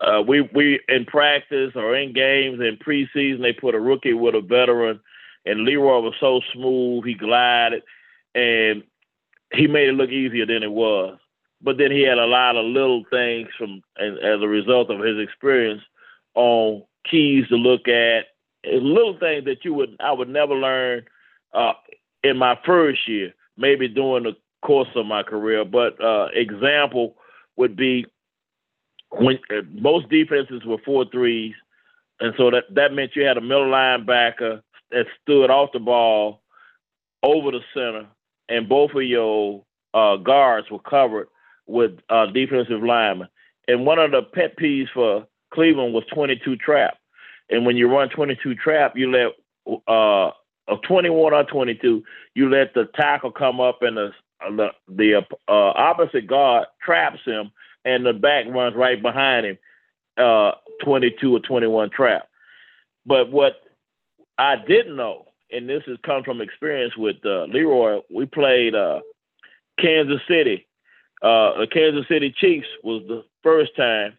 uh, 0.00 0.22
we 0.26 0.42
we 0.54 0.80
in 0.88 1.04
practice 1.06 1.72
or 1.74 1.96
in 1.96 2.12
games 2.12 2.60
in 2.60 2.78
preseason 2.86 3.40
they 3.42 3.52
put 3.52 3.74
a 3.74 3.80
rookie 3.80 4.12
with 4.12 4.34
a 4.34 4.40
veteran, 4.40 5.00
and 5.44 5.60
Leroy 5.60 6.00
was 6.00 6.14
so 6.20 6.40
smooth 6.52 7.04
he 7.04 7.14
glided, 7.14 7.82
and 8.34 8.82
he 9.52 9.66
made 9.66 9.88
it 9.88 9.94
look 9.94 10.10
easier 10.10 10.46
than 10.46 10.62
it 10.62 10.72
was. 10.72 11.18
But 11.62 11.78
then 11.78 11.90
he 11.90 12.02
had 12.02 12.18
a 12.18 12.26
lot 12.26 12.56
of 12.56 12.66
little 12.66 13.04
things 13.10 13.48
from 13.56 13.82
as, 13.98 14.12
as 14.22 14.42
a 14.42 14.48
result 14.48 14.90
of 14.90 15.00
his 15.00 15.18
experience 15.18 15.82
on 16.34 16.82
keys 17.10 17.48
to 17.48 17.56
look 17.56 17.88
at, 17.88 18.26
little 18.64 19.18
things 19.18 19.44
that 19.46 19.64
you 19.64 19.72
would 19.74 19.96
I 20.00 20.12
would 20.12 20.28
never 20.28 20.54
learn 20.54 21.04
uh, 21.54 21.72
in 22.22 22.36
my 22.36 22.58
first 22.66 23.08
year. 23.08 23.32
Maybe 23.56 23.88
during 23.88 24.24
the 24.24 24.36
course 24.62 24.88
of 24.94 25.06
my 25.06 25.22
career. 25.22 25.64
But 25.64 26.02
uh, 26.02 26.28
example 26.34 27.16
would 27.56 27.76
be 27.76 28.06
when 29.10 29.38
uh, 29.50 29.62
most 29.72 30.08
defenses 30.08 30.62
were 30.64 30.78
four 30.84 31.04
threes, 31.10 31.54
and 32.20 32.34
so 32.36 32.50
that 32.50 32.64
that 32.74 32.92
meant 32.92 33.12
you 33.14 33.24
had 33.24 33.38
a 33.38 33.40
middle 33.40 33.66
linebacker 33.66 34.62
that 34.90 35.06
stood 35.22 35.50
off 35.50 35.70
the 35.72 35.78
ball 35.78 36.42
over 37.22 37.50
the 37.50 37.60
center, 37.74 38.06
and 38.48 38.68
both 38.68 38.92
of 38.94 39.02
your 39.02 39.64
uh, 39.94 40.16
guards 40.16 40.70
were 40.70 40.78
covered 40.78 41.28
with 41.66 41.92
uh, 42.10 42.26
defensive 42.26 42.82
linemen. 42.82 43.28
And 43.68 43.84
one 43.84 43.98
of 43.98 44.12
the 44.12 44.22
pet 44.22 44.56
peeves 44.56 44.88
for 44.94 45.26
Cleveland 45.52 45.94
was 45.94 46.04
22 46.14 46.56
trap. 46.56 46.94
And 47.50 47.66
when 47.66 47.76
you 47.76 47.88
run 47.88 48.08
22 48.08 48.54
trap, 48.56 48.94
you 48.96 49.10
let 49.10 49.32
uh, 49.88 50.30
a 50.68 50.76
21 50.86 51.32
or 51.32 51.44
22, 51.44 52.02
you 52.34 52.50
let 52.50 52.74
the 52.74 52.88
tackle 52.94 53.30
come 53.30 53.60
up 53.60 53.78
and 53.82 53.96
the 53.96 54.10
the 54.40 54.68
the 54.88 55.24
uh, 55.48 55.52
opposite 55.52 56.26
guard 56.26 56.66
traps 56.84 57.20
him, 57.24 57.50
and 57.84 58.04
the 58.04 58.12
back 58.12 58.46
runs 58.48 58.76
right 58.76 59.00
behind 59.00 59.46
him, 59.46 59.58
uh, 60.16 60.52
22 60.84 61.36
or 61.36 61.40
21 61.40 61.90
trap. 61.90 62.28
But 63.04 63.30
what 63.30 63.60
I 64.38 64.56
didn't 64.56 64.96
know, 64.96 65.26
and 65.50 65.68
this 65.68 65.82
has 65.86 65.98
come 66.04 66.24
from 66.24 66.40
experience 66.40 66.96
with 66.96 67.16
uh, 67.24 67.44
Leroy, 67.44 68.00
we 68.10 68.26
played 68.26 68.74
uh, 68.74 69.00
Kansas 69.78 70.20
City. 70.28 70.66
Uh, 71.22 71.60
the 71.60 71.66
Kansas 71.70 72.06
City 72.08 72.34
Chiefs 72.36 72.68
was 72.82 73.02
the 73.08 73.24
first 73.42 73.74
time, 73.76 74.12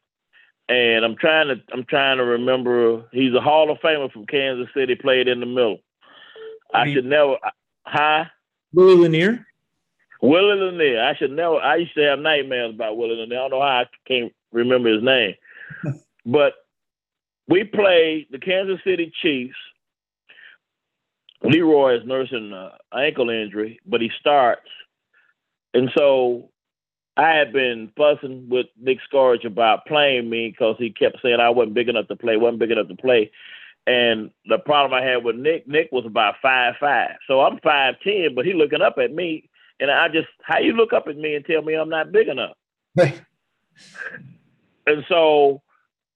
and 0.68 1.06
I'm 1.06 1.16
trying 1.16 1.48
to 1.50 1.62
I'm 1.72 1.84
trying 1.86 2.18
to 2.18 2.24
remember. 2.24 3.04
He's 3.12 3.34
a 3.34 3.42
Hall 3.42 3.70
of 3.70 3.78
Famer 3.80 4.12
from 4.12 4.26
Kansas 4.26 4.68
City. 4.74 4.96
Played 4.96 5.28
in 5.28 5.40
the 5.40 5.46
middle. 5.46 5.80
I 6.74 6.92
should 6.92 7.06
never. 7.06 7.38
Hi. 7.86 8.30
Willie 8.74 8.96
Lanier. 8.96 9.46
Willie 10.22 10.60
Lanier. 10.60 11.04
I 11.04 11.16
should 11.16 11.32
know. 11.32 11.58
I 11.58 11.76
used 11.78 11.94
to 11.96 12.04
have 12.04 12.20
nightmares 12.20 12.74
about 12.74 12.98
Willie 12.98 13.16
Lanier. 13.16 13.38
I 13.38 13.42
don't 13.42 13.52
know 13.52 13.62
how 13.62 13.84
I 13.84 13.86
can't 14.08 14.34
remember 14.52 14.94
his 14.94 15.04
name. 15.04 15.36
but 16.26 16.54
we 17.48 17.64
played 17.64 18.28
the 18.32 18.40
Kansas 18.40 18.80
City 18.84 19.12
Chiefs. 19.22 19.56
Leroy 21.44 21.98
is 21.98 22.06
nursing 22.06 22.52
an 22.52 22.72
ankle 22.94 23.30
injury, 23.30 23.80
but 23.86 24.02
he 24.02 24.10
starts. 24.20 24.70
And 25.74 25.92
so 25.96 26.50
I 27.16 27.30
had 27.30 27.54
been 27.54 27.92
fussing 27.96 28.48
with 28.50 28.66
Nick 28.80 28.98
Skorich 29.12 29.46
about 29.46 29.86
playing 29.86 30.30
me 30.30 30.50
because 30.50 30.76
he 30.80 30.90
kept 30.90 31.18
saying 31.22 31.40
I 31.40 31.50
wasn't 31.50 31.76
big 31.76 31.90
enough 31.90 32.08
to 32.08 32.16
play, 32.16 32.38
wasn't 32.38 32.60
big 32.60 32.72
enough 32.72 32.88
to 32.88 32.96
play. 32.96 33.32
And 33.86 34.32
the 34.46 34.58
problem 34.58 34.94
I 34.94 35.06
had 35.06 35.24
with 35.24 35.36
Nick, 35.36 35.68
Nick 35.68 35.90
was 35.92 36.06
about 36.06 36.36
five 36.42 36.74
five. 36.80 37.12
So 37.28 37.42
I'm 37.42 37.60
five 37.60 37.96
ten, 38.04 38.36
but 38.36 38.46
he 38.46 38.54
looking 38.54 38.82
up 38.82 38.98
at 39.02 39.14
me 39.14 39.50
and 39.80 39.92
I 39.92 40.08
just, 40.08 40.28
how 40.44 40.58
you 40.60 40.74
look 40.74 40.94
up 40.94 41.08
at 41.08 41.18
me 41.18 41.36
and 41.36 41.46
tell 41.46 41.62
me 41.62 41.76
I'm 41.76 41.90
not 41.90 42.12
big 42.12 42.28
enough? 42.28 42.56
and 42.98 43.14
so 45.08 45.62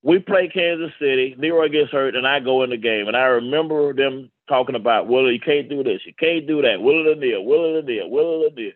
we 0.04 0.20
play 0.20 0.50
Kansas 0.54 0.92
City. 1.00 1.36
Leroy 1.38 1.70
gets 1.70 1.92
hurt, 1.92 2.16
and 2.16 2.28
I 2.28 2.40
go 2.40 2.64
in 2.64 2.72
the 2.72 2.78
game. 2.78 3.08
And 3.08 3.16
I 3.16 3.26
remember 3.26 3.94
them 3.94 4.32
talking 4.50 4.76
about, 4.76 5.08
Willie, 5.08 5.34
you 5.34 5.40
can't 5.40 5.70
do 5.70 5.84
this. 5.84 6.02
You 6.06 6.14
can't 6.20 6.48
do 6.48 6.62
that. 6.64 6.82
Willie 6.82 7.14
Lanier, 7.14 7.42
Willie 7.42 7.82
Lanier, 7.82 8.08
Willie 8.08 8.50
Lanier. 8.50 8.74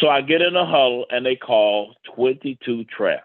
So 0.00 0.08
I 0.08 0.22
get 0.22 0.42
in 0.42 0.54
the 0.54 0.64
huddle, 0.64 1.06
and 1.10 1.24
they 1.24 1.36
call 1.36 1.94
22 2.14 2.84
trap. 2.84 3.24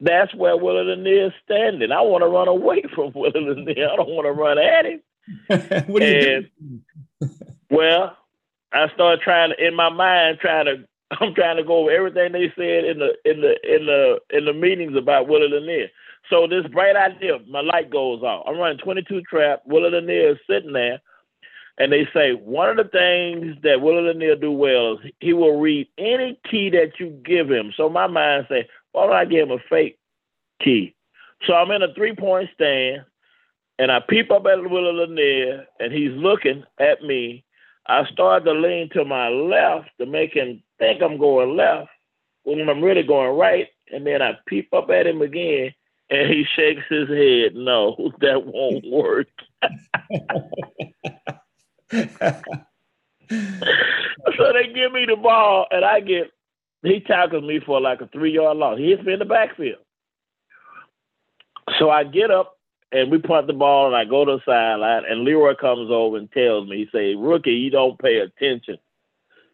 That's 0.00 0.34
where 0.34 0.56
Willie 0.56 0.84
Lanier 0.84 1.26
is 1.26 1.32
standing. 1.44 1.92
I 1.92 2.00
want 2.02 2.22
to 2.22 2.28
run 2.28 2.48
away 2.48 2.84
from 2.94 3.12
Willie 3.14 3.40
Lanier. 3.40 3.90
I 3.90 3.96
don't 3.96 4.10
want 4.10 4.26
to 4.26 4.32
run 4.32 4.58
at 4.58 4.86
him. 4.86 5.00
what 5.86 6.02
are 6.02 6.06
you 6.06 6.20
doing? 6.20 6.50
well, 7.70 8.16
I 8.74 8.88
started 8.94 9.20
trying 9.22 9.50
to 9.50 9.66
in 9.66 9.74
my 9.74 9.88
mind 9.88 10.38
trying 10.40 10.66
to 10.66 10.84
I'm 11.20 11.34
trying 11.34 11.56
to 11.56 11.64
go 11.64 11.78
over 11.82 11.90
everything 11.90 12.32
they 12.32 12.52
said 12.56 12.84
in 12.84 12.98
the 12.98 13.14
in 13.24 13.40
the 13.40 13.54
in 13.64 13.86
the 13.86 14.18
in 14.30 14.44
the 14.44 14.52
meetings 14.52 14.96
about 14.96 15.28
Willie 15.28 15.48
Lanier. 15.48 15.88
So 16.30 16.46
this 16.46 16.66
bright 16.72 16.96
idea, 16.96 17.38
my 17.48 17.60
light 17.60 17.90
goes 17.90 18.22
off. 18.22 18.44
I'm 18.48 18.56
running 18.58 18.78
22 18.78 19.22
trap. 19.22 19.62
Willie 19.66 19.90
Lanier 19.90 20.30
is 20.30 20.38
sitting 20.48 20.72
there, 20.72 21.00
and 21.78 21.92
they 21.92 22.08
say 22.14 22.32
one 22.32 22.70
of 22.70 22.76
the 22.78 22.84
things 22.90 23.56
that 23.62 23.82
Willie 23.82 24.08
Lanier 24.08 24.34
do 24.36 24.50
well 24.50 24.94
is 24.94 25.12
he 25.20 25.34
will 25.34 25.60
read 25.60 25.86
any 25.98 26.38
key 26.50 26.70
that 26.70 26.98
you 26.98 27.10
give 27.24 27.50
him. 27.50 27.72
So 27.76 27.88
my 27.90 28.06
mind 28.06 28.46
say, 28.48 28.66
why 28.92 29.06
don't 29.06 29.14
I 29.16 29.24
give 29.26 29.48
him 29.48 29.58
a 29.58 29.58
fake 29.68 29.98
key? 30.62 30.94
So 31.46 31.52
I'm 31.52 31.70
in 31.70 31.82
a 31.82 31.92
three 31.94 32.14
point 32.14 32.48
stand, 32.54 33.04
and 33.78 33.92
I 33.92 34.00
peep 34.00 34.30
up 34.30 34.46
at 34.46 34.70
Willie 34.70 34.92
Lanier, 35.06 35.66
and 35.78 35.92
he's 35.92 36.12
looking 36.12 36.64
at 36.80 37.02
me. 37.02 37.43
I 37.86 38.04
start 38.12 38.44
to 38.44 38.52
lean 38.52 38.88
to 38.94 39.04
my 39.04 39.28
left 39.28 39.90
to 40.00 40.06
make 40.06 40.32
him 40.32 40.62
think 40.78 41.02
I'm 41.02 41.18
going 41.18 41.56
left 41.56 41.90
when 42.44 42.68
I'm 42.68 42.82
really 42.82 43.02
going 43.02 43.36
right, 43.36 43.68
and 43.90 44.06
then 44.06 44.22
I 44.22 44.32
peep 44.46 44.72
up 44.72 44.90
at 44.90 45.06
him 45.06 45.22
again, 45.22 45.72
and 46.10 46.30
he 46.30 46.44
shakes 46.56 46.82
his 46.88 47.08
head. 47.08 47.54
No, 47.54 48.12
that 48.20 48.44
won't 48.44 48.84
work. 48.90 49.28
so 51.90 52.02
they 54.52 54.72
give 54.74 54.92
me 54.92 55.06
the 55.06 55.16
ball, 55.20 55.66
and 55.70 55.84
I 55.84 56.00
get 56.00 56.30
he 56.82 57.00
tackles 57.00 57.44
me 57.44 57.60
for 57.64 57.80
like 57.80 58.00
a 58.00 58.08
three 58.08 58.32
yard 58.32 58.58
loss. 58.58 58.78
He 58.78 58.90
hits 58.90 59.02
me 59.02 59.14
in 59.14 59.18
the 59.18 59.24
backfield. 59.24 59.78
So 61.78 61.90
I 61.90 62.04
get 62.04 62.30
up 62.30 62.56
and 62.94 63.10
we 63.10 63.18
punt 63.18 63.48
the 63.48 63.52
ball, 63.52 63.86
and 63.86 63.96
I 63.96 64.04
go 64.04 64.24
to 64.24 64.36
the 64.36 64.42
sideline, 64.46 65.04
and 65.08 65.24
Leroy 65.24 65.54
comes 65.56 65.90
over 65.90 66.16
and 66.16 66.30
tells 66.30 66.68
me, 66.68 66.76
he 66.78 66.88
say, 66.96 67.14
"Rookie, 67.16 67.52
you 67.52 67.70
don't 67.70 67.98
pay 67.98 68.18
attention." 68.18 68.78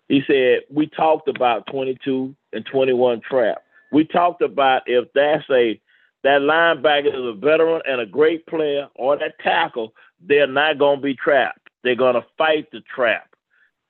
He 0.09 0.23
said, 0.27 0.65
"We 0.71 0.87
talked 0.87 1.27
about 1.27 1.67
22 1.67 2.37
and 2.53 2.67
21 2.67 3.21
trap. 3.21 3.63
We 3.93 4.05
talked 4.05 4.43
about 4.43 4.83
if 4.87 5.11
that's 5.15 5.49
a 5.51 5.81
that 6.23 6.43
linebacker 6.43 7.07
is 7.07 7.25
a 7.25 7.33
veteran 7.33 7.81
and 7.89 8.01
a 8.03 8.07
great 8.07 8.45
player, 8.47 8.89
or 8.95 9.17
that 9.17 9.39
tackle, 9.39 9.95
they're 10.21 10.47
not 10.47 10.79
to 10.79 10.97
be 10.99 11.15
trapped. 11.15 11.71
They're 11.83 11.95
to 11.95 12.27
fight 12.37 12.71
the 12.71 12.83
trap. 12.95 13.35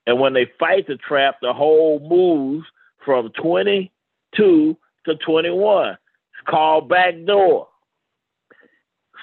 And 0.06 0.20
when 0.20 0.32
they 0.32 0.46
fight 0.58 0.86
the 0.86 0.96
trap, 0.96 1.40
the 1.42 1.52
whole 1.52 1.98
moves 1.98 2.66
from 3.04 3.30
22 3.30 4.76
to 5.06 5.16
21. 5.16 5.90
It's 5.90 6.48
called 6.48 6.88
back 6.88 7.14
door. 7.24 7.66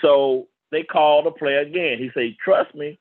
So 0.01 0.47
they 0.71 0.83
called 0.83 1.25
the 1.25 1.31
player 1.31 1.59
again. 1.59 1.97
He 1.97 2.11
said, 2.13 2.35
Trust 2.43 2.75
me, 2.75 2.99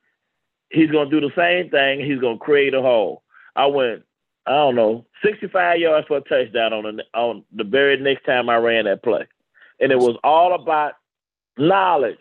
he's 0.70 0.90
to 0.90 1.20
do 1.20 1.26
the 1.26 1.34
same 1.36 1.70
thing. 1.70 2.00
He's 2.00 2.20
to 2.36 2.44
create 2.44 2.74
a 2.74 2.82
hole. 2.82 3.22
I 3.54 3.66
went, 3.66 4.02
I 4.46 4.52
don't 4.52 4.74
know, 4.74 5.06
65 5.24 5.78
yards 5.78 6.06
for 6.06 6.18
a 6.18 6.20
touchdown 6.20 6.72
on 6.72 6.96
the, 6.96 7.02
on 7.14 7.44
the 7.54 7.64
very 7.64 7.98
next 7.98 8.24
time 8.24 8.48
I 8.48 8.56
ran 8.56 8.84
that 8.84 9.02
play 9.02 9.26
and 9.80 9.92
it 9.92 9.98
was 9.98 10.16
all 10.24 10.54
about 10.54 10.94
knowledge, 11.58 12.20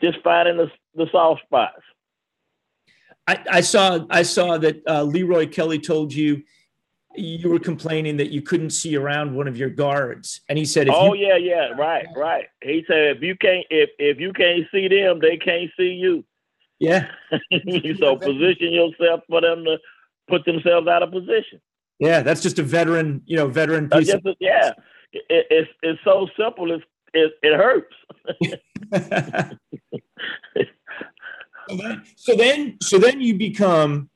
just 0.00 0.18
finding 0.22 0.56
the, 0.56 0.70
the 0.94 1.06
soft 1.10 1.42
spots. 1.42 1.82
I, 3.26 3.44
I 3.50 3.60
saw 3.60 4.00
I 4.10 4.22
saw 4.22 4.58
that 4.58 4.82
uh, 4.88 5.02
Leroy 5.02 5.46
Kelly 5.46 5.78
told 5.78 6.12
you 6.12 6.42
you 7.16 7.48
were 7.48 7.58
complaining 7.58 8.16
that 8.18 8.30
you 8.30 8.42
couldn't 8.42 8.70
see 8.70 8.96
around 8.96 9.34
one 9.34 9.48
of 9.48 9.56
your 9.56 9.70
guards, 9.70 10.40
and 10.48 10.58
he 10.58 10.64
said, 10.64 10.88
"Oh 10.88 11.14
you- 11.14 11.26
yeah, 11.26 11.36
yeah, 11.36 11.68
right, 11.70 12.06
right." 12.16 12.48
He 12.62 12.84
said, 12.86 13.16
"If 13.16 13.22
you 13.22 13.36
can't 13.36 13.66
if 13.70 13.90
if 13.98 14.18
you 14.20 14.32
can't 14.32 14.66
see 14.72 14.88
them, 14.88 15.18
they 15.20 15.36
can't 15.36 15.70
see 15.76 15.90
you." 15.90 16.24
Yeah. 16.78 17.10
so 17.98 18.16
position 18.16 18.72
yourself 18.72 19.20
for 19.28 19.40
them 19.40 19.64
to 19.64 19.78
put 20.28 20.44
themselves 20.44 20.88
out 20.88 21.02
of 21.02 21.10
position. 21.10 21.60
Yeah, 21.98 22.22
that's 22.22 22.40
just 22.40 22.58
a 22.58 22.62
veteran, 22.62 23.22
you 23.26 23.36
know, 23.36 23.48
veteran 23.48 23.90
piece. 23.90 24.08
Yeah, 24.38 24.72
it, 25.12 25.46
it's 25.50 25.70
it's 25.82 26.00
so 26.04 26.28
simple. 26.38 26.72
It's, 26.72 26.84
it 27.12 27.32
it 27.42 27.56
hurts. 27.56 27.94
so, 31.68 31.76
then, 31.76 32.02
so 32.16 32.36
then, 32.36 32.76
so 32.80 32.98
then 32.98 33.20
you 33.20 33.36
become 33.36 34.09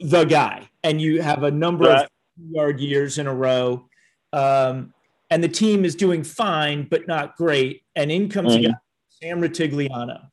the 0.00 0.24
guy, 0.24 0.68
and 0.82 1.00
you 1.00 1.22
have 1.22 1.42
a 1.42 1.50
number 1.50 1.86
right. 1.86 2.04
of 2.04 2.10
yard 2.50 2.80
years 2.80 3.18
in 3.18 3.26
a 3.26 3.34
row, 3.34 3.88
um, 4.32 4.92
and 5.30 5.42
the 5.42 5.48
team 5.48 5.84
is 5.84 5.94
doing 5.94 6.24
fine 6.24 6.86
but 6.90 7.06
not 7.06 7.36
great. 7.36 7.82
And 7.94 8.10
in 8.10 8.28
comes 8.28 8.56
mm-hmm. 8.56 8.72
Sam 9.08 9.40
Rutigliano, 9.40 10.28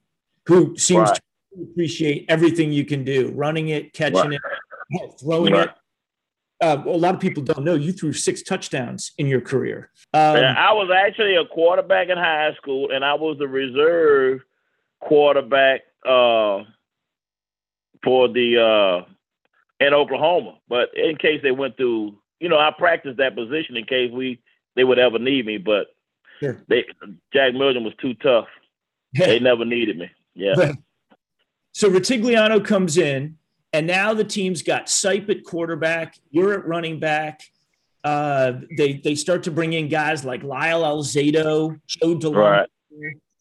who 0.46 0.78
seems 0.78 1.10
right. 1.10 1.20
to 1.56 1.64
appreciate 1.64 2.26
everything 2.30 2.72
you 2.72 2.86
can 2.86 3.04
do, 3.04 3.32
running 3.36 3.70
it, 3.70 3.94
catching 3.94 4.32
right. 4.32 4.40
it, 4.90 5.12
throwing 5.20 5.56
it 5.56 5.70
uh, 6.62 6.82
a 6.86 6.90
lot 6.90 7.14
of 7.14 7.20
people 7.20 7.44
don't 7.44 7.64
know 7.64 7.76
you 7.76 7.92
threw 7.92 8.14
six 8.14 8.42
touchdowns 8.42 9.12
in 9.18 9.28
your 9.28 9.42
career. 9.42 9.92
Um, 10.14 10.38
I 10.38 10.74
was 10.74 10.90
actually 10.96 11.36
a 11.36 11.46
quarterback 11.46 12.10
in 12.10 12.18
high 12.18 12.54
school, 12.58 12.92
and 12.92 13.06
I 13.06 13.14
was 13.14 13.38
the 13.38 13.48
reserve 13.48 14.42
quarterback 15.02 15.82
uh, 16.06 16.64
for 18.04 18.28
the 18.28 19.06
uh, 19.06 19.12
in 19.80 19.94
Oklahoma. 19.94 20.58
But 20.68 20.90
in 20.96 21.18
case 21.18 21.42
they 21.44 21.52
went 21.52 21.78
through, 21.78 22.18
you 22.40 22.50
know, 22.50 22.58
I 22.58 22.72
practiced 22.78 23.18
that 23.18 23.36
position 23.36 23.78
in 23.78 23.86
case 23.86 24.12
we 24.12 24.40
they 24.76 24.84
would 24.84 25.00
ever 25.00 25.20
need 25.20 25.46
me. 25.46 25.58
But 25.58 25.88
they 26.42 26.86
Jack 27.34 27.54
Mildren 27.54 27.84
was 27.84 27.94
too 28.02 28.14
tough. 28.16 28.48
they 29.14 29.40
never 29.40 29.66
needed 29.66 29.98
me. 29.98 30.10
Yeah. 30.36 30.74
so 31.72 31.90
Rutigliano 31.90 32.64
comes 32.64 32.98
in 32.98 33.38
and 33.74 33.88
now 33.88 34.14
the 34.14 34.24
team's 34.24 34.62
got 34.62 34.88
Sipe 34.88 35.30
at 35.30 35.44
quarterback, 35.44 36.18
you're 36.30 36.54
at 36.54 36.66
running 36.66 37.00
back. 37.00 37.42
Uh, 38.04 38.54
they 38.78 38.94
they 38.94 39.16
start 39.16 39.44
to 39.44 39.52
bring 39.52 39.74
in 39.74 39.90
guys 39.90 40.24
like 40.24 40.44
Lyle 40.44 40.84
Alzado, 40.84 41.80
Joe 41.88 42.16
DeLong. 42.16 42.36
Right. 42.36 42.70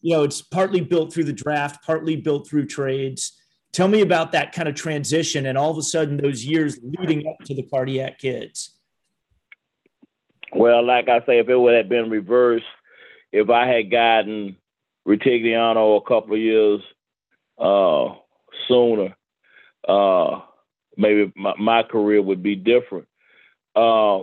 You 0.01 0.13
know, 0.13 0.23
it's 0.23 0.41
partly 0.41 0.81
built 0.81 1.13
through 1.13 1.23
the 1.25 1.33
draft, 1.33 1.83
partly 1.85 2.15
built 2.15 2.47
through 2.47 2.65
trades. 2.65 3.36
Tell 3.77 3.87
me 3.87 4.01
about 4.01 4.31
that 4.31 4.53
kind 4.53 4.67
of 4.67 4.73
transition 4.73 5.45
and 5.45 5.55
all 5.55 5.69
of 5.69 5.77
a 5.77 5.83
sudden 5.83 6.17
those 6.17 6.43
years 6.43 6.79
leading 6.81 7.27
up 7.27 7.37
to 7.45 7.53
the 7.53 7.61
cardiac 7.61 8.17
kids. 8.17 8.71
Well, 10.51 10.83
like 10.83 11.07
I 11.09 11.19
say, 11.27 11.37
if 11.37 11.47
it 11.47 11.55
would 11.55 11.75
have 11.75 11.87
been 11.87 12.09
reversed, 12.09 12.65
if 13.31 13.51
I 13.51 13.67
had 13.67 13.91
gotten 13.91 14.57
Rutigliano 15.07 15.95
a 15.95 16.01
couple 16.01 16.33
of 16.33 16.39
years 16.39 16.81
uh, 17.59 18.15
sooner, 18.67 19.15
uh, 19.87 20.41
maybe 20.97 21.31
my, 21.35 21.53
my, 21.59 21.83
career 21.83 22.19
would 22.19 22.41
be 22.41 22.55
different. 22.55 23.07
Uh, 23.75 24.21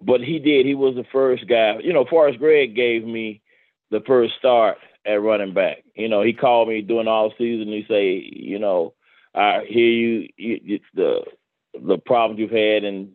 but 0.00 0.22
he 0.22 0.38
did. 0.38 0.64
He 0.64 0.74
was 0.74 0.94
the 0.94 1.04
first 1.12 1.46
guy. 1.46 1.78
You 1.82 1.92
know, 1.92 2.06
Forrest 2.08 2.38
Gregg 2.38 2.74
gave 2.74 3.04
me 3.04 3.42
the 3.90 4.00
first 4.06 4.32
start 4.38 4.78
at 5.06 5.22
running 5.22 5.54
back. 5.54 5.84
You 5.94 6.08
know, 6.08 6.22
he 6.22 6.32
called 6.32 6.68
me 6.68 6.82
during 6.82 7.08
all 7.08 7.32
season. 7.36 7.68
He 7.68 7.84
say, 7.88 8.12
you 8.32 8.58
know, 8.58 8.94
I 9.34 9.64
hear 9.68 9.86
you. 9.86 10.28
It's 10.36 10.84
the 10.94 11.22
the 11.74 11.98
problems 11.98 12.38
you've 12.38 12.50
had 12.50 12.84
and 12.84 13.12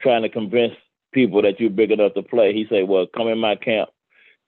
trying 0.00 0.22
to 0.22 0.28
convince 0.28 0.74
people 1.12 1.42
that 1.42 1.58
you're 1.60 1.70
big 1.70 1.90
enough 1.90 2.14
to 2.14 2.22
play. 2.22 2.52
He 2.52 2.66
said, 2.68 2.88
well, 2.88 3.06
come 3.06 3.28
in 3.28 3.38
my 3.38 3.56
camp 3.56 3.88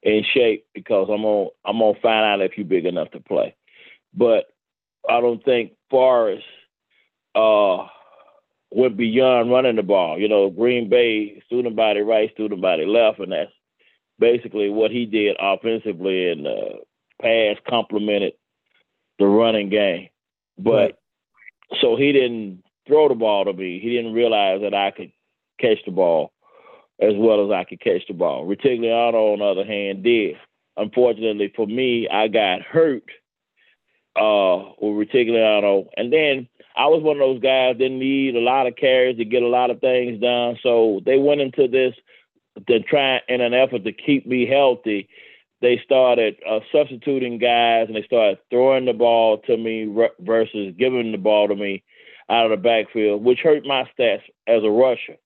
in 0.02 0.22
shape 0.34 0.66
because 0.74 1.08
I'm 1.10 1.22
gonna 1.22 1.48
I'm 1.64 1.78
gonna 1.78 1.98
find 2.00 2.24
out 2.24 2.44
if 2.44 2.56
you're 2.56 2.66
big 2.66 2.86
enough 2.86 3.10
to 3.12 3.20
play. 3.20 3.54
But 4.12 4.46
I 5.08 5.20
don't 5.20 5.44
think 5.44 5.72
Forrest 5.90 6.44
uh, 7.34 7.86
went 8.70 8.96
beyond 8.96 9.50
running 9.50 9.76
the 9.76 9.82
ball. 9.82 10.18
You 10.18 10.28
know, 10.28 10.50
Green 10.50 10.88
Bay, 10.88 11.42
student 11.46 11.74
body 11.74 12.00
right, 12.00 12.30
student 12.32 12.60
body 12.60 12.84
left, 12.84 13.18
and 13.18 13.32
that's 13.32 13.50
basically 14.18 14.70
what 14.70 14.90
he 14.90 15.06
did 15.06 15.36
offensively, 15.38 16.30
and 16.30 16.46
uh, 16.46 16.78
pass 17.20 17.56
complemented 17.68 18.34
the 19.18 19.26
running 19.26 19.70
game. 19.70 20.08
But 20.58 20.70
right. 20.70 20.94
so 21.80 21.96
he 21.96 22.12
didn't 22.12 22.62
throw 22.86 23.08
the 23.08 23.14
ball 23.14 23.44
to 23.44 23.52
me. 23.52 23.80
He 23.80 23.90
didn't 23.90 24.12
realize 24.12 24.60
that 24.62 24.74
I 24.74 24.90
could 24.90 25.12
catch 25.60 25.78
the 25.84 25.92
ball 25.92 26.32
as 27.00 27.12
well 27.16 27.44
as 27.44 27.50
I 27.50 27.64
could 27.64 27.80
catch 27.80 28.06
the 28.06 28.14
ball. 28.14 28.46
Rutigliano, 28.46 29.32
on 29.32 29.38
the 29.40 29.44
other 29.44 29.64
hand, 29.64 30.02
did. 30.02 30.36
Unfortunately 30.76 31.52
for 31.54 31.66
me, 31.66 32.08
I 32.08 32.28
got 32.28 32.62
hurt 32.62 33.04
uh, 34.16 34.70
with 34.80 35.08
Rutigliano, 35.08 35.86
and 35.96 36.12
then 36.12 36.48
I 36.76 36.86
was 36.86 37.02
one 37.02 37.16
of 37.16 37.20
those 37.20 37.40
guys 37.40 37.76
that 37.78 37.88
need 37.88 38.34
a 38.34 38.40
lot 38.40 38.66
of 38.66 38.76
carries 38.76 39.16
to 39.18 39.24
get 39.24 39.42
a 39.42 39.48
lot 39.48 39.70
of 39.70 39.80
things 39.80 40.20
done. 40.20 40.56
So 40.62 41.00
they 41.04 41.18
went 41.18 41.40
into 41.40 41.68
this 41.68 41.94
to 42.66 42.80
try 42.80 43.20
in 43.28 43.40
an 43.40 43.54
effort 43.54 43.84
to 43.84 43.92
keep 43.92 44.26
me 44.26 44.46
healthy. 44.46 45.08
They 45.60 45.80
started 45.84 46.36
uh, 46.48 46.60
substituting 46.72 47.38
guys 47.38 47.86
and 47.86 47.96
they 47.96 48.02
started 48.02 48.38
throwing 48.50 48.84
the 48.84 48.92
ball 48.92 49.38
to 49.46 49.56
me 49.56 49.92
versus 50.20 50.74
giving 50.78 51.12
the 51.12 51.18
ball 51.18 51.48
to 51.48 51.54
me 51.54 51.82
out 52.28 52.50
of 52.50 52.50
the 52.50 52.56
backfield, 52.56 53.24
which 53.24 53.40
hurt 53.40 53.64
my 53.64 53.88
stats 53.98 54.22
as 54.46 54.62
a 54.62 54.70
rusher. 54.70 55.16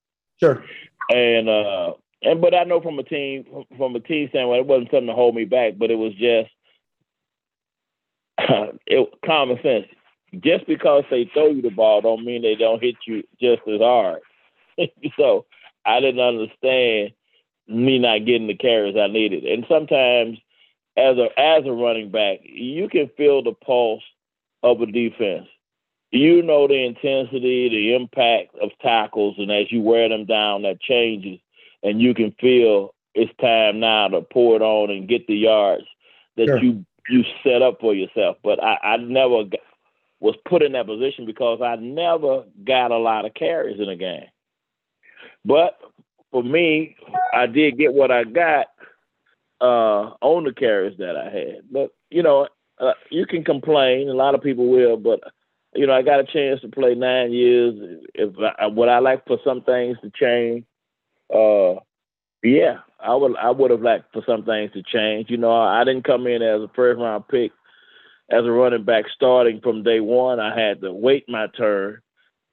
Sure. 0.40 0.64
And 1.10 1.48
uh, 1.48 1.94
and 2.22 2.40
but 2.40 2.54
I 2.54 2.64
know 2.64 2.80
from 2.80 2.98
a 2.98 3.02
team 3.02 3.44
from 3.76 3.96
a 3.96 4.00
team 4.00 4.28
standpoint, 4.28 4.60
it 4.60 4.66
wasn't 4.66 4.90
something 4.90 5.06
to 5.06 5.14
hold 5.14 5.34
me 5.34 5.44
back, 5.44 5.74
but 5.76 5.90
it 5.90 5.96
was 5.96 6.12
just 6.14 6.50
it 8.86 9.08
common 9.24 9.58
sense 9.62 9.86
just 10.42 10.66
because 10.66 11.04
they 11.10 11.28
throw 11.32 11.48
you 11.48 11.62
the 11.62 11.70
ball 11.70 12.02
don't 12.02 12.24
mean 12.24 12.42
they 12.42 12.54
don't 12.54 12.82
hit 12.82 12.96
you 13.06 13.22
just 13.40 13.62
as 13.66 13.80
hard. 13.80 14.20
so 15.16 15.46
I 15.86 16.00
didn't 16.00 16.20
understand 16.20 17.12
me 17.68 17.98
not 17.98 18.24
getting 18.24 18.46
the 18.46 18.56
carries 18.56 18.96
I 18.96 19.06
needed. 19.06 19.44
And 19.44 19.64
sometimes 19.68 20.38
as 20.96 21.16
a 21.16 21.28
as 21.38 21.64
a 21.66 21.72
running 21.72 22.10
back, 22.10 22.40
you 22.42 22.88
can 22.88 23.08
feel 23.16 23.42
the 23.42 23.52
pulse 23.52 24.02
of 24.62 24.80
a 24.80 24.86
defense. 24.86 25.46
You 26.10 26.42
know 26.42 26.66
the 26.66 26.84
intensity, 26.84 27.68
the 27.68 27.94
impact 27.94 28.54
of 28.60 28.70
tackles, 28.80 29.36
and 29.38 29.52
as 29.52 29.70
you 29.70 29.82
wear 29.82 30.08
them 30.08 30.24
down, 30.24 30.62
that 30.62 30.80
changes, 30.80 31.38
and 31.82 32.00
you 32.00 32.14
can 32.14 32.34
feel 32.40 32.94
it's 33.14 33.32
time 33.40 33.80
now 33.80 34.08
to 34.08 34.22
pour 34.22 34.56
it 34.56 34.62
on 34.62 34.90
and 34.90 35.08
get 35.08 35.26
the 35.26 35.36
yards 35.36 35.84
that 36.36 36.46
sure. 36.46 36.58
you 36.58 36.84
you 37.08 37.24
set 37.42 37.62
up 37.62 37.80
for 37.80 37.94
yourself. 37.94 38.36
But 38.42 38.62
I, 38.62 38.78
I 38.82 38.96
never 38.96 39.44
got, 39.44 39.60
was 40.20 40.36
put 40.48 40.62
in 40.62 40.72
that 40.72 40.86
position 40.86 41.26
because 41.26 41.60
I 41.62 41.76
never 41.76 42.44
got 42.64 42.90
a 42.90 42.98
lot 42.98 43.24
of 43.24 43.34
carries 43.34 43.80
in 43.80 43.88
a 43.88 43.96
game. 43.96 44.26
But 45.44 45.78
for 46.30 46.42
me, 46.42 46.96
I 47.34 47.46
did 47.46 47.78
get 47.78 47.94
what 47.94 48.10
I 48.10 48.24
got 48.24 48.66
uh, 49.60 50.14
on 50.20 50.44
the 50.44 50.52
carries 50.52 50.98
that 50.98 51.16
I 51.16 51.30
had. 51.30 51.60
But 51.70 51.90
you 52.10 52.22
know, 52.22 52.48
uh, 52.78 52.92
you 53.10 53.26
can 53.26 53.44
complain. 53.44 54.08
A 54.08 54.14
lot 54.14 54.34
of 54.34 54.42
people 54.42 54.68
will, 54.68 54.96
but 54.96 55.20
you 55.74 55.86
know, 55.86 55.94
I 55.94 56.02
got 56.02 56.20
a 56.20 56.24
chance 56.24 56.60
to 56.62 56.68
play 56.68 56.94
nine 56.94 57.32
years. 57.32 57.74
If 58.14 58.34
I, 58.58 58.66
would 58.66 58.88
I 58.88 58.98
like 58.98 59.26
for 59.26 59.38
some 59.44 59.62
things 59.62 59.98
to 60.02 60.10
change? 60.10 60.64
Uh, 61.32 61.80
yeah, 62.42 62.78
I 63.00 63.14
would. 63.14 63.36
I 63.36 63.50
would 63.50 63.70
have 63.70 63.82
liked 63.82 64.12
for 64.12 64.22
some 64.26 64.44
things 64.44 64.72
to 64.72 64.82
change. 64.82 65.30
You 65.30 65.36
know, 65.36 65.52
I 65.52 65.84
didn't 65.84 66.04
come 66.04 66.26
in 66.26 66.42
as 66.42 66.60
a 66.60 66.70
first 66.74 67.00
round 67.00 67.26
pick 67.28 67.52
as 68.30 68.44
a 68.44 68.50
running 68.50 68.84
back 68.84 69.04
starting 69.14 69.60
from 69.60 69.82
day 69.82 70.00
one. 70.00 70.38
I 70.38 70.58
had 70.58 70.80
to 70.82 70.92
wait 70.92 71.24
my 71.28 71.46
turn. 71.56 72.00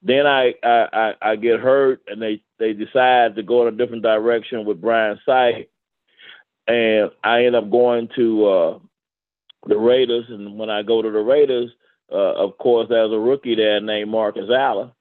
Then 0.05 0.25
I 0.25 0.53
I, 0.63 0.87
I, 0.93 1.13
I 1.31 1.35
get 1.35 1.59
hurt, 1.59 2.01
and 2.07 2.21
they 2.21 2.41
they 2.59 2.73
decide 2.73 3.35
to 3.35 3.43
go 3.43 3.67
in 3.67 3.73
a 3.73 3.77
different 3.77 4.03
direction 4.03 4.65
with 4.65 4.79
Brian 4.79 5.19
Sipe, 5.27 5.67
and 6.67 7.11
I 7.23 7.45
end 7.45 7.55
up 7.55 7.69
going 7.69 8.07
to 8.15 8.47
uh, 8.47 8.79
the 9.67 9.77
Raiders. 9.77 10.25
And 10.29 10.57
when 10.57 10.69
I 10.69 10.83
go 10.83 11.01
to 11.01 11.11
the 11.11 11.19
Raiders, 11.19 11.71
uh, 12.11 12.33
of 12.33 12.57
course, 12.57 12.87
there's 12.89 13.11
a 13.11 13.19
rookie 13.19 13.55
there 13.55 13.81
named 13.81 14.11
Marcus 14.11 14.49
Allen, 14.49 14.91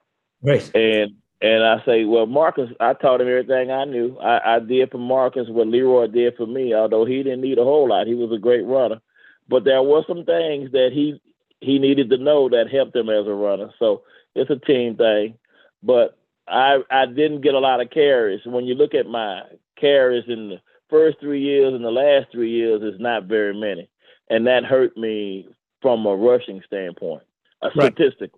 right? 0.42 0.74
And 0.74 1.12
and 1.40 1.62
I 1.62 1.84
say, 1.84 2.04
well, 2.04 2.26
Marcus, 2.26 2.70
I 2.80 2.94
taught 2.94 3.20
him 3.20 3.28
everything 3.28 3.70
I 3.70 3.84
knew. 3.84 4.16
I, 4.18 4.56
I 4.56 4.58
did 4.58 4.90
for 4.90 4.98
Marcus 4.98 5.48
what 5.48 5.68
Leroy 5.68 6.06
did 6.06 6.36
for 6.36 6.46
me, 6.46 6.74
although 6.74 7.04
he 7.04 7.22
didn't 7.22 7.42
need 7.42 7.58
a 7.58 7.64
whole 7.64 7.88
lot. 7.88 8.06
He 8.06 8.14
was 8.14 8.32
a 8.32 8.40
great 8.40 8.64
runner 8.64 9.00
but 9.48 9.64
there 9.64 9.82
were 9.82 10.02
some 10.06 10.24
things 10.24 10.72
that 10.72 10.90
he 10.92 11.20
he 11.60 11.78
needed 11.78 12.10
to 12.10 12.18
know 12.18 12.48
that 12.48 12.70
helped 12.70 12.96
him 12.96 13.08
as 13.08 13.26
a 13.26 13.32
runner. 13.32 13.70
So 13.78 14.02
it's 14.34 14.50
a 14.50 14.56
team 14.56 14.96
thing. 14.96 15.38
But 15.82 16.16
I 16.48 16.78
I 16.90 17.06
didn't 17.06 17.42
get 17.42 17.54
a 17.54 17.58
lot 17.58 17.80
of 17.80 17.90
carries. 17.90 18.40
When 18.44 18.64
you 18.64 18.74
look 18.74 18.94
at 18.94 19.06
my 19.06 19.42
carries 19.78 20.24
in 20.28 20.50
the 20.50 20.60
first 20.90 21.18
three 21.20 21.40
years 21.40 21.74
and 21.74 21.84
the 21.84 21.90
last 21.90 22.26
three 22.32 22.50
years, 22.50 22.80
it's 22.82 23.00
not 23.00 23.24
very 23.24 23.54
many, 23.54 23.88
and 24.30 24.46
that 24.46 24.64
hurt 24.64 24.96
me 24.96 25.48
from 25.82 26.06
a 26.06 26.14
rushing 26.14 26.62
standpoint, 26.66 27.22
a 27.62 27.70
right. 27.76 27.92
statistic. 27.92 28.30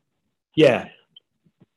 Yeah, 0.57 0.89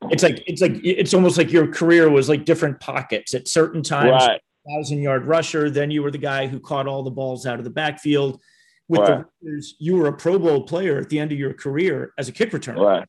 it's 0.04 0.24
like 0.24 0.44
it's 0.48 0.62
like 0.62 0.80
it's 0.84 1.14
almost 1.14 1.38
like 1.38 1.52
your 1.52 1.68
career 1.68 2.10
was 2.10 2.30
like 2.30 2.46
different 2.46 2.80
pockets 2.80 3.34
at 3.34 3.48
certain 3.48 3.84
times. 3.84 4.12
Right. 4.12 4.42
Thousand 4.68 5.00
yard 5.00 5.26
rusher, 5.26 5.70
then 5.70 5.90
you 5.90 6.04
were 6.04 6.12
the 6.12 6.20
guy 6.20 6.46
who 6.46 6.60
caught 6.60 6.86
all 6.86 7.02
the 7.02 7.10
balls 7.10 7.48
out 7.48 7.58
of 7.58 7.64
the 7.64 7.72
backfield 7.72 8.40
with 8.90 9.02
right. 9.02 9.20
the 9.20 9.26
Raiders, 9.42 9.76
you 9.80 9.96
were 9.96 10.08
a 10.08 10.14
Pro 10.14 10.38
Bowl 10.38 10.64
player 10.64 10.98
at 10.98 11.10
the 11.10 11.20
end 11.20 11.32
of 11.32 11.40
your 11.40 11.54
career 11.54 12.14
as 12.18 12.28
a 12.28 12.32
kick 12.32 12.52
returner. 12.52 12.86
Right. 12.86 13.08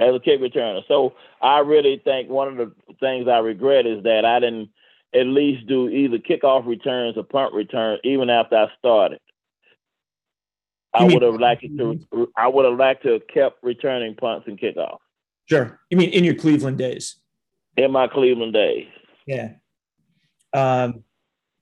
As 0.00 0.14
a 0.14 0.20
kick 0.20 0.40
returner. 0.40 0.80
So 0.88 1.12
I 1.42 1.58
really 1.58 2.00
think 2.02 2.30
one 2.30 2.48
of 2.48 2.56
the 2.56 2.72
things 3.00 3.28
I 3.28 3.38
regret 3.38 3.86
is 3.86 4.02
that 4.04 4.24
I 4.24 4.40
didn't 4.40 4.70
at 5.14 5.26
least 5.26 5.66
do 5.66 5.88
either 5.88 6.18
kickoff 6.18 6.66
returns 6.66 7.16
or 7.16 7.24
punt 7.24 7.52
returns 7.52 8.00
even 8.04 8.30
after 8.30 8.56
I 8.56 8.66
started. 8.78 9.20
You 10.98 11.06
I 11.06 11.12
would 11.12 11.22
have 11.22 11.34
liked 11.40 11.62
to. 11.62 12.28
I 12.36 12.48
would 12.48 12.64
have 12.64 12.78
liked 12.78 13.04
to 13.04 13.12
have 13.12 13.26
kept 13.32 13.62
returning 13.62 14.16
punts 14.16 14.48
and 14.48 14.58
kickoffs. 14.58 14.98
Sure. 15.48 15.80
You 15.90 15.96
mean 15.96 16.10
in 16.10 16.24
your 16.24 16.34
Cleveland 16.34 16.78
days? 16.78 17.16
In 17.76 17.92
my 17.92 18.08
Cleveland 18.08 18.54
days. 18.54 18.86
Yeah. 19.26 19.52
Um, 20.52 21.04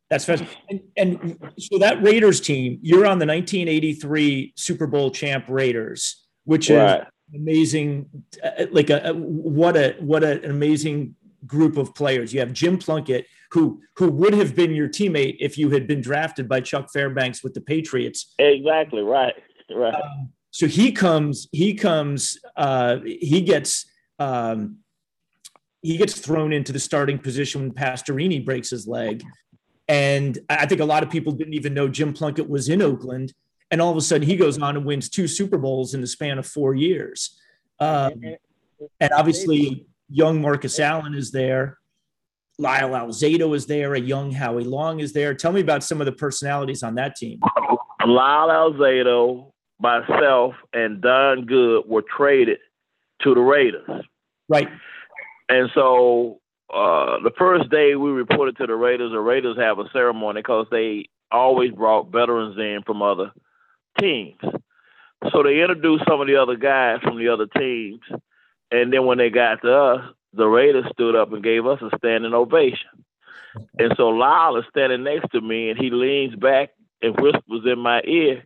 that's 0.09 0.25
fantastic. 0.25 0.57
And, 0.71 0.81
and, 0.97 1.53
so 1.59 1.79
that 1.79 2.03
Raiders 2.03 2.41
team, 2.41 2.79
you're 2.81 3.07
on 3.07 3.19
the 3.19 3.27
1983 3.27 4.55
Super 4.57 4.87
Bowl 4.87 5.11
champ 5.11 5.45
Raiders, 5.49 6.27
which 6.45 6.71
right. 6.71 7.03
Amazing. 7.35 8.09
Uh, 8.43 8.67
like 8.71 8.91
a, 8.91 9.11
a, 9.11 9.15
what 9.15 9.77
a 9.77 9.97
what 10.01 10.23
a, 10.25 10.43
an 10.43 10.51
amazing 10.51 11.15
group 11.47 11.77
of 11.77 11.95
players. 11.95 12.33
You 12.33 12.41
have 12.41 12.53
Jim 12.53 12.79
Plunkett, 12.79 13.27
who 13.51 13.81
who 13.97 14.11
would 14.11 14.35
have 14.35 14.55
been 14.55 14.75
your 14.75 14.89
teammate 14.89 15.37
if 15.41 15.57
you 15.59 15.71
had 15.71 15.87
been 15.87 16.01
drafted 16.01 16.49
by 16.49 16.61
Chuck 16.61 16.91
Fairbanks 16.93 17.43
with 17.43 17.55
the 17.55 17.61
Patriots. 17.61 18.35
Exactly 18.39 19.03
right, 19.03 19.35
right. 19.71 19.95
Um, 19.95 20.31
so 20.51 20.67
he 20.67 20.93
comes, 20.93 21.49
he 21.53 21.75
comes, 21.75 22.39
uh, 22.57 22.99
he 23.05 23.41
gets. 23.43 23.87
Um, 24.19 24.79
he 25.81 25.97
gets 25.97 26.19
thrown 26.19 26.53
into 26.53 26.73
the 26.73 26.81
starting 26.81 27.19
position 27.19 27.61
when 27.61 27.71
Pastorini 27.71 28.45
breaks 28.45 28.71
his 28.71 28.89
leg. 28.89 29.23
And 29.87 30.37
I 30.51 30.67
think 30.67 30.81
a 30.81 30.85
lot 30.85 31.05
of 31.05 31.09
people 31.09 31.33
didn't 31.33 31.55
even 31.55 31.73
know 31.73 31.89
Jim 31.89 32.13
Plunkett 32.13 32.49
was 32.49 32.69
in 32.69 32.83
Oakland. 32.83 33.33
And 33.71 33.83
all 33.83 33.91
of 33.91 33.97
a 33.97 34.01
sudden, 34.01 34.27
he 34.27 34.37
goes 34.37 34.59
on 34.59 34.77
and 34.77 34.87
wins 34.87 35.09
two 35.09 35.27
Super 35.27 35.59
Bowls 35.59 35.95
in 35.95 36.01
the 36.01 36.07
span 36.07 36.39
of 36.39 36.47
four 36.47 36.75
years. 36.75 37.39
Um, 37.81 38.23
and 39.01 39.13
obviously, 39.13 39.87
young 40.09 40.41
Marcus 40.41 40.79
Allen 40.79 41.15
is 41.15 41.31
there. 41.31 41.79
Lyle 42.59 42.91
Alzado 42.91 43.55
is 43.55 43.67
there. 43.67 43.95
A 43.95 44.01
young 44.01 44.33
Howie 44.33 44.65
Long 44.65 45.01
is 45.01 45.13
there. 45.13 45.35
Tell 45.35 45.53
me 45.53 45.61
about 45.61 45.85
some 45.85 46.01
of 46.01 46.07
the 46.07 46.13
personalities 46.13 46.83
on 46.83 46.97
that 46.97 47.17
team. 47.17 47.41
Lyle 48.05 48.49
Alzado, 48.49 49.53
myself, 49.79 50.55
and 50.73 51.01
Don 51.01 51.45
Good 51.45 51.85
were 51.87 52.03
traded 52.03 52.59
to 53.23 53.35
the 53.35 53.41
Raiders. 53.41 53.89
Right. 54.49 54.69
And 55.49 55.71
so 55.75 56.41
uh, 56.73 57.19
the 57.23 57.33
first 57.39 57.71
day 57.71 57.95
we 57.95 58.11
reported 58.11 58.57
to 58.59 58.67
the 58.67 58.75
Raiders, 58.75 59.13
the 59.13 59.21
Raiders 59.21 59.57
have 59.59 59.79
a 59.79 59.89
ceremony 59.93 60.41
because 60.41 60.67
they 60.71 61.09
always 61.31 61.73
brought 61.73 62.11
veterans 62.11 62.57
in 62.59 62.83
from 62.87 63.03
other 63.03 63.31
teams. 63.99 64.41
So 65.33 65.43
they 65.43 65.61
introduced 65.61 66.05
some 66.09 66.21
of 66.21 66.27
the 66.27 66.37
other 66.37 66.57
guys 66.57 67.01
from 67.03 67.19
the 67.19 67.29
other 67.29 67.47
teams, 67.47 68.01
and 68.71 68.93
then 68.93 69.05
when 69.07 69.19
they 69.19 69.31
got 69.31 69.63
to 69.63 69.75
us, 69.75 70.15
the 70.33 70.47
Raiders 70.47 70.87
stood 70.93 71.17
up 71.17 71.33
and 71.33 71.43
gave 71.43 71.67
us 71.67 71.81
a 71.83 71.97
standing 71.97 72.35
ovation. 72.35 73.05
And 73.79 73.93
so 73.97 74.09
Lyle 74.09 74.57
is 74.57 74.65
standing 74.71 75.03
next 75.03 75.31
to 75.33 75.41
me, 75.41 75.71
and 75.71 75.79
he 75.79 75.91
leans 75.91 76.37
back 76.37 76.71
and 77.03 77.19
whispers 77.19 77.63
in 77.65 77.79
my 77.79 78.01
ear, 78.05 78.45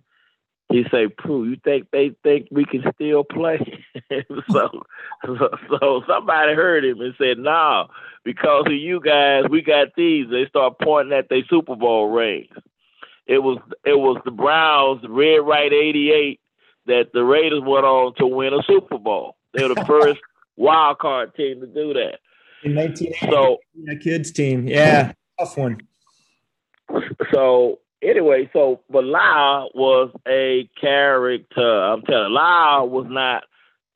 he 0.71 0.85
say, 0.91 1.09
"Pooh, 1.09 1.45
you 1.45 1.57
think 1.63 1.91
they 1.91 2.15
think 2.23 2.49
we 2.51 2.65
can 2.65 2.85
still 2.95 3.25
play?" 3.25 3.59
so, 4.51 4.83
so, 5.25 5.51
so, 5.69 6.03
somebody 6.07 6.55
heard 6.55 6.85
him 6.85 7.01
and 7.01 7.15
said, 7.19 7.39
"No, 7.39 7.51
nah, 7.51 7.87
because 8.25 8.65
of 8.67 8.73
you 8.73 9.01
guys, 9.01 9.45
we 9.51 9.63
got 9.63 9.89
these." 9.97 10.29
They 10.31 10.47
start 10.47 10.79
pointing 10.81 11.17
at 11.17 11.29
their 11.29 11.45
Super 11.49 11.77
Bowl 11.77 12.09
rings. 12.09 12.55
It 13.27 13.39
was 13.39 13.59
it 13.85 13.99
was 13.99 14.21
the 14.25 14.31
Browns, 14.31 15.03
Red 15.09 15.39
Right 15.39 15.73
'88, 15.73 16.41
that 16.87 17.13
the 17.13 17.25
Raiders 17.25 17.63
went 17.65 17.85
on 17.85 18.15
to 18.17 18.27
win 18.27 18.53
a 18.53 18.63
Super 18.67 18.99
Bowl. 18.99 19.37
They 19.55 19.67
were 19.67 19.75
the 19.75 19.85
first 19.87 20.21
wild 20.57 20.99
card 20.99 21.35
team 21.35 21.61
to 21.61 21.67
do 21.67 21.93
that. 21.95 22.19
In 22.65 22.75
1980, 22.75 23.31
so 23.31 23.59
a 23.91 23.97
kids 23.97 24.31
team, 24.31 24.67
yeah, 24.67 25.13
tough 25.39 25.57
one. 25.57 25.81
So 27.33 27.81
anyway, 28.03 28.51
so 28.53 28.81
but 28.91 29.05
Lyle 29.05 29.71
was 29.75 30.11
a 30.29 30.69
character. 30.81 31.83
I'm 31.85 32.03
telling 32.03 32.33
Lyle 32.33 32.89
was 32.89 33.07
not 33.09 33.45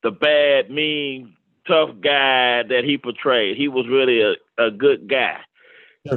the 0.03 0.11
bad, 0.11 0.69
mean, 0.69 1.35
tough 1.67 1.89
guy 2.01 2.63
that 2.63 2.81
he 2.85 2.97
portrayed. 2.97 3.57
He 3.57 3.67
was 3.67 3.85
really 3.89 4.21
a, 4.21 4.35
a 4.61 4.71
good 4.71 5.09
guy. 5.09 5.39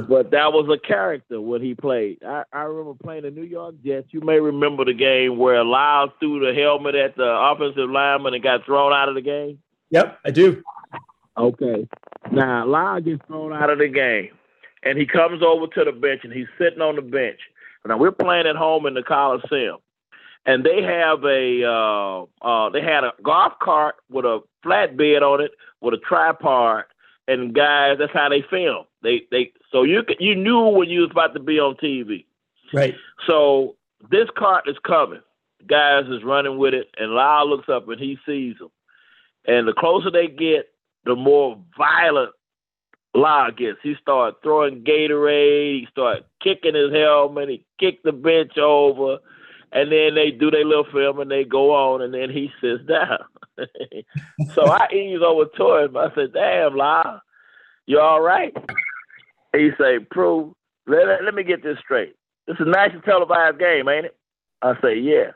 But 0.07 0.31
that 0.31 0.53
was 0.53 0.69
a 0.71 0.79
character 0.87 1.39
when 1.41 1.61
he 1.61 1.75
played. 1.75 2.19
I, 2.25 2.43
I 2.51 2.61
remember 2.63 2.97
playing 3.01 3.23
the 3.23 3.31
New 3.31 3.43
York 3.43 3.75
Jets. 3.83 4.07
You 4.11 4.21
may 4.21 4.39
remember 4.39 4.85
the 4.85 4.93
game 4.93 5.37
where 5.37 5.63
Lyle 5.63 6.13
threw 6.19 6.39
the 6.39 6.53
helmet 6.53 6.95
at 6.95 7.15
the 7.15 7.23
offensive 7.23 7.89
lineman 7.89 8.33
and 8.33 8.43
got 8.43 8.65
thrown 8.65 8.93
out 8.93 9.09
of 9.09 9.15
the 9.15 9.21
game. 9.21 9.59
Yep, 9.89 10.19
I 10.25 10.31
do. 10.31 10.63
Okay. 11.37 11.87
Now 12.31 12.65
Lyle 12.65 13.01
gets 13.01 13.25
thrown 13.27 13.53
out 13.53 13.69
of 13.69 13.79
the 13.79 13.87
game, 13.87 14.29
and 14.83 14.97
he 14.97 15.05
comes 15.05 15.41
over 15.41 15.67
to 15.67 15.83
the 15.83 15.91
bench 15.91 16.21
and 16.23 16.33
he's 16.33 16.47
sitting 16.57 16.81
on 16.81 16.95
the 16.95 17.01
bench, 17.01 17.39
now 17.85 17.97
we're 17.97 18.11
playing 18.11 18.47
at 18.47 18.55
home 18.55 18.85
in 18.85 18.93
the 18.93 19.03
Coliseum, 19.03 19.77
and 20.45 20.63
they 20.63 20.83
have 20.83 21.23
a 21.23 21.63
uh, 21.65 22.23
uh, 22.41 22.69
they 22.69 22.81
had 22.81 23.03
a 23.03 23.13
golf 23.23 23.53
cart 23.61 23.95
with 24.09 24.25
a 24.25 24.41
flatbed 24.63 25.21
on 25.21 25.41
it 25.41 25.51
with 25.81 25.95
a 25.95 25.97
tripod, 25.97 26.83
and 27.27 27.53
guys, 27.53 27.97
that's 27.99 28.13
how 28.13 28.29
they 28.29 28.43
film. 28.49 28.85
They 29.03 29.23
they 29.31 29.51
so 29.71 29.83
you 29.83 30.03
you 30.19 30.35
knew 30.35 30.67
when 30.67 30.89
you 30.89 31.01
was 31.01 31.11
about 31.11 31.33
to 31.33 31.39
be 31.39 31.59
on 31.59 31.75
TV, 31.75 32.25
right? 32.73 32.95
So 33.27 33.75
this 34.09 34.27
cart 34.37 34.67
is 34.67 34.77
coming. 34.85 35.21
Guys 35.67 36.05
is 36.07 36.23
running 36.23 36.57
with 36.57 36.73
it, 36.73 36.89
and 36.97 37.11
Lyle 37.11 37.47
looks 37.47 37.69
up 37.69 37.87
and 37.87 37.99
he 37.99 38.17
sees 38.25 38.57
them. 38.57 38.71
And 39.45 39.67
the 39.67 39.73
closer 39.73 40.11
they 40.11 40.27
get, 40.27 40.69
the 41.05 41.15
more 41.15 41.57
violent 41.77 42.31
Lyle 43.13 43.51
gets. 43.51 43.79
He 43.83 43.95
started 44.01 44.41
throwing 44.41 44.83
Gatorade. 44.83 45.81
He 45.81 45.87
started 45.91 46.23
kicking 46.41 46.75
his 46.75 46.93
helmet. 46.93 47.49
He 47.49 47.65
kicked 47.79 48.03
the 48.03 48.11
bench 48.11 48.57
over. 48.57 49.17
And 49.73 49.91
then 49.91 50.15
they 50.15 50.31
do 50.31 50.51
their 50.51 50.65
little 50.65 50.87
film 50.91 51.19
and 51.19 51.31
they 51.31 51.45
go 51.45 51.73
on 51.73 52.01
and 52.01 52.13
then 52.13 52.29
he 52.29 52.51
sits 52.59 52.83
down. 52.87 53.19
so 54.53 54.69
I 54.69 54.91
ease 54.91 55.21
over 55.25 55.45
to 55.45 55.85
him. 55.85 55.95
I 55.95 56.13
said, 56.13 56.33
damn, 56.33 56.75
Lyle, 56.75 57.21
you 57.85 57.99
all 57.99 58.21
right? 58.21 58.53
He 59.53 59.69
say, 59.79 59.99
Prue, 59.99 60.55
let, 60.87 61.23
let 61.23 61.33
me 61.33 61.43
get 61.43 61.63
this 61.63 61.79
straight. 61.79 62.15
This 62.47 62.57
is 62.59 62.67
a 62.67 62.69
national 62.69 63.01
televised 63.03 63.59
game, 63.59 63.87
ain't 63.87 64.07
it? 64.07 64.17
I 64.61 64.73
say, 64.81 64.99
yeah. 64.99 65.31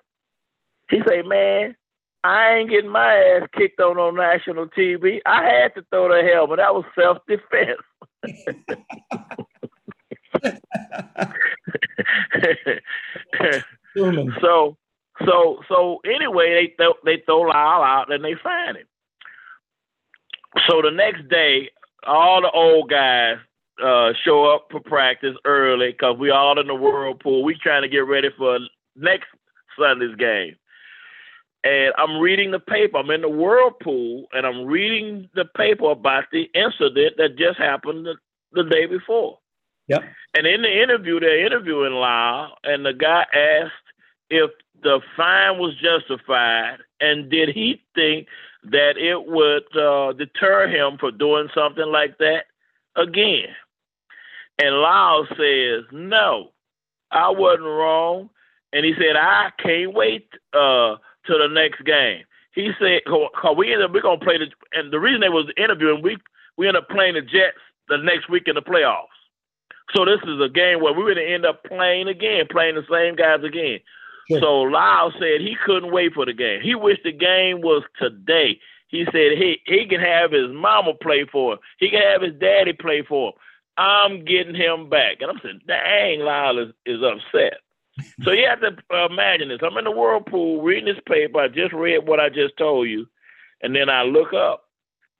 He 0.89 0.99
say, 1.07 1.21
man, 1.21 1.75
I 2.23 2.55
ain't 2.55 2.69
getting 2.69 2.91
my 2.91 3.13
ass 3.13 3.47
kicked 3.55 3.79
on 3.79 3.97
on 3.97 4.15
national 4.15 4.67
TV. 4.67 5.21
I 5.25 5.43
had 5.43 5.75
to 5.75 5.85
throw 5.89 6.09
the 6.09 6.27
helmet. 6.27 6.57
That 6.57 6.73
was 6.73 6.83
self 6.93 7.19
defense. 7.27 7.79
so, 14.41 14.77
so, 15.25 15.59
so 15.69 15.99
anyway, 16.05 16.53
they 16.53 16.83
th- 16.83 17.01
they 17.03 17.23
throw 17.25 17.41
Lyle 17.41 17.83
out 17.83 18.11
and 18.11 18.23
they 18.23 18.35
find 18.41 18.77
him. 18.77 18.87
So 20.69 20.81
the 20.81 20.91
next 20.91 21.27
day, 21.29 21.69
all 22.05 22.41
the 22.41 22.51
old 22.51 22.89
guys 22.89 23.37
uh, 23.83 24.13
show 24.23 24.45
up 24.53 24.67
for 24.71 24.79
practice 24.79 25.35
early 25.45 25.91
because 25.91 26.17
we 26.17 26.29
all 26.31 26.59
in 26.59 26.67
the 26.67 26.75
whirlpool. 26.75 27.43
We 27.43 27.57
trying 27.61 27.81
to 27.81 27.89
get 27.89 27.99
ready 27.99 28.29
for 28.37 28.59
next 28.95 29.27
Sunday's 29.77 30.15
game 30.15 30.55
and 31.65 31.93
I'm 31.97 32.19
reading 32.19 32.51
the 32.51 32.59
paper. 32.59 32.97
I'm 32.97 33.09
in 33.09 33.21
the 33.21 33.29
whirlpool, 33.29 34.27
and 34.31 34.45
I'm 34.45 34.65
reading 34.65 35.27
the 35.33 35.45
paper 35.57 35.91
about 35.91 36.25
the 36.31 36.43
incident 36.53 37.15
that 37.17 37.37
just 37.37 37.57
happened 37.57 38.05
the, 38.05 38.15
the 38.53 38.69
day 38.69 38.85
before. 38.85 39.39
Yep. 39.87 40.03
And 40.35 40.47
in 40.47 40.61
the 40.61 40.83
interview, 40.83 41.19
they're 41.19 41.45
interviewing 41.45 41.93
Lyle, 41.93 42.55
and 42.63 42.85
the 42.85 42.93
guy 42.93 43.25
asked 43.33 43.73
if 44.29 44.51
the 44.81 44.99
fine 45.15 45.57
was 45.57 45.73
justified, 45.81 46.77
and 46.99 47.29
did 47.29 47.49
he 47.49 47.81
think 47.93 48.27
that 48.63 48.97
it 48.97 49.25
would 49.25 49.77
uh, 49.77 50.13
deter 50.13 50.67
him 50.67 50.97
from 50.97 51.17
doing 51.17 51.49
something 51.53 51.87
like 51.87 52.17
that 52.19 52.45
again? 52.95 53.49
And 54.59 54.75
Lyle 54.75 55.27
says, 55.37 55.83
"No, 55.91 56.51
I 57.11 57.29
wasn't 57.29 57.65
wrong." 57.65 58.29
And 58.73 58.85
he 58.85 58.93
said, 58.97 59.15
"I 59.15 59.51
can't 59.61 59.93
wait." 59.93 60.27
Uh, 60.53 60.95
to 61.27 61.37
the 61.37 61.47
next 61.47 61.83
game. 61.83 62.23
He 62.53 62.71
said, 62.79 63.01
"Cause 63.05 63.55
we 63.57 63.73
ended 63.73 63.85
up 63.85 63.93
we're 63.93 64.01
gonna 64.01 64.19
play 64.23 64.37
the 64.37 64.47
and 64.71 64.91
the 64.91 64.99
reason 64.99 65.21
they 65.21 65.29
was 65.29 65.51
interviewing 65.57 66.01
we 66.01 66.17
we 66.57 66.67
ended 66.67 66.83
up 66.83 66.89
playing 66.89 67.15
the 67.15 67.21
Jets 67.21 67.59
the 67.89 67.97
next 67.97 68.29
week 68.29 68.47
in 68.47 68.55
the 68.55 68.61
playoffs. 68.61 69.11
So 69.95 70.05
this 70.05 70.19
is 70.23 70.41
a 70.41 70.49
game 70.49 70.81
where 70.81 70.93
we're 70.93 71.13
gonna 71.13 71.27
end 71.27 71.45
up 71.45 71.63
playing 71.63 72.07
again, 72.07 72.47
playing 72.49 72.75
the 72.75 72.85
same 72.89 73.15
guys 73.15 73.43
again. 73.43 73.79
So 74.29 74.61
Lyle 74.61 75.11
said 75.19 75.41
he 75.41 75.55
couldn't 75.65 75.91
wait 75.91 76.13
for 76.13 76.25
the 76.25 76.33
game. 76.33 76.61
He 76.61 76.73
wished 76.75 77.03
the 77.03 77.11
game 77.11 77.61
was 77.61 77.83
today. 77.99 78.59
He 78.87 79.05
said 79.05 79.37
he 79.37 79.61
he 79.65 79.85
can 79.87 79.99
have 79.99 80.31
his 80.31 80.49
mama 80.51 80.93
play 80.93 81.25
for 81.31 81.53
him. 81.53 81.59
He 81.79 81.89
can 81.89 82.01
have 82.01 82.21
his 82.21 82.33
daddy 82.39 82.73
play 82.73 83.03
for 83.07 83.29
him. 83.29 83.33
I'm 83.77 84.25
getting 84.25 84.55
him 84.55 84.89
back. 84.89 85.17
And 85.19 85.29
I'm 85.29 85.39
saying, 85.43 85.61
dang, 85.67 86.21
Lyle 86.21 86.59
is, 86.59 86.73
is 86.85 87.01
upset 87.03 87.59
so 88.23 88.31
you 88.31 88.47
have 88.47 88.61
to 88.61 89.05
imagine 89.05 89.49
this. 89.49 89.59
I'm 89.63 89.77
in 89.77 89.85
the 89.85 89.91
whirlpool 89.91 90.61
reading 90.61 90.93
this 90.93 91.01
paper. 91.07 91.39
I 91.39 91.47
just 91.47 91.73
read 91.73 92.05
what 92.05 92.19
I 92.19 92.29
just 92.29 92.57
told 92.57 92.89
you, 92.89 93.07
and 93.61 93.75
then 93.75 93.89
I 93.89 94.03
look 94.03 94.33
up, 94.33 94.63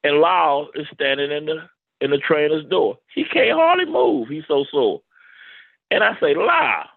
and 0.03 0.20
Lyle 0.20 0.70
is 0.76 0.88
standing 0.93 1.32
in 1.32 1.45
the 1.45 1.70
in 2.01 2.12
the 2.12 2.18
trainer's 2.18 2.66
door. 2.70 2.97
He 3.14 3.24
can't 3.24 3.58
hardly 3.58 3.86
move. 3.86 4.28
He's 4.28 4.43
so 4.47 4.66
sore. 4.70 5.01
And 5.89 6.03
I 6.03 6.20
say, 6.20 6.36
Lyle, 6.36 6.89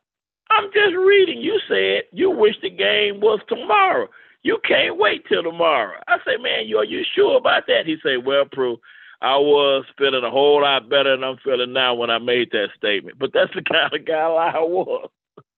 I'm 0.50 0.64
just 0.72 0.96
reading. 0.96 1.40
You 1.40 1.58
said 1.68 2.04
you 2.12 2.30
wish 2.30 2.54
the 2.62 2.70
game 2.70 3.20
was 3.20 3.40
tomorrow. 3.48 4.08
You 4.42 4.58
can't 4.66 4.98
wait 4.98 5.24
till 5.28 5.42
tomorrow. 5.42 6.00
I 6.06 6.18
say, 6.18 6.36
man, 6.40 6.66
you 6.66 6.78
are 6.78 6.84
you 6.84 7.02
sure 7.14 7.36
about 7.36 7.66
that? 7.66 7.86
He 7.86 7.96
said, 8.02 8.24
well, 8.24 8.44
Prue, 8.50 8.78
I 9.20 9.36
was 9.36 9.84
feeling 9.98 10.24
a 10.24 10.30
whole 10.30 10.62
lot 10.62 10.88
better 10.88 11.16
than 11.16 11.24
I'm 11.24 11.38
feeling 11.44 11.72
now 11.72 11.94
when 11.94 12.10
I 12.10 12.18
made 12.18 12.50
that 12.52 12.68
statement. 12.76 13.18
But 13.18 13.30
that's 13.34 13.52
the 13.54 13.62
kind 13.72 13.92
of 13.92 14.06
guy 14.06 14.14
I 14.14 14.60
was. 14.60 15.10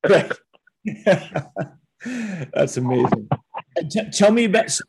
That's 2.55 2.77
amazing. 2.79 3.29
T- 3.91 4.11
tell 4.13 4.33
me 4.33 4.45
about 4.45 4.71
so 4.71 4.83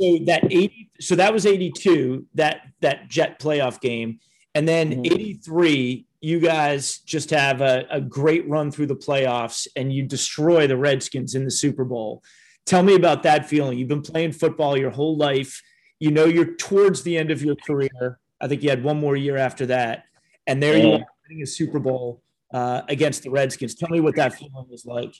that 0.00 0.44
80 0.44 0.90
so 1.00 1.14
that 1.14 1.32
was 1.32 1.46
82 1.46 2.26
that 2.34 2.62
that 2.80 3.08
jet 3.08 3.40
playoff 3.40 3.80
game 3.80 4.18
and 4.54 4.66
then 4.66 4.90
mm-hmm. 4.90 5.12
83 5.12 6.06
you 6.20 6.40
guys 6.40 6.98
just 6.98 7.30
have 7.30 7.60
a, 7.60 7.86
a 7.90 8.00
great 8.00 8.48
run 8.48 8.70
through 8.70 8.86
the 8.86 8.96
playoffs 8.96 9.66
and 9.76 9.92
you 9.92 10.02
destroy 10.02 10.66
the 10.66 10.76
redskins 10.76 11.34
in 11.34 11.44
the 11.44 11.50
super 11.50 11.84
bowl 11.84 12.22
tell 12.66 12.82
me 12.82 12.94
about 12.94 13.22
that 13.22 13.48
feeling 13.48 13.78
you've 13.78 13.88
been 13.88 14.02
playing 14.02 14.32
football 14.32 14.76
your 14.76 14.90
whole 14.90 15.16
life 15.16 15.62
you 16.00 16.10
know 16.10 16.24
you're 16.24 16.54
towards 16.56 17.02
the 17.02 17.16
end 17.16 17.30
of 17.30 17.42
your 17.42 17.56
career 17.56 18.18
i 18.40 18.48
think 18.48 18.62
you 18.62 18.70
had 18.70 18.82
one 18.82 18.98
more 18.98 19.16
year 19.16 19.36
after 19.36 19.66
that 19.66 20.04
and 20.46 20.62
there 20.62 20.76
you 20.76 20.92
are 20.92 21.06
winning 21.28 21.42
a 21.42 21.46
super 21.46 21.78
bowl 21.78 22.22
uh, 22.52 22.82
against 22.88 23.22
the 23.22 23.30
Redskins. 23.30 23.74
Tell 23.74 23.88
me 23.88 24.00
what 24.00 24.16
that 24.16 24.34
feeling 24.34 24.66
was 24.68 24.86
like. 24.86 25.14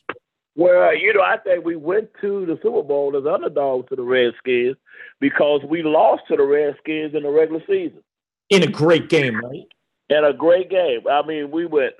Well, 0.56 0.94
you 0.96 1.12
know, 1.14 1.22
I 1.22 1.36
think 1.36 1.64
we 1.64 1.76
went 1.76 2.10
to 2.20 2.44
the 2.46 2.58
Super 2.62 2.82
Bowl 2.82 3.16
as 3.16 3.26
underdogs 3.26 3.88
to 3.90 3.96
the 3.96 4.02
Redskins 4.02 4.76
because 5.20 5.60
we 5.68 5.82
lost 5.82 6.22
to 6.28 6.36
the 6.36 6.42
Redskins 6.42 7.14
in 7.14 7.22
the 7.22 7.30
regular 7.30 7.62
season. 7.66 8.02
In 8.50 8.62
a 8.62 8.66
great 8.66 9.08
game, 9.08 9.36
right? 9.36 9.66
In 10.10 10.24
a 10.24 10.32
great 10.32 10.70
game. 10.70 11.00
I 11.10 11.26
mean, 11.26 11.50
we 11.50 11.66
went. 11.66 11.94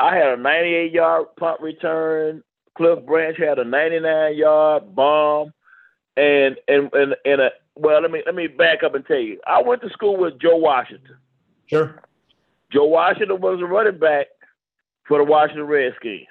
I 0.00 0.16
had 0.16 0.38
a 0.38 0.42
98 0.42 0.92
yard 0.92 1.26
punt 1.38 1.60
return. 1.60 2.42
Cliff 2.76 3.04
Branch 3.06 3.36
had 3.38 3.58
a 3.58 3.64
99 3.64 4.36
yard 4.36 4.94
bomb, 4.94 5.52
and 6.16 6.56
and 6.66 6.92
and 6.92 7.14
and 7.24 7.40
a 7.40 7.50
well. 7.76 8.02
Let 8.02 8.10
me 8.10 8.22
let 8.26 8.34
me 8.34 8.46
back 8.46 8.82
up 8.82 8.94
and 8.94 9.06
tell 9.06 9.18
you. 9.18 9.40
I 9.46 9.62
went 9.62 9.82
to 9.82 9.90
school 9.90 10.16
with 10.16 10.40
Joe 10.40 10.56
Washington. 10.56 11.16
Sure. 11.66 12.02
Joe 12.72 12.86
Washington 12.86 13.40
was 13.40 13.60
a 13.60 13.66
running 13.66 13.98
back 13.98 14.26
for 15.06 15.18
the 15.18 15.24
Washington 15.24 15.66
Redskins. 15.66 16.26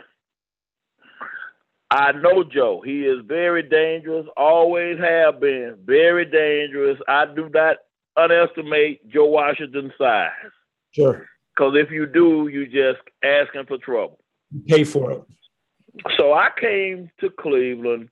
I 1.89 2.11
know 2.11 2.43
Joe. 2.43 2.81
He 2.83 3.01
is 3.01 3.23
very 3.25 3.61
dangerous, 3.61 4.25
always 4.35 4.97
have 4.99 5.39
been 5.39 5.77
very 5.85 6.25
dangerous. 6.25 6.97
I 7.07 7.25
do 7.27 7.49
not 7.53 7.77
underestimate 8.17 9.07
Joe 9.09 9.27
Washington's 9.27 9.91
size. 9.97 10.29
Sure. 10.93 11.27
Because 11.55 11.73
if 11.75 11.91
you 11.91 12.05
do, 12.05 12.47
you 12.47 12.65
just 12.65 13.01
asking 13.23 13.65
for 13.67 13.77
trouble. 13.77 14.19
pay 14.67 14.83
for 14.83 15.11
it. 15.11 15.23
So 16.17 16.33
I 16.33 16.49
came 16.59 17.11
to 17.19 17.29
Cleveland. 17.29 18.09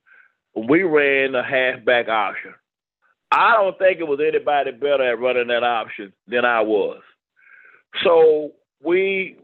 We 0.54 0.82
ran 0.82 1.34
a 1.34 1.42
halfback 1.42 2.08
option. 2.08 2.54
I 3.32 3.52
don't 3.56 3.78
think 3.78 3.98
it 3.98 4.06
was 4.06 4.20
anybody 4.20 4.72
better 4.72 5.10
at 5.10 5.18
running 5.18 5.48
that 5.48 5.64
option 5.64 6.12
than 6.26 6.44
I 6.44 6.60
was. 6.60 7.00
So 8.04 8.52
we 8.84 9.38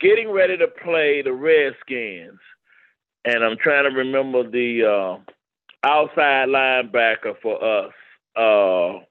getting 0.00 0.30
ready 0.30 0.56
to 0.58 0.66
play 0.66 1.22
the 1.22 1.32
Redskins, 1.32 2.40
and 3.24 3.44
I'm 3.44 3.56
trying 3.56 3.90
to 3.90 3.96
remember 3.96 4.48
the 4.48 4.84
uh, 4.84 5.86
outside 5.86 6.48
linebacker 6.48 7.34
for 7.40 7.62
us. 7.62 7.92
Uh, 8.36 9.04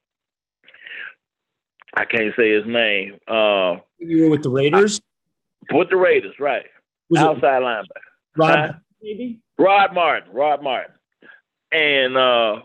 I 1.98 2.06
can't 2.06 2.34
say 2.38 2.52
his 2.52 2.66
name. 2.68 3.18
Uh, 3.28 3.78
you 3.98 4.24
were 4.24 4.30
with 4.30 4.44
the 4.44 4.52
Raiders. 4.52 5.02
with 5.72 5.90
the 5.90 5.98
Raiders, 5.98 6.36
right? 6.40 6.66
Was 7.10 7.22
outside 7.22 7.64
linebacker. 7.64 7.86
Rod, 8.36 8.82
maybe. 9.02 9.40
Rod 9.58 9.96
Martin. 9.96 10.32
Rod 10.32 10.62
Martin. 10.62 10.94
And 11.72 12.16
uh, 12.16 12.62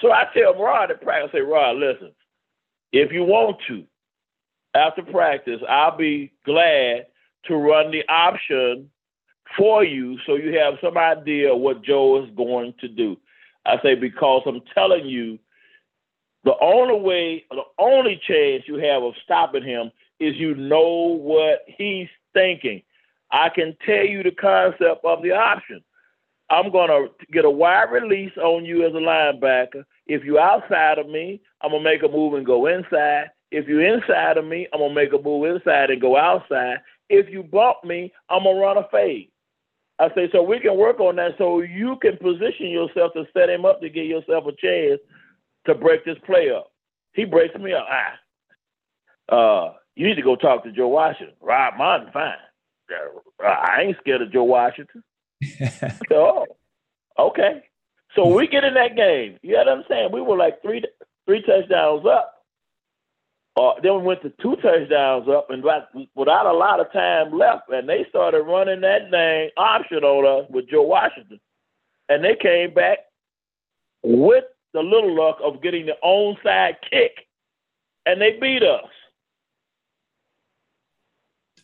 so 0.00 0.10
I 0.10 0.24
tell 0.34 0.54
Rod 0.54 0.90
at 0.90 1.02
practice, 1.02 1.30
I 1.34 1.38
say, 1.38 1.42
Rod, 1.42 1.76
listen, 1.76 2.12
if 2.92 3.12
you 3.12 3.24
want 3.24 3.58
to, 3.68 3.84
after 4.74 5.02
practice, 5.02 5.60
I'll 5.68 5.96
be 5.96 6.32
glad 6.46 7.06
to 7.46 7.56
run 7.56 7.90
the 7.90 8.08
option 8.08 8.90
for 9.58 9.84
you 9.84 10.16
so 10.24 10.36
you 10.36 10.58
have 10.58 10.74
some 10.82 10.96
idea 10.96 11.54
what 11.54 11.84
Joe 11.84 12.24
is 12.24 12.30
going 12.34 12.72
to 12.80 12.88
do. 12.88 13.18
I 13.66 13.76
say 13.82 13.94
because 13.96 14.42
I'm 14.46 14.62
telling 14.74 15.06
you, 15.06 15.38
the 16.44 16.54
only 16.60 17.00
way, 17.00 17.44
the 17.50 17.62
only 17.78 18.20
chance 18.26 18.64
you 18.66 18.76
have 18.76 19.02
of 19.02 19.14
stopping 19.24 19.62
him 19.62 19.90
is 20.20 20.36
you 20.36 20.54
know 20.54 21.18
what 21.20 21.64
he's 21.66 22.08
thinking. 22.32 22.82
I 23.30 23.48
can 23.48 23.76
tell 23.86 24.04
you 24.04 24.22
the 24.22 24.30
concept 24.30 25.04
of 25.04 25.22
the 25.22 25.32
option. 25.32 25.82
I'm 26.50 26.70
going 26.70 26.88
to 26.88 27.08
get 27.32 27.44
a 27.44 27.50
wide 27.50 27.90
release 27.90 28.36
on 28.36 28.64
you 28.64 28.86
as 28.86 28.92
a 28.92 28.96
linebacker. 28.96 29.84
If 30.06 30.22
you're 30.24 30.40
outside 30.40 30.98
of 30.98 31.08
me, 31.08 31.40
I'm 31.62 31.70
going 31.70 31.82
to 31.82 31.90
make 31.90 32.02
a 32.02 32.08
move 32.08 32.34
and 32.34 32.44
go 32.44 32.66
inside. 32.66 33.30
If 33.50 33.68
you're 33.68 33.94
inside 33.94 34.36
of 34.36 34.44
me, 34.44 34.66
I'm 34.72 34.80
going 34.80 34.90
to 34.90 34.94
make 34.94 35.12
a 35.12 35.22
move 35.22 35.46
inside 35.46 35.90
and 35.90 36.00
go 36.00 36.16
outside 36.16 36.78
if 37.12 37.28
you 37.28 37.42
bump 37.42 37.84
me, 37.84 38.10
I'm 38.30 38.44
gonna 38.44 38.58
run 38.58 38.78
a 38.78 38.88
fade. 38.90 39.30
I 39.98 40.08
say, 40.14 40.28
so 40.32 40.42
we 40.42 40.58
can 40.58 40.76
work 40.76 40.98
on 40.98 41.16
that 41.16 41.32
so 41.36 41.60
you 41.60 41.96
can 42.00 42.16
position 42.16 42.68
yourself 42.68 43.12
to 43.12 43.24
set 43.34 43.50
him 43.50 43.66
up 43.66 43.80
to 43.82 43.90
give 43.90 44.06
yourself 44.06 44.46
a 44.46 44.52
chance 44.56 45.00
to 45.66 45.74
break 45.74 46.04
this 46.04 46.18
play 46.24 46.50
up. 46.50 46.72
He 47.14 47.24
breaks 47.24 47.54
me 47.56 47.72
up. 47.72 47.86
Ah. 47.88 48.14
Uh, 49.34 49.72
you 49.94 50.06
need 50.06 50.16
to 50.16 50.22
go 50.22 50.36
talk 50.36 50.64
to 50.64 50.72
Joe 50.72 50.88
Washington. 50.88 51.34
Rod 51.40 51.74
Martin, 51.76 52.08
fine. 52.12 52.34
I 53.40 53.82
ain't 53.82 53.96
scared 54.00 54.22
of 54.22 54.32
Joe 54.32 54.44
Washington. 54.44 55.02
oh, 56.10 56.46
okay. 57.18 57.62
So 58.14 58.26
we 58.26 58.46
get 58.46 58.64
in 58.64 58.74
that 58.74 58.96
game. 58.96 59.38
You 59.42 59.52
know 59.52 59.58
what 59.58 59.68
I'm 59.68 59.84
saying? 59.88 60.10
We 60.12 60.20
were 60.20 60.36
like 60.36 60.60
three 60.62 60.82
three 61.26 61.42
touchdowns 61.42 62.04
up. 62.06 62.32
Uh, 63.54 63.72
then 63.82 63.96
we 63.96 64.02
went 64.02 64.22
to 64.22 64.32
two 64.40 64.56
touchdowns 64.56 65.28
up, 65.28 65.48
and 65.50 65.62
without 66.14 66.46
a 66.46 66.52
lot 66.52 66.80
of 66.80 66.90
time 66.92 67.36
left, 67.36 67.68
and 67.68 67.86
they 67.86 68.06
started 68.08 68.42
running 68.42 68.80
that 68.80 69.10
dang 69.10 69.50
option 69.58 69.98
on 69.98 70.44
us 70.44 70.50
with 70.50 70.68
Joe 70.70 70.82
Washington, 70.82 71.38
and 72.08 72.24
they 72.24 72.34
came 72.34 72.72
back 72.72 72.98
with 74.02 74.44
the 74.72 74.80
little 74.80 75.14
luck 75.14 75.38
of 75.42 75.62
getting 75.62 75.86
the 75.86 75.96
onside 76.04 76.76
kick, 76.88 77.26
and 78.06 78.20
they 78.20 78.38
beat 78.40 78.62
us. 78.62 78.88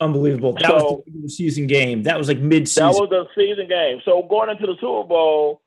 Unbelievable. 0.01 0.53
That 0.53 0.67
so, 0.67 1.03
was 1.07 1.23
the 1.23 1.29
season 1.29 1.67
game. 1.67 2.05
That 2.05 2.19
was 2.19 2.29
like 2.29 2.39
mid-season. 2.39 2.85
That 2.85 3.01
was 3.01 3.11
the 3.11 3.27
season 3.35 3.69
game. 3.69 4.01
So 4.05 4.23
going 4.23 4.49
into 4.49 4.67
the 4.67 4.77
Super 4.81 5.09
Bowl, 5.09 5.63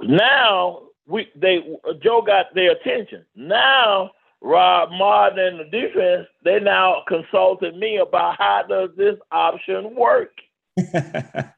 now 0.00 0.82
we 1.06 1.28
they 1.34 1.58
Joe 2.02 2.22
got 2.22 2.54
their 2.54 2.72
attention. 2.72 3.24
Now 3.34 4.12
Rod 4.44 4.90
Martin 4.92 5.38
and 5.38 5.60
the 5.60 5.64
defense, 5.64 6.28
they 6.44 6.60
now 6.60 7.02
consulted 7.08 7.76
me 7.76 7.96
about 7.96 8.36
how 8.38 8.62
does 8.68 8.90
this 8.96 9.16
option 9.32 9.94
work. 9.96 10.32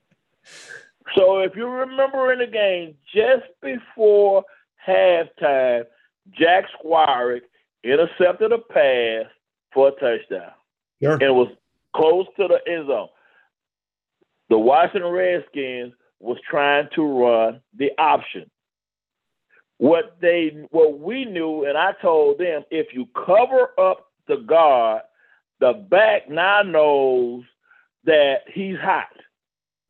so 1.14 1.40
if 1.40 1.54
you 1.54 1.68
remember 1.68 2.32
in 2.32 2.40
the 2.40 2.46
game, 2.46 2.94
just 3.14 3.44
before 3.62 4.44
halftime, 4.86 5.84
Jack 6.32 6.64
Squirek 6.74 7.42
intercepted 7.84 8.52
a 8.52 8.58
pass 8.58 9.30
for 9.72 9.88
a 9.88 9.92
touchdown. 9.92 10.52
Sure. 11.02 11.12
And 11.12 11.22
it 11.22 11.34
was 11.34 11.48
close 11.94 12.26
to 12.36 12.48
the 12.48 12.60
end 12.70 12.88
zone. 12.88 13.08
The 14.48 14.58
Washington 14.58 15.10
Redskins 15.10 15.92
was 16.20 16.38
trying 16.48 16.88
to 16.94 17.02
run 17.02 17.60
the 17.76 17.90
option. 17.98 18.50
What 19.78 20.16
they 20.20 20.66
what 20.70 20.98
we 20.98 21.26
knew, 21.26 21.66
and 21.66 21.76
I 21.76 21.92
told 22.00 22.38
them, 22.38 22.62
if 22.70 22.94
you 22.94 23.06
cover 23.14 23.70
up 23.78 24.06
the 24.26 24.36
guard, 24.36 25.02
the 25.60 25.72
back 25.74 26.30
now 26.30 26.62
knows 26.62 27.44
that 28.04 28.38
he's 28.52 28.78
hot. 28.78 29.08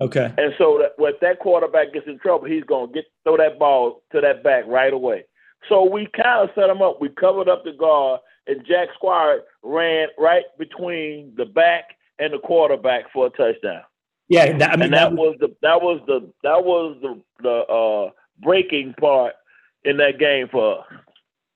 Okay. 0.00 0.32
And 0.36 0.52
so 0.58 0.78
that 0.80 0.92
when 0.96 1.14
that 1.22 1.38
quarterback 1.38 1.92
gets 1.92 2.06
in 2.06 2.18
trouble, 2.18 2.46
he's 2.46 2.64
gonna 2.64 2.92
get 2.92 3.04
throw 3.24 3.36
that 3.38 3.58
ball 3.58 4.02
to 4.12 4.20
that 4.20 4.42
back 4.42 4.64
right 4.66 4.92
away. 4.92 5.24
So 5.68 5.88
we 5.88 6.06
kind 6.14 6.48
of 6.48 6.54
set 6.54 6.68
him 6.68 6.82
up. 6.82 7.00
We 7.00 7.08
covered 7.08 7.48
up 7.48 7.64
the 7.64 7.72
guard, 7.72 8.20
and 8.46 8.64
Jack 8.66 8.88
Squirek 9.00 9.40
ran 9.62 10.08
right 10.18 10.44
between 10.58 11.32
the 11.36 11.46
back 11.46 11.84
and 12.18 12.32
the 12.32 12.38
quarterback 12.38 13.04
for 13.12 13.26
a 13.26 13.30
touchdown. 13.30 13.82
Yeah, 14.28 14.56
that, 14.58 14.72
I 14.72 14.76
mean, 14.76 14.84
and 14.84 14.94
that, 14.94 15.10
that 15.10 15.12
was, 15.12 15.36
was 15.40 15.50
the 15.50 15.56
that 15.62 15.82
was 15.82 16.00
the 16.06 16.32
that 16.42 16.64
was 16.64 16.96
the 17.00 17.22
the 17.42 17.72
uh, 17.72 18.10
breaking 18.42 18.94
part 19.00 19.34
in 19.84 19.96
that 19.98 20.18
game 20.18 20.48
for 20.50 20.80
us. 20.80 20.86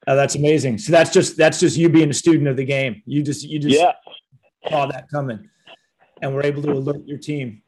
Oh, 0.06 0.16
that's 0.16 0.34
amazing. 0.34 0.78
So 0.78 0.92
that's 0.92 1.10
just 1.10 1.36
that's 1.36 1.60
just 1.60 1.76
you 1.76 1.88
being 1.88 2.10
a 2.10 2.14
student 2.14 2.48
of 2.48 2.56
the 2.56 2.64
game. 2.64 3.02
You 3.06 3.22
just 3.22 3.44
you 3.44 3.58
just 3.58 3.78
yeah. 3.78 3.92
saw 4.68 4.86
that 4.86 5.08
coming, 5.10 5.48
and 6.22 6.34
we're 6.34 6.44
able 6.44 6.62
to 6.62 6.72
alert 6.72 7.06
your 7.06 7.18
team. 7.18 7.62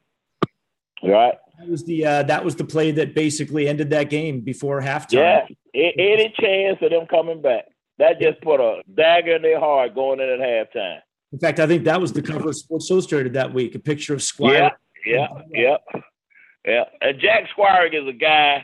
Right. 1.03 1.33
That 1.59 1.67
was 1.67 1.83
the 1.83 2.05
uh, 2.05 2.23
that 2.23 2.43
was 2.43 2.55
the 2.55 2.63
play 2.63 2.91
that 2.91 3.13
basically 3.13 3.67
ended 3.67 3.89
that 3.91 4.09
game 4.09 4.41
before 4.41 4.81
halftime. 4.81 5.47
Yeah, 5.73 5.89
any 5.97 6.33
chance 6.39 6.77
of 6.81 6.91
them 6.91 7.05
coming 7.07 7.41
back? 7.41 7.65
That 7.99 8.19
just 8.19 8.41
put 8.41 8.59
a 8.59 8.81
dagger 8.93 9.35
in 9.35 9.41
their 9.41 9.59
heart 9.59 9.93
going 9.93 10.19
in 10.19 10.29
at 10.29 10.39
halftime. 10.39 10.99
In 11.31 11.39
fact, 11.39 11.59
I 11.59 11.67
think 11.67 11.83
that 11.83 11.99
was 11.99 12.13
the 12.13 12.21
cover 12.21 12.49
of 12.49 12.55
Sports 12.55 12.89
Illustrated 12.89 13.33
that 13.33 13.53
week. 13.53 13.75
A 13.75 13.79
picture 13.79 14.13
of 14.13 14.19
Squirek. 14.19 14.71
Yeah, 15.05 15.27
yeah, 15.51 15.77
yeah, 15.93 16.01
yeah. 16.65 16.83
And 17.01 17.19
Jack 17.19 17.49
Squirek 17.55 17.93
is 17.93 18.07
a 18.07 18.13
guy 18.13 18.63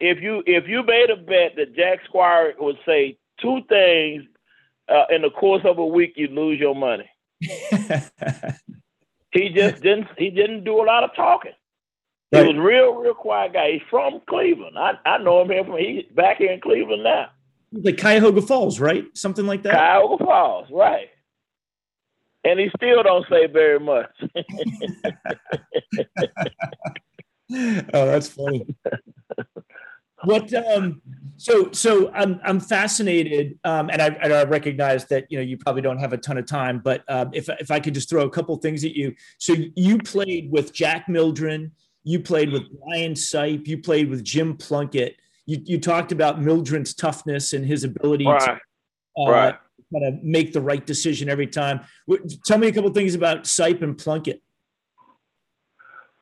if 0.00 0.20
you 0.22 0.42
if 0.46 0.66
you 0.66 0.82
made 0.82 1.10
a 1.10 1.16
bet 1.16 1.56
that 1.56 1.76
Jack 1.76 2.00
Squirek 2.10 2.58
would 2.58 2.78
say 2.86 3.18
two 3.40 3.60
things 3.68 4.24
uh, 4.88 5.04
in 5.10 5.22
the 5.22 5.30
course 5.30 5.62
of 5.64 5.78
a 5.78 5.86
week, 5.86 6.14
you'd 6.16 6.32
lose 6.32 6.58
your 6.58 6.74
money. 6.74 7.08
he 7.40 7.48
just 9.50 9.82
didn't 9.82 10.08
he 10.16 10.30
didn't 10.30 10.64
do 10.64 10.82
a 10.82 10.84
lot 10.84 11.04
of 11.04 11.14
talking. 11.14 11.52
Right. 12.32 12.46
He 12.46 12.52
was 12.52 12.62
real, 12.64 12.94
real 12.94 13.14
quiet 13.14 13.52
guy. 13.52 13.72
He's 13.72 13.82
from 13.90 14.20
Cleveland. 14.28 14.78
I, 14.78 14.92
I 15.04 15.18
know 15.18 15.42
him 15.42 15.50
here 15.50 15.64
from 15.64 15.78
he's 15.78 16.04
back 16.14 16.38
here 16.38 16.52
in 16.52 16.60
Cleveland 16.60 17.02
now. 17.02 17.30
Like 17.72 17.98
Cuyahoga 17.98 18.42
Falls, 18.42 18.78
right? 18.80 19.04
Something 19.16 19.46
like 19.46 19.62
that. 19.64 19.72
Cuyahoga 19.72 20.24
Falls, 20.24 20.68
right. 20.70 21.08
And 22.44 22.58
he 22.58 22.70
still 22.76 23.02
don't 23.02 23.26
say 23.28 23.46
very 23.46 23.80
much. 23.80 24.10
oh, 27.92 28.06
that's 28.06 28.28
funny 28.28 28.66
what 30.24 30.52
um 30.52 31.00
so 31.36 31.70
so 31.72 32.10
i'm 32.12 32.40
i'm 32.44 32.60
fascinated 32.60 33.58
um 33.64 33.88
and 33.90 34.02
I, 34.02 34.06
and 34.22 34.32
I 34.32 34.44
recognize 34.44 35.06
that 35.06 35.26
you 35.30 35.38
know 35.38 35.44
you 35.44 35.56
probably 35.56 35.82
don't 35.82 35.98
have 35.98 36.12
a 36.12 36.18
ton 36.18 36.36
of 36.38 36.46
time 36.46 36.80
but 36.82 37.02
um 37.08 37.30
if 37.32 37.48
if 37.48 37.70
i 37.70 37.80
could 37.80 37.94
just 37.94 38.08
throw 38.08 38.24
a 38.24 38.30
couple 38.30 38.54
things 38.56 38.84
at 38.84 38.94
you 38.94 39.14
so 39.38 39.54
you 39.76 39.98
played 39.98 40.50
with 40.50 40.72
jack 40.72 41.08
mildren 41.08 41.72
you 42.04 42.20
played 42.20 42.52
with 42.52 42.62
brian 42.80 43.12
sipe 43.12 43.66
you 43.66 43.78
played 43.78 44.08
with 44.08 44.24
jim 44.24 44.56
plunkett. 44.56 45.16
You, 45.46 45.60
you 45.64 45.80
talked 45.80 46.12
about 46.12 46.40
mildren's 46.40 46.94
toughness 46.94 47.54
and 47.54 47.66
his 47.66 47.82
ability 47.82 48.26
right. 48.26 48.40
to 48.40 49.22
uh, 49.22 49.30
right. 49.30 49.54
kind 49.92 50.04
of 50.06 50.22
make 50.22 50.52
the 50.52 50.60
right 50.60 50.84
decision 50.84 51.28
every 51.28 51.48
time. 51.48 51.80
Tell 52.44 52.58
me 52.58 52.68
a 52.68 52.72
couple 52.72 52.90
things 52.90 53.16
about 53.16 53.44
sipe 53.44 53.82
and 53.82 53.98
plunkett. 53.98 54.42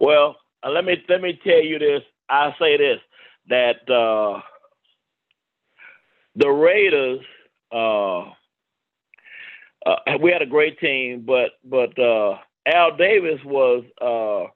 Well 0.01 0.37
uh, 0.65 0.71
let 0.71 0.85
me 0.85 0.97
let 1.09 1.21
me 1.21 1.39
tell 1.45 1.63
you 1.63 1.79
this. 1.79 2.03
I'll 2.29 2.55
say 2.59 2.77
this 2.77 3.01
that 3.49 3.89
uh, 3.91 4.41
the 6.37 6.49
Raiders, 6.49 7.21
uh, 7.73 8.21
uh, 9.87 9.97
we 10.21 10.31
had 10.31 10.43
a 10.43 10.47
great 10.47 10.79
team, 10.79 11.25
but 11.27 11.53
but 11.65 11.99
uh, 11.99 12.39
Al 12.67 12.97
Davis 12.97 13.41
was, 13.45 13.85
uh, 14.01 14.51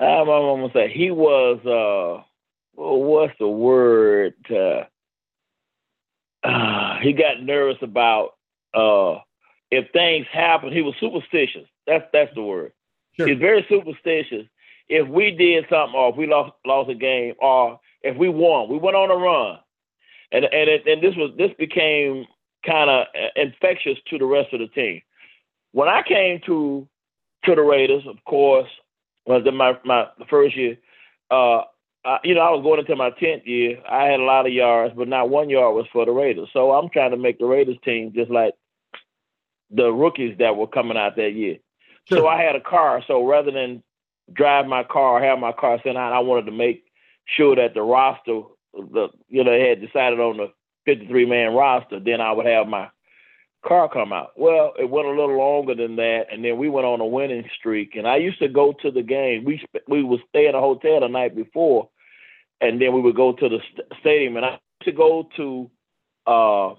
I'm, 0.00 0.28
I'm 0.28 0.60
gonna 0.60 0.72
say 0.72 0.92
he 0.92 1.10
was, 1.10 1.58
uh, 1.64 2.22
well, 2.74 3.02
what's 3.02 3.34
the 3.38 3.48
word? 3.48 4.34
Uh, 4.48 4.84
uh, 6.46 6.98
he 7.00 7.12
got 7.12 7.42
nervous 7.42 7.78
about 7.82 8.34
uh, 8.74 9.18
if 9.70 9.90
things 9.92 10.26
happen. 10.32 10.72
He 10.72 10.82
was 10.82 10.94
superstitious. 11.00 11.66
That's 11.86 12.04
that's 12.12 12.34
the 12.34 12.42
word. 12.42 12.72
Sure. 13.14 13.26
He's 13.26 13.38
very 13.38 13.66
superstitious. 13.68 14.46
If 14.88 15.08
we 15.08 15.32
did 15.32 15.64
something, 15.68 15.98
or 15.98 16.10
if 16.10 16.16
we 16.16 16.26
lost 16.26 16.52
lost 16.64 16.90
a 16.90 16.94
game, 16.94 17.34
or 17.40 17.80
if 18.02 18.16
we 18.16 18.28
won. 18.28 18.68
We 18.68 18.78
went 18.78 18.96
on 18.96 19.10
a 19.10 19.16
run, 19.16 19.58
and 20.32 20.44
and 20.44 20.70
it, 20.70 20.86
and 20.86 21.02
this 21.02 21.16
was 21.16 21.32
this 21.36 21.50
became 21.58 22.26
kind 22.64 22.90
of 22.90 23.06
infectious 23.36 23.98
to 24.08 24.18
the 24.18 24.24
rest 24.24 24.52
of 24.52 24.60
the 24.60 24.68
team. 24.68 25.02
When 25.72 25.88
I 25.88 26.02
came 26.02 26.40
to 26.46 26.88
to 27.44 27.54
the 27.54 27.62
Raiders, 27.62 28.04
of 28.06 28.16
course, 28.24 28.68
was 29.34 29.46
in 29.46 29.56
my 29.56 29.78
my 29.84 30.06
first 30.28 30.56
year. 30.56 30.76
Uh, 31.30 31.62
I, 32.04 32.18
you 32.24 32.34
know, 32.34 32.40
I 32.40 32.50
was 32.50 32.62
going 32.62 32.80
into 32.80 32.96
my 32.96 33.10
tenth 33.10 33.46
year. 33.46 33.82
I 33.88 34.04
had 34.04 34.20
a 34.20 34.24
lot 34.24 34.46
of 34.46 34.52
yards, 34.52 34.94
but 34.96 35.08
not 35.08 35.30
one 35.30 35.50
yard 35.50 35.74
was 35.74 35.86
for 35.92 36.06
the 36.06 36.12
Raiders. 36.12 36.48
So 36.52 36.72
I'm 36.72 36.88
trying 36.88 37.10
to 37.10 37.16
make 37.16 37.38
the 37.38 37.46
Raiders 37.46 37.76
team 37.84 38.12
just 38.14 38.30
like 38.30 38.54
the 39.70 39.92
rookies 39.92 40.38
that 40.38 40.56
were 40.56 40.66
coming 40.66 40.96
out 40.96 41.16
that 41.16 41.32
year. 41.32 41.58
Sure. 42.08 42.18
So 42.18 42.26
I 42.26 42.40
had 42.40 42.56
a 42.56 42.60
car. 42.60 43.02
So 43.06 43.26
rather 43.26 43.50
than 43.50 43.82
drive 44.32 44.66
my 44.66 44.84
car, 44.84 45.22
have 45.22 45.38
my 45.38 45.52
car 45.52 45.78
sent 45.82 45.98
out, 45.98 46.12
I 46.12 46.20
wanted 46.20 46.46
to 46.46 46.52
make 46.52 46.84
sure 47.26 47.54
that 47.56 47.74
the 47.74 47.82
roster, 47.82 48.42
the 48.72 49.08
you 49.28 49.44
know, 49.44 49.50
they 49.50 49.68
had 49.68 49.80
decided 49.80 50.20
on 50.20 50.38
the 50.38 50.52
53 50.86 51.26
man 51.26 51.54
roster, 51.54 52.00
then 52.00 52.20
I 52.20 52.32
would 52.32 52.46
have 52.46 52.66
my 52.66 52.88
car 53.66 53.88
come 53.88 54.12
out. 54.12 54.32
Well, 54.36 54.72
it 54.78 54.88
went 54.88 55.06
a 55.06 55.10
little 55.10 55.38
longer 55.38 55.74
than 55.74 55.96
that, 55.96 56.26
and 56.30 56.44
then 56.44 56.58
we 56.58 56.68
went 56.68 56.86
on 56.86 57.00
a 57.00 57.06
winning 57.06 57.48
streak. 57.58 57.96
And 57.96 58.06
I 58.06 58.16
used 58.16 58.38
to 58.40 58.48
go 58.48 58.74
to 58.82 58.90
the 58.90 59.02
game. 59.02 59.44
We 59.44 59.64
we 59.86 60.02
would 60.02 60.20
stay 60.28 60.46
in 60.46 60.54
a 60.54 60.60
hotel 60.60 61.00
the 61.00 61.08
night 61.08 61.34
before, 61.34 61.88
and 62.60 62.80
then 62.80 62.94
we 62.94 63.00
would 63.00 63.16
go 63.16 63.32
to 63.32 63.48
the 63.48 63.58
st- 63.72 63.92
stadium. 64.00 64.36
And 64.36 64.46
I 64.46 64.50
used 64.50 64.84
to 64.84 64.92
go 64.92 65.28
to 65.36 65.70
uh, 66.26 66.74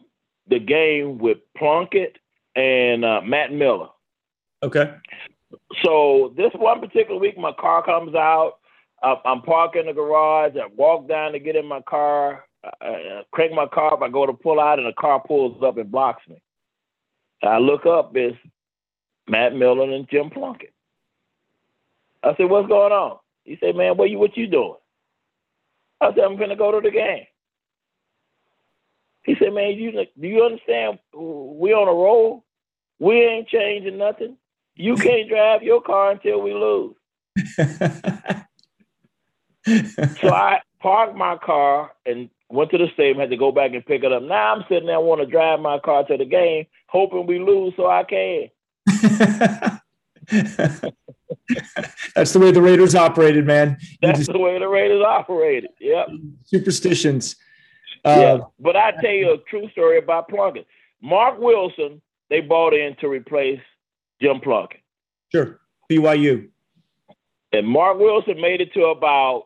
the 0.47 0.59
game 0.59 1.17
with 1.17 1.37
Plunkett 1.57 2.17
and 2.55 3.03
uh, 3.03 3.21
Matt 3.21 3.51
Millen. 3.51 3.89
Okay. 4.63 4.93
So 5.83 6.33
this 6.37 6.51
one 6.55 6.79
particular 6.79 7.19
week, 7.19 7.37
my 7.37 7.53
car 7.53 7.83
comes 7.83 8.15
out. 8.15 8.53
I'm 9.01 9.41
parked 9.41 9.77
in 9.77 9.85
the 9.85 9.93
garage. 9.93 10.53
I 10.57 10.67
walk 10.75 11.07
down 11.07 11.31
to 11.31 11.39
get 11.39 11.55
in 11.55 11.65
my 11.65 11.81
car. 11.81 12.43
I 12.81 13.21
crank 13.31 13.53
my 13.53 13.65
car 13.65 13.93
up. 13.93 14.01
I 14.01 14.09
go 14.09 14.25
to 14.25 14.33
pull 14.33 14.59
out, 14.59 14.77
and 14.77 14.87
the 14.87 14.93
car 14.93 15.23
pulls 15.25 15.63
up 15.63 15.77
and 15.77 15.89
blocks 15.89 16.27
me. 16.27 16.41
I 17.43 17.59
look 17.59 17.85
up. 17.85 18.15
It's 18.15 18.37
Matt 19.27 19.55
Millen 19.55 19.93
and 19.93 20.09
Jim 20.09 20.29
Plunkett. 20.29 20.73
I 22.23 22.35
said, 22.35 22.49
"What's 22.49 22.67
going 22.67 22.91
on?" 22.91 23.19
He 23.45 23.57
said, 23.59 23.75
"Man, 23.75 23.97
what 23.97 24.09
you 24.09 24.19
what 24.19 24.35
you 24.35 24.47
doing?" 24.47 24.75
I 26.01 26.13
said, 26.13 26.23
"I'm 26.23 26.37
gonna 26.37 26.55
go 26.55 26.71
to 26.71 26.81
the 26.81 26.91
game." 26.91 27.25
He 29.23 29.35
said, 29.35 29.53
"Man, 29.53 29.73
you 29.73 29.91
do 29.91 30.27
you 30.27 30.43
understand? 30.43 30.99
We 31.13 31.73
on 31.73 31.87
a 31.87 31.93
roll. 31.93 32.43
We 32.99 33.21
ain't 33.21 33.47
changing 33.47 33.97
nothing. 33.97 34.37
You 34.75 34.95
can't 34.95 35.29
drive 35.29 35.63
your 35.63 35.81
car 35.81 36.11
until 36.11 36.41
we 36.41 36.53
lose. 36.53 36.95
so 40.21 40.29
I 40.29 40.61
parked 40.79 41.15
my 41.15 41.37
car 41.37 41.91
and 42.05 42.29
went 42.49 42.71
to 42.71 42.77
the 42.77 42.87
stadium, 42.93 43.19
had 43.19 43.29
to 43.29 43.37
go 43.37 43.51
back 43.51 43.73
and 43.73 43.85
pick 43.85 44.03
it 44.03 44.11
up. 44.11 44.23
Now 44.23 44.55
I'm 44.55 44.63
sitting 44.67 44.87
there 44.87 44.99
want 44.99 45.21
to 45.21 45.27
drive 45.27 45.59
my 45.59 45.79
car 45.79 46.03
to 46.05 46.17
the 46.17 46.25
game, 46.25 46.65
hoping 46.87 47.27
we 47.27 47.39
lose 47.39 47.73
so 47.75 47.87
I 47.87 48.03
can. 48.03 48.49
That's 52.15 52.33
the 52.33 52.39
way 52.39 52.51
the 52.51 52.61
Raiders 52.61 52.95
operated, 52.95 53.45
man. 53.45 53.77
That's 54.01 54.19
just, 54.19 54.31
the 54.31 54.39
way 54.39 54.59
the 54.59 54.67
Raiders 54.67 55.03
operated. 55.03 55.71
Yep. 55.79 56.07
Superstitions. 56.45 57.35
yeah. 58.05 58.11
Uh, 58.11 58.45
but 58.59 58.75
I 58.75 58.91
tell 59.01 59.11
you 59.11 59.33
a 59.33 59.37
true 59.49 59.69
story 59.71 59.97
about 59.99 60.29
Plunkett. 60.29 60.67
Marc 61.01 61.39
Wilson, 61.39 62.01
they 62.29 62.41
bought 62.41 62.73
in 62.73 62.95
to 62.99 63.07
replace 63.07 63.61
Jim 64.21 64.39
Plunkett. 64.41 64.81
Sure. 65.31 65.59
BYU. 65.89 66.49
And 67.51 67.67
Marc 67.67 67.97
Wilson 67.97 68.39
made 68.39 68.61
it 68.61 68.73
to 68.73 68.85
about 68.85 69.45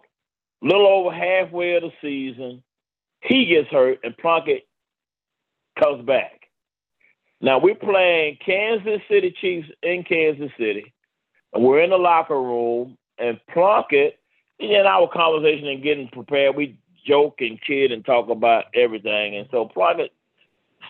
a 0.61 0.65
little 0.65 0.87
over 0.87 1.11
halfway 1.15 1.75
of 1.75 1.83
the 1.83 1.91
season. 2.01 2.62
He 3.23 3.45
gets 3.45 3.69
hurt, 3.69 3.99
and 4.03 4.17
Plunkett 4.17 4.67
comes 5.81 6.05
back. 6.05 6.41
Now 7.41 7.59
we're 7.59 7.75
playing 7.75 8.37
Kansas 8.45 9.01
City 9.09 9.33
Chiefs 9.39 9.69
in 9.81 10.03
Kansas 10.03 10.51
City. 10.57 10.93
And 11.53 11.63
we're 11.63 11.81
in 11.81 11.91
the 11.91 11.97
locker 11.97 12.41
room, 12.41 12.97
and 13.17 13.39
Plunkett, 13.53 14.19
in 14.59 14.85
our 14.87 15.07
conversation 15.07 15.67
and 15.67 15.83
getting 15.83 16.07
prepared, 16.07 16.55
we 16.55 16.77
joke 17.05 17.35
and 17.39 17.61
kid 17.61 17.91
and 17.91 18.03
talk 18.03 18.29
about 18.29 18.65
everything. 18.73 19.35
And 19.35 19.47
so 19.51 19.65
Plunkett 19.65 20.11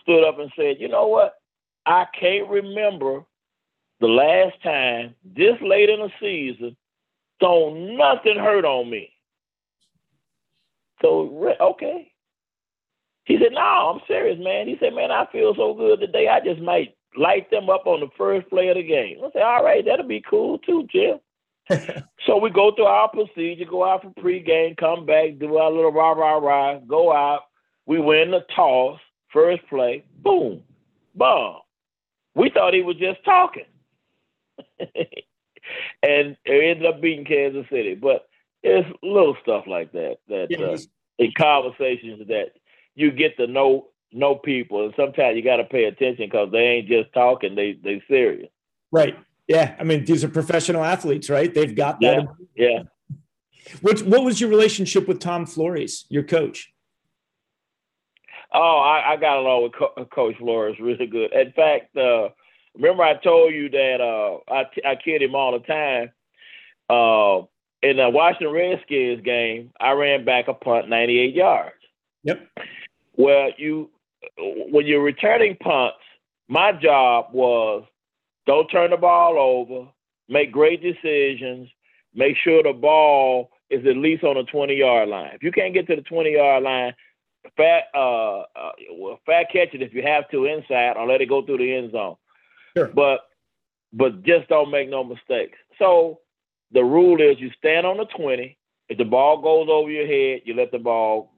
stood 0.01 0.27
up 0.27 0.39
and 0.39 0.51
said, 0.55 0.77
You 0.79 0.87
know 0.87 1.07
what? 1.07 1.35
I 1.85 2.05
can't 2.17 2.49
remember 2.49 3.25
the 3.99 4.07
last 4.07 4.61
time 4.63 5.15
this 5.23 5.57
late 5.61 5.89
in 5.89 5.99
the 5.99 6.11
season, 6.19 6.77
so 7.41 7.73
nothing 7.73 8.37
hurt 8.37 8.65
on 8.65 8.89
me. 8.89 9.09
So, 11.01 11.53
okay. 11.59 12.12
He 13.25 13.37
said, 13.37 13.53
No, 13.53 13.61
I'm 13.61 14.01
serious, 14.07 14.37
man. 14.39 14.67
He 14.67 14.77
said, 14.79 14.93
Man, 14.93 15.11
I 15.11 15.25
feel 15.31 15.53
so 15.55 15.73
good 15.73 15.99
today. 15.99 16.27
I 16.27 16.39
just 16.39 16.61
might 16.61 16.95
light 17.15 17.49
them 17.51 17.69
up 17.69 17.85
on 17.85 17.99
the 17.99 18.09
first 18.17 18.49
play 18.49 18.69
of 18.69 18.75
the 18.75 18.83
game. 18.83 19.17
I 19.23 19.29
said, 19.31 19.41
All 19.43 19.63
right, 19.63 19.83
that'll 19.85 20.07
be 20.07 20.23
cool 20.27 20.57
too, 20.59 20.87
Jim. 20.91 21.19
so 22.25 22.37
we 22.37 22.49
go 22.49 22.73
through 22.75 22.85
our 22.85 23.09
procedure, 23.09 23.65
go 23.65 23.85
out 23.85 24.01
for 24.01 24.09
pregame, 24.21 24.75
come 24.75 25.05
back, 25.05 25.39
do 25.39 25.57
our 25.57 25.71
little 25.71 25.93
rah 25.93 26.11
rah 26.11 26.37
rah, 26.37 26.79
go 26.79 27.13
out. 27.13 27.43
We 27.85 27.99
win 27.99 28.31
the 28.31 28.45
toss, 28.55 28.99
first 29.31 29.61
play, 29.69 30.03
boom, 30.21 30.63
bomb. 31.15 31.59
We 32.35 32.49
thought 32.49 32.73
he 32.73 32.81
was 32.81 32.97
just 32.97 33.23
talking. 33.23 33.65
and 34.79 34.97
it 36.01 36.37
ended 36.45 36.85
up 36.85 37.01
beating 37.01 37.25
Kansas 37.25 37.65
City. 37.69 37.95
But 37.95 38.27
it's 38.63 38.87
little 39.01 39.35
stuff 39.41 39.65
like 39.67 39.91
that 39.91 40.17
that 40.27 40.49
uh, 40.59 40.77
in 41.23 41.31
conversations 41.37 42.27
that 42.27 42.51
you 42.95 43.11
get 43.11 43.37
to 43.37 43.47
know 43.47 43.87
know 44.11 44.35
people, 44.35 44.85
and 44.85 44.93
sometimes 44.95 45.35
you 45.35 45.43
got 45.43 45.57
to 45.57 45.65
pay 45.65 45.85
attention 45.85 46.25
because 46.25 46.51
they 46.51 46.59
ain't 46.59 46.87
just 46.87 47.13
talking; 47.13 47.55
they 47.55 47.77
they 47.83 48.01
serious. 48.07 48.49
Right. 48.91 49.17
Yeah. 49.47 49.75
I 49.79 49.83
mean, 49.83 50.05
these 50.05 50.23
are 50.23 50.29
professional 50.29 50.83
athletes, 50.83 51.29
right? 51.29 51.53
They've 51.53 51.75
got 51.75 51.99
that. 52.01 52.25
Yeah. 52.55 52.67
yeah. 52.67 52.83
What 53.81 54.01
What 54.03 54.23
was 54.23 54.39
your 54.39 54.49
relationship 54.49 55.07
with 55.07 55.19
Tom 55.19 55.45
Flores, 55.45 56.05
your 56.09 56.23
coach? 56.23 56.71
Oh, 58.53 58.77
I, 58.77 59.13
I 59.13 59.17
got 59.17 59.37
along 59.37 59.63
with 59.63 59.73
Co- 59.73 60.05
Coach 60.13 60.35
Flores 60.37 60.77
really 60.79 61.07
good. 61.07 61.33
In 61.33 61.51
fact, 61.53 61.97
uh, 61.97 62.29
remember 62.75 63.01
I 63.01 63.15
told 63.15 63.51
you 63.51 63.69
that 63.69 63.99
uh, 63.99 64.53
I, 64.53 64.65
I 64.87 64.95
kid 64.95 65.23
him 65.23 65.33
all 65.33 65.53
the 65.53 65.65
time. 65.65 66.11
Uh, 66.87 67.47
in 67.81 67.97
the 67.97 68.09
Washington 68.09 68.53
Redskins 68.53 69.23
game, 69.23 69.71
I 69.79 69.91
ran 69.91 70.23
back 70.23 70.47
a 70.47 70.53
punt 70.53 70.87
98 70.87 71.33
yards. 71.33 71.75
Yep. 72.23 72.47
Well, 73.15 73.49
you 73.57 73.89
when 74.37 74.85
you're 74.85 75.03
returning 75.03 75.57
punts, 75.61 75.97
my 76.47 76.71
job 76.71 77.27
was 77.33 77.83
don't 78.45 78.67
turn 78.67 78.91
the 78.91 78.97
ball 78.97 79.37
over, 79.37 79.87
make 80.27 80.51
great 80.51 80.81
decisions, 80.81 81.69
make 82.13 82.35
sure 82.43 82.63
the 82.63 82.73
ball 82.73 83.51
is 83.69 83.85
at 83.85 83.97
least 83.97 84.23
on 84.23 84.35
the 84.35 84.43
20 84.43 84.75
yard 84.75 85.09
line. 85.09 85.31
If 85.33 85.43
you 85.43 85.51
can't 85.51 85.73
get 85.73 85.87
to 85.87 85.95
the 85.95 86.01
20 86.01 86.31
yard 86.31 86.63
line, 86.63 86.93
fat 87.57 87.83
uh, 87.95 88.41
uh 88.41 88.71
well, 88.97 89.19
fat 89.25 89.47
catch 89.51 89.73
it 89.73 89.81
if 89.81 89.93
you 89.93 90.03
have 90.03 90.29
to 90.31 90.45
inside 90.45 90.97
or 90.97 91.07
let 91.07 91.21
it 91.21 91.29
go 91.29 91.45
through 91.45 91.59
the 91.59 91.75
end 91.75 91.91
zone. 91.91 92.15
Sure. 92.75 92.87
But 92.87 93.21
but 93.91 94.23
just 94.23 94.47
don't 94.49 94.71
make 94.71 94.89
no 94.89 95.03
mistakes. 95.03 95.57
So 95.77 96.19
the 96.71 96.83
rule 96.83 97.21
is 97.21 97.39
you 97.39 97.51
stand 97.57 97.85
on 97.85 97.97
the 97.97 98.05
20. 98.05 98.57
If 98.89 98.97
the 98.97 99.05
ball 99.05 99.41
goes 99.41 99.69
over 99.71 99.89
your 99.89 100.07
head, 100.07 100.41
you 100.45 100.55
let 100.55 100.71
the 100.71 100.79
ball 100.79 101.32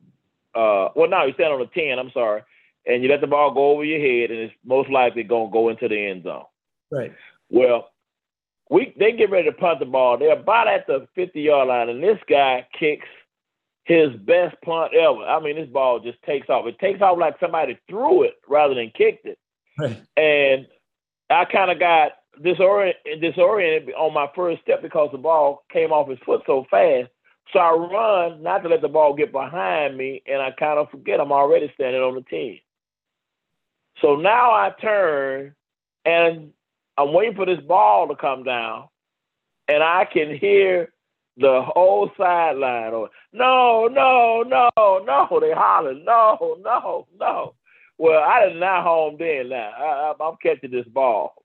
uh, 0.56 0.89
well, 0.95 1.10
now 1.10 1.26
you 1.26 1.34
stand 1.34 1.53
on 1.53 1.62
a 1.62 1.68
10, 1.68 1.99
I'm 1.99 2.12
sorry, 2.12 2.41
and 2.86 3.03
you 3.03 3.10
let 3.10 3.22
the 3.22 3.28
ball 3.28 3.53
go 3.53 3.72
over 3.72 3.84
your 3.84 3.99
head, 3.99 4.32
and 4.32 4.39
it's 4.39 4.53
most 4.66 4.89
likely 4.89 5.24
going 5.24 5.49
to 5.49 5.53
go 5.53 5.70
into 5.70 5.88
the 5.88 5.97
end 5.97 6.24
zone. 6.24 6.45
Right. 6.91 7.14
Well, 7.49 7.89
we 8.70 8.93
they 8.97 9.12
get 9.12 9.30
ready 9.30 9.49
to 9.49 9.56
punt 9.56 9.80
the 9.80 9.86
ball. 9.86 10.18
They're 10.18 10.34
about 10.34 10.68
at 10.68 10.88
the 10.88 11.08
50 11.16 11.39
yard 11.39 11.68
line, 11.68 11.89
and 11.89 12.01
this 12.01 12.20
guy 12.28 12.68
kicks 12.78 13.08
his 13.84 14.10
best 14.16 14.56
punt 14.64 14.93
ever. 14.93 15.24
I 15.24 15.39
mean, 15.39 15.56
this 15.56 15.70
ball 15.70 15.99
just 15.99 16.22
takes 16.24 16.49
off. 16.49 16.66
It 16.66 16.80
takes 16.80 17.01
off 17.01 17.20
like 17.20 17.36
somebody 17.39 17.78
threw 17.88 18.24
it 18.24 18.34
rather 18.47 18.74
than 18.74 18.91
kicked 18.95 19.28
it. 19.28 19.38
Right. 19.78 20.01
And 20.18 20.68
I 21.30 21.45
kind 21.45 21.70
of 21.70 21.80
got 21.80 22.14
disoriented, 22.43 23.22
disoriented 23.22 23.93
on 23.95 24.14
my 24.14 24.28
first 24.36 24.62
step 24.64 24.82
because 24.82 25.10
the 25.12 25.18
ball 25.18 25.64
came 25.72 25.91
off 25.91 26.10
his 26.10 26.20
foot 26.26 26.41
so 26.47 26.66
fast. 26.70 27.10
So 27.54 27.60
I 27.60 27.72
run 27.72 28.43
not 28.43 28.64
to 28.64 28.70
let 28.70 28.82
the 28.82 28.88
ball 28.88 29.14
get 29.14 29.32
behind 29.32 29.98
me, 29.98 30.22
and 30.26 30.41
I 30.41 30.52
kind 30.52 30.80
of 30.80 30.89
forget 30.89 31.20
I'm 31.20 31.32
already 31.32 31.72
standing 31.76 32.02
on 32.02 32.16
the 32.16 32.22
10. 32.22 32.60
So 34.02 34.16
now 34.16 34.52
I 34.52 34.72
turn 34.82 35.56
and 36.06 36.52
I'm 36.98 37.14
waiting 37.14 37.36
for 37.36 37.46
this 37.46 37.62
ball 37.62 38.08
to 38.08 38.16
come 38.16 38.43
down, 38.43 38.88
and 39.68 39.84
I 39.84 40.06
can 40.12 40.36
hear 40.36 40.91
the 41.38 41.62
whole 41.66 42.10
sideline 42.18 42.93
on, 42.93 43.10
no, 43.34 43.88
no, 43.88 44.43
no, 44.48 44.70
no. 44.78 45.39
They 45.39 45.52
holler, 45.52 45.93
no, 45.93 46.58
no, 46.64 47.08
no. 47.20 47.54
Well, 47.98 48.24
I 48.24 48.48
did 48.48 48.60
not 48.60 48.84
home 48.84 49.22
in 49.22 49.50
now. 49.50 49.72
I, 49.78 50.14
I, 50.20 50.26
I'm 50.26 50.36
catching 50.41 50.72
this 50.72 50.88
ball. 50.88 51.36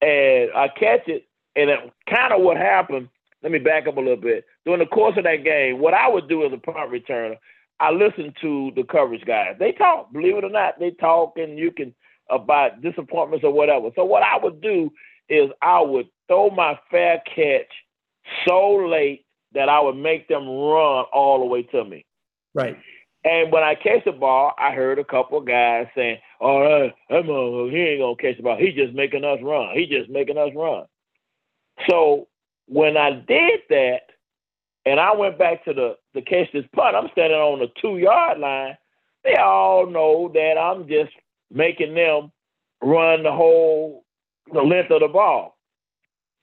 And 0.00 0.50
I 0.54 0.68
catch 0.68 1.06
it, 1.08 1.26
and 1.54 1.70
it, 1.70 1.78
kind 2.08 2.32
of 2.32 2.42
what 2.42 2.56
happened– 2.56 3.08
let 3.42 3.52
me 3.52 3.58
back 3.58 3.86
up 3.86 3.96
a 3.96 4.00
little 4.00 4.16
bit. 4.16 4.44
During 4.64 4.80
the 4.80 4.86
course 4.86 5.16
of 5.16 5.24
that 5.24 5.44
game, 5.44 5.78
what 5.78 5.94
I 5.94 6.08
would 6.08 6.28
do 6.28 6.44
as 6.44 6.52
a 6.52 6.58
punt 6.58 6.90
returner, 6.90 7.36
I 7.80 7.90
listen 7.90 8.32
to 8.40 8.70
the 8.76 8.84
coverage 8.84 9.24
guys. 9.24 9.56
They 9.58 9.72
talk, 9.72 10.12
believe 10.12 10.36
it 10.36 10.44
or 10.44 10.50
not, 10.50 10.78
they 10.78 10.92
talk, 10.92 11.34
and 11.36 11.58
you 11.58 11.72
can 11.72 11.94
about 12.30 12.80
disappointments 12.80 13.44
or 13.44 13.52
whatever. 13.52 13.90
So 13.94 14.04
what 14.04 14.22
I 14.22 14.38
would 14.42 14.60
do 14.60 14.90
is 15.28 15.50
I 15.60 15.80
would 15.80 16.06
throw 16.28 16.50
my 16.50 16.78
fair 16.90 17.22
catch 17.34 17.70
so 18.46 18.74
late 18.88 19.26
that 19.52 19.68
I 19.68 19.80
would 19.80 19.96
make 19.96 20.28
them 20.28 20.46
run 20.46 21.04
all 21.12 21.40
the 21.40 21.46
way 21.46 21.62
to 21.64 21.84
me. 21.84 22.06
Right. 22.54 22.76
And 23.24 23.52
when 23.52 23.62
I 23.62 23.74
catch 23.74 24.04
the 24.04 24.12
ball, 24.12 24.52
I 24.58 24.72
heard 24.72 24.98
a 24.98 25.04
couple 25.04 25.38
of 25.38 25.44
guys 25.44 25.86
saying, 25.94 26.18
"All 26.40 26.60
right, 26.60 26.92
that 27.08 27.24
he 27.70 27.78
ain't 27.78 28.00
gonna 28.00 28.16
catch 28.16 28.36
the 28.36 28.42
ball. 28.42 28.56
He's 28.56 28.74
just 28.74 28.94
making 28.94 29.24
us 29.24 29.40
run. 29.42 29.76
He's 29.76 29.88
just 29.88 30.10
making 30.10 30.38
us 30.38 30.50
run." 30.54 30.86
So 31.88 32.28
when 32.66 32.96
I 32.96 33.10
did 33.10 33.60
that, 33.70 34.00
and 34.84 34.98
I 34.98 35.14
went 35.14 35.38
back 35.38 35.64
to 35.64 35.72
the 35.72 35.96
the 36.14 36.22
catch 36.22 36.52
this 36.52 36.64
punt, 36.74 36.96
I'm 36.96 37.08
standing 37.12 37.38
on 37.38 37.60
the 37.60 37.68
two 37.80 37.98
yard 37.98 38.38
line. 38.38 38.76
They 39.24 39.36
all 39.36 39.86
know 39.86 40.30
that 40.34 40.58
I'm 40.58 40.88
just 40.88 41.12
making 41.50 41.94
them 41.94 42.32
run 42.82 43.22
the 43.22 43.32
whole 43.32 44.04
the 44.52 44.60
length 44.60 44.90
of 44.90 45.00
the 45.00 45.08
ball. 45.08 45.56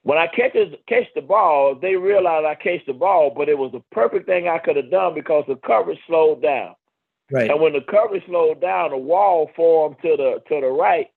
When 0.04 0.18
I 0.18 0.28
catch 0.28 0.54
catch 0.88 1.08
the 1.14 1.22
ball, 1.22 1.76
they 1.80 1.96
realize 1.96 2.46
I 2.48 2.56
catch 2.56 2.86
the 2.88 2.94
ball, 2.94 3.34
but 3.36 3.50
it 3.50 3.58
was 3.58 3.72
the 3.74 3.84
perfect 3.92 4.28
thing 4.28 4.48
I 4.48 4.60
could 4.60 4.78
have 4.78 4.90
done 4.92 5.14
because 5.14 5.44
the 5.48 5.56
coverage 5.56 6.00
slowed 6.08 6.42
down. 6.42 6.76
Right. 7.32 7.52
And 7.52 7.62
when 7.62 7.74
the 7.74 7.82
coverage 7.82 8.26
slowed 8.26 8.62
down, 8.62 8.92
the 8.92 8.98
wall 8.98 9.52
formed 9.56 9.98
to 10.02 10.16
the 10.18 10.42
to 10.48 10.62
the 10.62 10.68
right, 10.68 11.08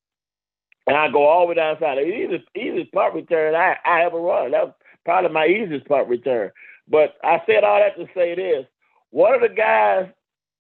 and 0.87 0.97
I 0.97 1.11
go 1.11 1.27
all 1.27 1.43
the 1.43 1.51
way 1.51 1.55
down 1.55 1.77
the 1.79 1.87
side. 1.87 1.99
Easiest, 1.99 2.45
easiest 2.57 2.93
punt 2.93 3.15
return 3.15 3.55
I, 3.55 3.77
I 3.85 4.05
ever 4.05 4.19
run. 4.19 4.51
That 4.51 4.67
was 4.67 4.75
probably 5.05 5.31
my 5.31 5.47
easiest 5.47 5.87
punt 5.87 6.09
return. 6.09 6.51
But 6.89 7.15
I 7.23 7.41
said 7.47 7.65
all 7.65 7.79
that 7.79 7.97
to 7.97 8.07
say 8.15 8.35
this. 8.35 8.67
One 9.11 9.35
of 9.35 9.41
the 9.41 9.49
guys 9.49 10.09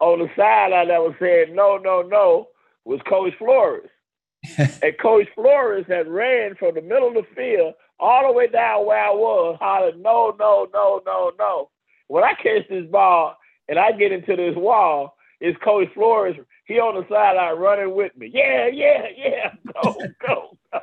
on 0.01 0.19
the 0.19 0.29
sideline 0.37 0.89
that 0.89 1.01
was 1.01 1.15
saying 1.21 1.55
no, 1.55 1.77
no, 1.77 2.03
no 2.03 2.49
was 2.85 3.01
Coach 3.09 3.35
Flores. 3.39 3.89
and 4.59 4.99
Coach 5.01 5.29
Flores 5.35 5.87
had 5.89 6.09
ran 6.09 6.57
from 6.57 6.75
the 6.75 6.83
middle 6.83 7.09
of 7.09 7.15
the 7.15 7.27
field 7.37 7.75
all 8.01 8.27
the 8.27 8.33
way 8.33 8.49
down 8.49 8.85
where 8.85 8.99
I 8.99 9.11
was, 9.11 9.57
hollering, 9.61 10.03
no, 10.03 10.35
no, 10.39 10.67
no, 10.75 11.01
no, 11.07 11.33
no. 11.39 11.71
When 12.09 12.25
I 12.25 12.35
catch 12.35 12.69
this 12.69 12.87
ball 12.91 13.37
and 13.69 13.79
I 13.79 13.93
get 13.93 14.11
into 14.11 14.35
this 14.35 14.57
wall, 14.57 15.17
it's 15.41 15.59
Coach 15.63 15.89
Flores. 15.95 16.37
He 16.67 16.79
on 16.79 16.95
the 16.95 17.07
sideline 17.09 17.59
running 17.59 17.95
with 17.95 18.17
me. 18.17 18.31
Yeah, 18.33 18.67
yeah, 18.67 19.07
yeah. 19.17 19.53
Go, 19.73 19.95
go, 20.27 20.59
go. 20.73 20.81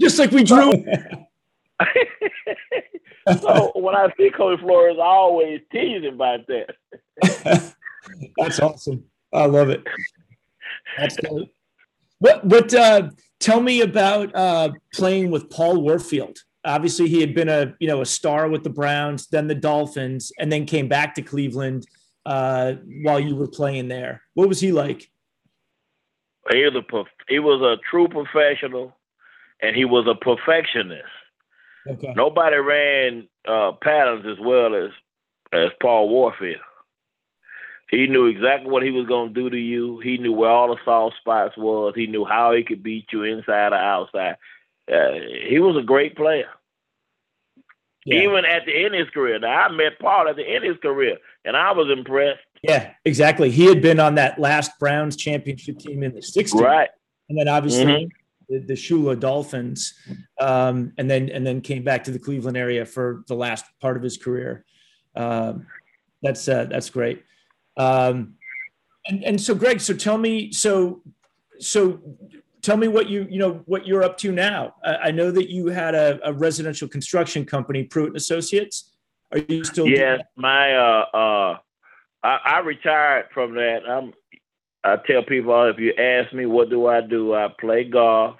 just 0.00 0.18
like 0.18 0.30
we 0.30 0.44
drew. 0.44 0.72
so 3.40 3.72
when 3.74 3.94
I 3.94 4.08
see 4.16 4.30
Coach 4.30 4.60
Flores, 4.60 4.96
I 4.98 5.04
always 5.04 5.60
tease 5.70 6.02
him 6.02 6.14
about 6.14 6.40
that. 6.48 6.74
That's 8.36 8.60
awesome. 8.60 9.04
I 9.32 9.46
love 9.46 9.70
it. 9.70 9.82
That's 10.98 11.16
great. 11.16 11.48
What? 12.18 12.44
What? 12.44 12.74
Uh, 12.74 13.10
tell 13.40 13.60
me 13.60 13.80
about 13.80 14.34
uh, 14.34 14.72
playing 14.94 15.30
with 15.30 15.50
Paul 15.50 15.82
Warfield. 15.82 16.38
Obviously, 16.64 17.08
he 17.08 17.20
had 17.20 17.34
been 17.34 17.48
a 17.48 17.74
you 17.80 17.88
know 17.88 18.00
a 18.00 18.06
star 18.06 18.48
with 18.48 18.62
the 18.62 18.70
Browns, 18.70 19.26
then 19.28 19.48
the 19.48 19.54
Dolphins, 19.54 20.32
and 20.38 20.50
then 20.50 20.66
came 20.66 20.88
back 20.88 21.14
to 21.14 21.22
Cleveland 21.22 21.86
uh, 22.26 22.74
while 23.02 23.20
you 23.20 23.34
were 23.34 23.48
playing 23.48 23.88
there. 23.88 24.22
What 24.34 24.48
was 24.48 24.60
he 24.60 24.72
like? 24.72 25.10
He 26.50 26.64
was 26.64 26.74
a 26.74 27.04
he 27.28 27.38
was 27.38 27.62
a 27.62 27.80
true 27.88 28.08
professional, 28.08 28.96
and 29.60 29.74
he 29.74 29.84
was 29.84 30.06
a 30.06 30.14
perfectionist. 30.14 31.04
Okay. 31.86 32.12
Nobody 32.16 32.56
ran 32.56 33.28
uh, 33.46 33.72
patterns 33.82 34.24
as 34.26 34.38
well 34.40 34.74
as 34.74 34.90
as 35.52 35.70
Paul 35.80 36.08
Warfield. 36.08 36.60
He 37.90 38.06
knew 38.06 38.26
exactly 38.26 38.70
what 38.70 38.82
he 38.82 38.90
was 38.90 39.06
going 39.06 39.34
to 39.34 39.40
do 39.40 39.50
to 39.50 39.58
you. 39.58 39.98
He 40.00 40.16
knew 40.16 40.32
where 40.32 40.48
all 40.48 40.68
the 40.68 40.80
soft 40.82 41.16
spots 41.20 41.58
was. 41.58 41.92
He 41.94 42.06
knew 42.06 42.24
how 42.24 42.54
he 42.54 42.62
could 42.62 42.82
beat 42.82 43.06
you 43.12 43.22
inside 43.24 43.72
or 43.72 43.76
outside. 43.76 44.36
Uh, 44.90 45.12
he 45.46 45.58
was 45.58 45.76
a 45.76 45.84
great 45.84 46.16
player. 46.16 46.48
Yeah. 48.06 48.22
Even 48.22 48.44
at 48.46 48.64
the 48.64 48.74
end 48.74 48.94
of 48.94 49.00
his 49.00 49.10
career. 49.10 49.38
Now, 49.38 49.66
I 49.66 49.68
met 49.70 49.98
Paul 50.00 50.26
at 50.26 50.36
the 50.36 50.42
end 50.42 50.64
of 50.64 50.70
his 50.72 50.80
career, 50.80 51.18
and 51.44 51.54
I 51.54 51.72
was 51.72 51.90
impressed. 51.90 52.40
Yeah, 52.62 52.92
exactly. 53.04 53.50
He 53.50 53.66
had 53.66 53.82
been 53.82 54.00
on 54.00 54.14
that 54.14 54.38
last 54.38 54.72
Browns 54.80 55.14
championship 55.14 55.78
team 55.78 56.02
in 56.02 56.14
the 56.14 56.20
60s. 56.20 56.54
Right. 56.54 56.88
And 57.28 57.38
then 57.38 57.46
obviously 57.46 57.84
mm-hmm. 57.84 58.21
The, 58.52 58.58
the 58.66 58.74
Shula 58.74 59.18
Dolphins, 59.18 59.94
um, 60.40 60.92
and 60.98 61.10
then 61.10 61.28
and 61.30 61.46
then 61.46 61.60
came 61.60 61.82
back 61.82 62.04
to 62.04 62.10
the 62.10 62.18
Cleveland 62.18 62.56
area 62.56 62.84
for 62.84 63.24
the 63.28 63.34
last 63.34 63.64
part 63.80 63.96
of 63.96 64.02
his 64.02 64.16
career. 64.16 64.64
Um, 65.16 65.66
that's 66.22 66.48
uh, 66.48 66.66
that's 66.66 66.90
great. 66.90 67.24
Um, 67.76 68.34
and 69.06 69.24
and 69.24 69.40
so 69.40 69.54
Greg, 69.54 69.80
so 69.80 69.94
tell 69.94 70.18
me, 70.18 70.52
so 70.52 71.02
so 71.58 72.00
tell 72.62 72.76
me 72.76 72.88
what 72.88 73.08
you 73.08 73.26
you 73.30 73.38
know 73.38 73.62
what 73.66 73.86
you're 73.86 74.04
up 74.04 74.18
to 74.18 74.32
now. 74.32 74.74
I, 74.84 74.94
I 74.94 75.10
know 75.10 75.30
that 75.30 75.50
you 75.50 75.66
had 75.68 75.94
a, 75.94 76.20
a, 76.24 76.32
residential 76.32 76.88
construction 76.88 77.44
company, 77.44 77.84
Pruitt 77.84 78.08
and 78.08 78.16
Associates. 78.16 78.94
Are 79.32 79.38
you 79.38 79.64
still? 79.64 79.86
Yes, 79.86 80.20
my 80.36 80.74
uh, 80.76 81.04
uh, 81.12 81.58
I, 82.22 82.38
I 82.44 82.58
retired 82.60 83.26
from 83.34 83.54
that. 83.54 83.80
I'm. 83.88 84.12
I 84.84 84.96
tell 85.06 85.22
people 85.22 85.62
if 85.68 85.78
you 85.78 85.92
ask 85.94 86.32
me 86.32 86.44
what 86.46 86.68
do 86.68 86.88
I 86.88 87.00
do, 87.00 87.34
I 87.34 87.48
play 87.60 87.84
golf, 87.84 88.36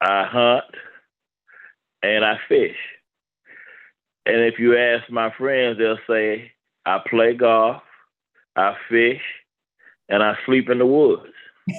I 0.00 0.24
hunt, 0.24 0.64
and 2.02 2.24
I 2.24 2.38
fish. 2.48 2.76
And 4.26 4.40
if 4.40 4.58
you 4.58 4.76
ask 4.76 5.10
my 5.10 5.32
friends, 5.36 5.78
they'll 5.78 5.98
say 6.08 6.52
I 6.86 6.98
play 7.08 7.34
golf, 7.34 7.82
I 8.56 8.74
fish, 8.88 9.22
and 10.08 10.22
I 10.22 10.36
sleep 10.46 10.70
in 10.70 10.78
the 10.78 10.86
woods. 10.86 11.26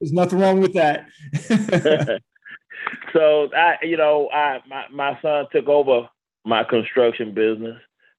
There's 0.00 0.12
nothing 0.12 0.38
wrong 0.38 0.60
with 0.60 0.74
that. 0.74 1.06
so 3.12 3.48
I, 3.56 3.76
you 3.82 3.96
know, 3.96 4.28
I 4.32 4.58
my, 4.68 4.84
my 4.92 5.18
son 5.22 5.46
took 5.52 5.68
over 5.68 6.08
my 6.44 6.64
construction 6.64 7.34
business, 7.34 7.78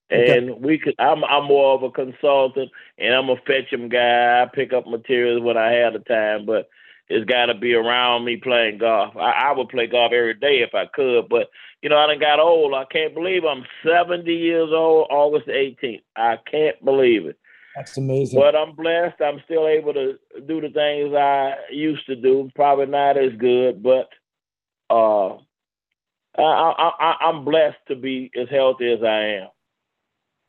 and 0.10 0.50
okay. 0.50 0.60
we 0.60 0.80
could. 0.80 0.96
I'm 1.00 1.24
I'm 1.24 1.46
more 1.46 1.76
of 1.76 1.84
a 1.84 1.92
consultant, 1.92 2.72
and 2.98 3.14
I'm 3.14 3.30
a 3.30 3.36
fetch 3.48 3.72
him 3.72 3.90
guy. 3.90 4.42
I 4.42 4.48
pick 4.54 4.74
up 4.74 4.88
materials 4.88 5.44
when 5.44 5.58
I 5.58 5.72
have 5.74 5.94
the 5.94 6.00
time, 6.00 6.46
but 6.46 6.70
it's 7.10 7.26
got 7.26 7.48
to 7.48 7.56
be 7.56 7.74
around 7.74 8.26
me 8.26 8.38
playing 8.38 8.78
golf. 8.78 9.16
I, 9.16 9.50
I 9.50 9.52
would 9.52 9.70
play 9.70 9.88
golf 9.88 10.12
every 10.14 10.36
day 10.36 10.62
if 10.62 10.76
I 10.76 10.86
could, 10.86 11.28
but 11.30 11.50
you 11.82 11.90
know, 11.90 11.98
I 11.98 12.08
done 12.08 12.20
got 12.20 12.40
old. 12.40 12.74
I 12.74 12.86
can't 12.86 13.14
believe 13.14 13.44
I'm 13.46 13.66
70 13.86 14.32
years 14.32 14.70
old, 14.72 15.08
August 15.10 15.48
18th. 15.48 16.04
I 16.16 16.38
can't 16.50 16.84
believe 16.84 17.26
it. 17.26 17.40
That's 17.76 17.98
amazing. 17.98 18.40
But 18.40 18.56
I'm 18.56 18.76
blessed. 18.76 19.22
I'm 19.22 19.42
still 19.46 19.68
able 19.68 19.94
to 19.94 20.18
do 20.48 20.60
the 20.62 20.70
things 20.70 21.16
I 21.16 21.54
used 21.72 22.06
to 22.08 22.16
do. 22.16 22.52
Probably 22.56 22.88
not 22.88 23.18
as 23.18 23.34
good, 23.38 23.82
but 23.82 24.10
uh, 24.90 25.36
I, 26.38 26.92
I, 27.00 27.16
I'm 27.22 27.46
blessed 27.46 27.78
to 27.88 27.96
be 27.96 28.32
as 28.40 28.50
healthy 28.50 28.92
as 28.92 29.04
I 29.04 29.42
am. 29.44 29.48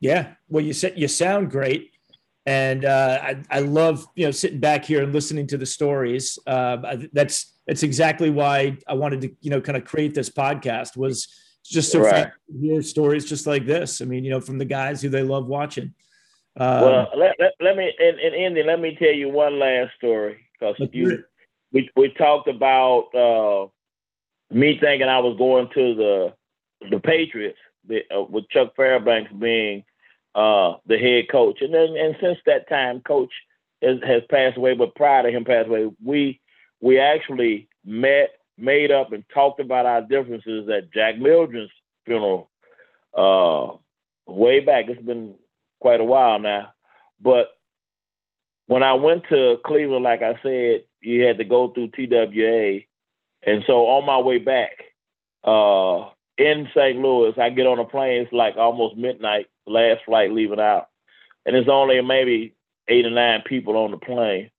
Yeah. 0.01 0.33
Well, 0.49 0.63
you 0.63 0.73
said 0.73 0.97
you 0.97 1.07
sound 1.07 1.49
great, 1.49 1.91
and 2.45 2.83
uh, 2.83 3.19
I, 3.21 3.43
I 3.49 3.59
love 3.59 4.05
you 4.15 4.25
know 4.25 4.31
sitting 4.31 4.59
back 4.59 4.83
here 4.83 5.03
and 5.03 5.13
listening 5.13 5.47
to 5.47 5.57
the 5.57 5.65
stories. 5.65 6.37
Uh, 6.45 6.97
that's 7.13 7.51
that's 7.67 7.83
exactly 7.83 8.29
why 8.29 8.77
I 8.87 8.93
wanted 8.95 9.21
to, 9.21 9.31
you 9.41 9.49
know, 9.49 9.61
kind 9.61 9.77
of 9.77 9.85
create 9.85 10.13
this 10.13 10.29
podcast 10.29 10.97
was 10.97 11.27
just 11.63 11.91
so 11.91 12.01
right. 12.01 12.29
hear 12.59 12.81
stories 12.81 13.23
just 13.23 13.47
like 13.47 13.65
this. 13.65 14.01
I 14.01 14.05
mean, 14.05 14.25
you 14.25 14.31
know, 14.31 14.41
from 14.41 14.57
the 14.57 14.65
guys 14.65 15.01
who 15.01 15.09
they 15.09 15.23
love 15.23 15.47
watching. 15.47 15.93
Um, 16.59 16.81
well, 16.81 17.07
let, 17.15 17.35
let, 17.39 17.53
let 17.61 17.77
me, 17.77 17.93
in, 17.97 18.19
in 18.19 18.33
Indy, 18.33 18.63
let 18.63 18.79
me 18.79 18.95
tell 18.99 19.13
you 19.13 19.29
one 19.29 19.57
last 19.59 19.91
story 19.97 20.39
because 20.59 20.75
you, 20.91 21.23
we, 21.71 21.89
we 21.95 22.09
talked 22.09 22.49
about 22.49 23.15
uh, 23.15 23.67
me 24.53 24.77
thinking 24.79 25.07
I 25.07 25.19
was 25.19 25.37
going 25.37 25.69
to 25.73 25.95
the 25.95 26.33
the 26.89 26.99
Patriots 26.99 27.59
the, 27.87 28.01
uh, 28.13 28.23
with 28.23 28.49
Chuck 28.49 28.75
Fairbanks 28.75 29.31
being 29.31 29.83
uh, 30.35 30.73
the 30.85 30.97
head 30.97 31.29
coach, 31.31 31.61
and 31.61 31.73
then 31.73 31.95
and 31.97 32.15
since 32.21 32.37
that 32.45 32.69
time, 32.69 33.01
coach 33.01 33.31
has, 33.81 33.97
has 34.05 34.21
passed 34.29 34.57
away. 34.57 34.73
But 34.75 34.95
prior 34.95 35.23
to 35.23 35.29
him 35.29 35.45
passing 35.45 35.71
away, 35.71 35.91
we 36.03 36.39
we 36.81 36.99
actually 36.99 37.67
met, 37.85 38.29
made 38.57 38.91
up, 38.91 39.11
and 39.11 39.23
talked 39.33 39.59
about 39.59 39.85
our 39.85 40.01
differences 40.01 40.69
at 40.69 40.93
Jack 40.93 41.17
Mildren's 41.17 41.71
funeral 42.05 42.49
uh, 43.17 43.75
way 44.25 44.59
back. 44.59 44.85
It's 44.87 45.01
been 45.01 45.35
quite 45.79 45.99
a 45.99 46.05
while 46.05 46.39
now. 46.39 46.73
But 47.19 47.47
when 48.67 48.83
I 48.83 48.93
went 48.93 49.23
to 49.29 49.57
Cleveland, 49.65 50.03
like 50.03 50.21
I 50.21 50.39
said, 50.41 50.83
you 51.01 51.23
had 51.23 51.37
to 51.39 51.43
go 51.43 51.69
through 51.69 51.89
TWA. 51.89 52.79
And 53.43 53.63
so 53.65 53.87
on 53.87 54.05
my 54.05 54.19
way 54.19 54.37
back 54.37 54.71
uh, 55.43 56.09
in 56.41 56.67
St. 56.75 56.97
Louis, 56.97 57.33
I 57.37 57.49
get 57.49 57.67
on 57.67 57.79
a 57.79 57.85
plane. 57.85 58.23
It's 58.23 58.33
like 58.33 58.57
almost 58.57 58.97
midnight, 58.97 59.47
last 59.67 60.01
flight 60.05 60.31
leaving 60.31 60.59
out. 60.59 60.87
And 61.45 61.55
it's 61.55 61.69
only 61.69 62.01
maybe 62.01 62.55
eight 62.87 63.05
or 63.05 63.11
nine 63.11 63.43
people 63.45 63.77
on 63.77 63.91
the 63.91 63.97
plane. 63.97 64.49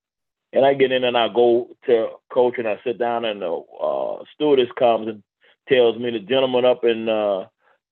And 0.52 0.64
I 0.64 0.74
get 0.74 0.92
in 0.92 1.04
and 1.04 1.16
I 1.16 1.28
go 1.28 1.68
to 1.86 2.08
coach 2.32 2.54
and 2.58 2.68
I 2.68 2.78
sit 2.84 2.98
down 2.98 3.24
and 3.24 3.40
the 3.40 3.62
uh, 3.82 4.24
stewardess 4.34 4.68
comes 4.78 5.08
and 5.08 5.22
tells 5.68 5.98
me 5.98 6.10
the 6.10 6.18
gentleman 6.20 6.64
up 6.64 6.84
in 6.84 7.08
uh, 7.08 7.46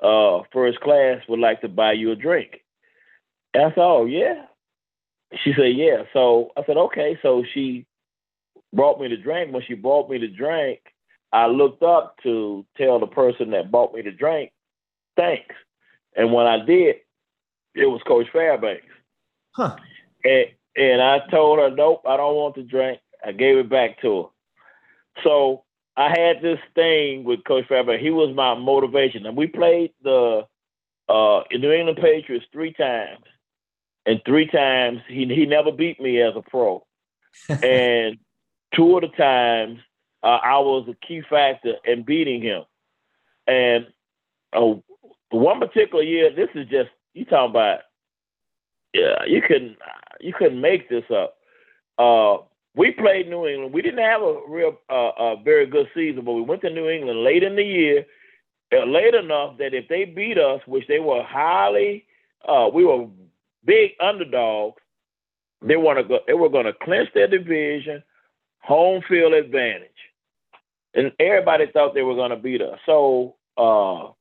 uh, 0.05 0.43
first 0.53 0.81
class 0.81 1.19
would 1.29 1.41
like 1.41 1.61
to 1.63 1.69
buy 1.69 1.93
you 1.93 2.13
a 2.13 2.17
drink. 2.17 2.63
And 3.55 3.65
I 3.65 3.69
said, 3.71 3.83
oh, 3.83 4.05
yeah. 4.05 4.45
She 5.43 5.53
said, 5.57 5.75
yeah. 5.77 6.03
So 6.13 6.51
I 6.57 6.65
said, 6.65 6.77
okay. 6.77 7.19
So 7.23 7.45
she 7.55 7.87
brought 8.73 9.01
me 9.01 9.09
the 9.09 9.17
drink. 9.17 9.53
When 9.53 9.63
she 9.67 9.75
brought 9.75 10.11
me 10.11 10.19
the 10.19 10.29
drink, 10.29 10.81
I 11.33 11.47
looked 11.47 11.83
up 11.83 12.17
to 12.23 12.67
tell 12.77 12.99
the 12.99 13.07
person 13.07 13.51
that 13.51 13.71
bought 13.71 13.95
me 13.95 14.03
the 14.03 14.11
drink, 14.11 14.53
thanks. 15.17 15.55
And 16.17 16.33
when 16.33 16.47
I 16.47 16.65
did, 16.65 16.97
it 17.75 17.87
was 17.87 18.01
Coach 18.07 18.27
Fairbanks. 18.33 18.85
Huh. 19.53 19.77
And 20.25 20.47
and 20.77 21.03
I 21.03 21.19
told 21.31 21.59
her, 21.59 21.71
nope, 21.71 22.03
I 22.07 22.17
don't 22.17 22.37
want 22.37 22.55
the 22.55 22.63
drink. 22.63 23.01
I 23.25 23.33
gave 23.33 23.59
it 23.59 23.69
back 23.69 24.01
to 24.03 24.23
her. 24.23 25.23
So 25.25 25.65
I 25.97 26.09
had 26.09 26.43
this 26.43 26.61
thing 26.75 27.25
with 27.25 27.45
Coach 27.45 27.67
Fairbanks. 27.69 28.03
He 28.03 28.11
was 28.11 28.35
my 28.35 28.55
motivation. 28.55 29.27
And 29.27 29.37
we 29.37 29.47
played 29.47 29.93
the 30.03 30.47
uh, 31.09 31.41
New 31.53 31.73
England 31.73 31.99
Patriots 32.01 32.47
three 32.53 32.73
times. 32.73 33.25
And 34.07 34.21
three 34.25 34.47
times 34.47 35.01
he 35.09 35.27
he 35.27 35.45
never 35.47 35.73
beat 35.73 36.01
me 36.01 36.23
as 36.23 36.35
a 36.35 36.43
pro. 36.43 36.85
and 37.49 38.19
two 38.75 38.97
of 38.97 39.03
the 39.03 39.09
times 39.09 39.81
uh, 40.23 40.39
I 40.43 40.59
was 40.59 40.89
a 40.89 41.07
key 41.07 41.23
factor 41.29 41.75
in 41.85 42.03
beating 42.03 42.43
him. 42.43 42.63
And 43.47 43.87
uh, 44.53 44.75
one 45.31 45.61
particular 45.61 46.03
year, 46.03 46.31
this 46.35 46.49
is 46.55 46.69
just 46.69 46.91
you 47.15 47.25
talking 47.25 47.51
about 47.51 47.81
yeah, 48.93 49.25
you 49.27 49.41
couldn't 49.43 49.77
you 50.21 50.33
couldn't 50.33 50.61
make 50.61 50.89
this 50.89 51.05
up. 51.11 51.37
Uh, 51.99 52.43
we 52.75 52.93
played 52.93 53.29
New 53.29 53.47
England. 53.47 53.73
We 53.73 53.83
didn't 53.83 54.05
have 54.05 54.23
a 54.23 54.41
real 54.49 54.79
uh, 54.91 55.11
a 55.19 55.37
very 55.43 55.67
good 55.67 55.89
season, 55.95 56.25
but 56.25 56.33
we 56.33 56.43
went 56.43 56.63
to 56.63 56.71
New 56.71 56.89
England 56.89 57.23
late 57.25 57.43
in 57.43 57.57
the 57.57 57.65
year, 57.65 58.07
uh, 58.73 58.85
late 58.85 59.15
enough 59.15 59.59
that 59.59 59.75
if 59.75 59.89
they 59.89 60.05
beat 60.05 60.39
us, 60.39 60.61
which 60.67 60.87
they 60.87 60.99
were 60.99 61.23
highly, 61.23 62.05
uh, 62.49 62.69
we 62.73 62.85
were 62.85 63.07
big 63.65 63.93
underdogs. 64.01 64.81
They 65.63 65.77
want 65.77 65.99
to 65.99 66.05
go. 66.05 66.21
They 66.27 66.35
were 66.35 66.49
going 66.49 66.67
to 66.67 66.73
clinch 66.73 67.11
their 67.15 67.29
division, 67.29 68.03
home 68.61 69.03
field 69.09 69.35
advantage, 69.35 69.91
and 70.95 71.13
everybody 71.21 71.67
thought 71.73 71.95
they 71.95 72.03
were 72.03 72.15
going 72.15 72.31
to 72.31 72.37
beat 72.37 72.63
us. 72.63 72.79
So 72.87 73.37
uh, 73.57 74.13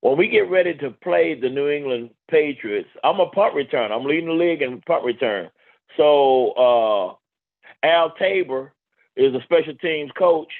when 0.00 0.16
we 0.16 0.28
get 0.28 0.50
ready 0.50 0.74
to 0.74 0.90
play 0.90 1.38
the 1.38 1.48
New 1.48 1.68
England 1.68 2.10
Patriots, 2.30 2.88
I'm 3.04 3.20
a 3.20 3.26
punt 3.26 3.54
return. 3.54 3.92
I'm 3.92 4.04
leading 4.04 4.28
the 4.28 4.34
league 4.34 4.62
in 4.62 4.80
punt 4.82 5.04
return. 5.04 5.50
So 5.96 6.52
uh, 6.52 7.86
Al 7.86 8.12
Tabor 8.18 8.72
is 9.16 9.34
a 9.34 9.42
special 9.42 9.74
teams 9.76 10.10
coach. 10.18 10.52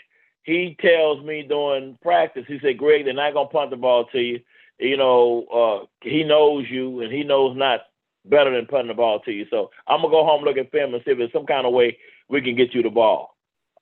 He 0.42 0.76
tells 0.80 1.24
me 1.24 1.44
during 1.48 1.98
practice, 2.02 2.44
he 2.46 2.58
said, 2.62 2.78
Greg, 2.78 3.04
they're 3.04 3.14
not 3.14 3.34
gonna 3.34 3.48
punt 3.48 3.70
the 3.70 3.76
ball 3.76 4.06
to 4.12 4.20
you. 4.20 4.40
You 4.78 4.96
know, 4.96 5.44
uh, 5.52 5.86
he 6.02 6.22
knows 6.22 6.66
you 6.70 7.00
and 7.00 7.12
he 7.12 7.24
knows 7.24 7.56
not 7.56 7.80
better 8.24 8.54
than 8.54 8.66
punting 8.66 8.88
the 8.88 8.94
ball 8.94 9.20
to 9.20 9.32
you. 9.32 9.46
So 9.50 9.70
I'm 9.86 10.02
gonna 10.02 10.12
go 10.12 10.24
home, 10.24 10.44
look 10.44 10.56
at 10.56 10.70
film, 10.70 10.94
and 10.94 11.02
see 11.04 11.12
if 11.12 11.18
there's 11.18 11.32
some 11.32 11.46
kind 11.46 11.66
of 11.66 11.72
way 11.72 11.98
we 12.28 12.42
can 12.42 12.56
get 12.56 12.74
you 12.74 12.82
the 12.82 12.90
ball. 12.90 13.36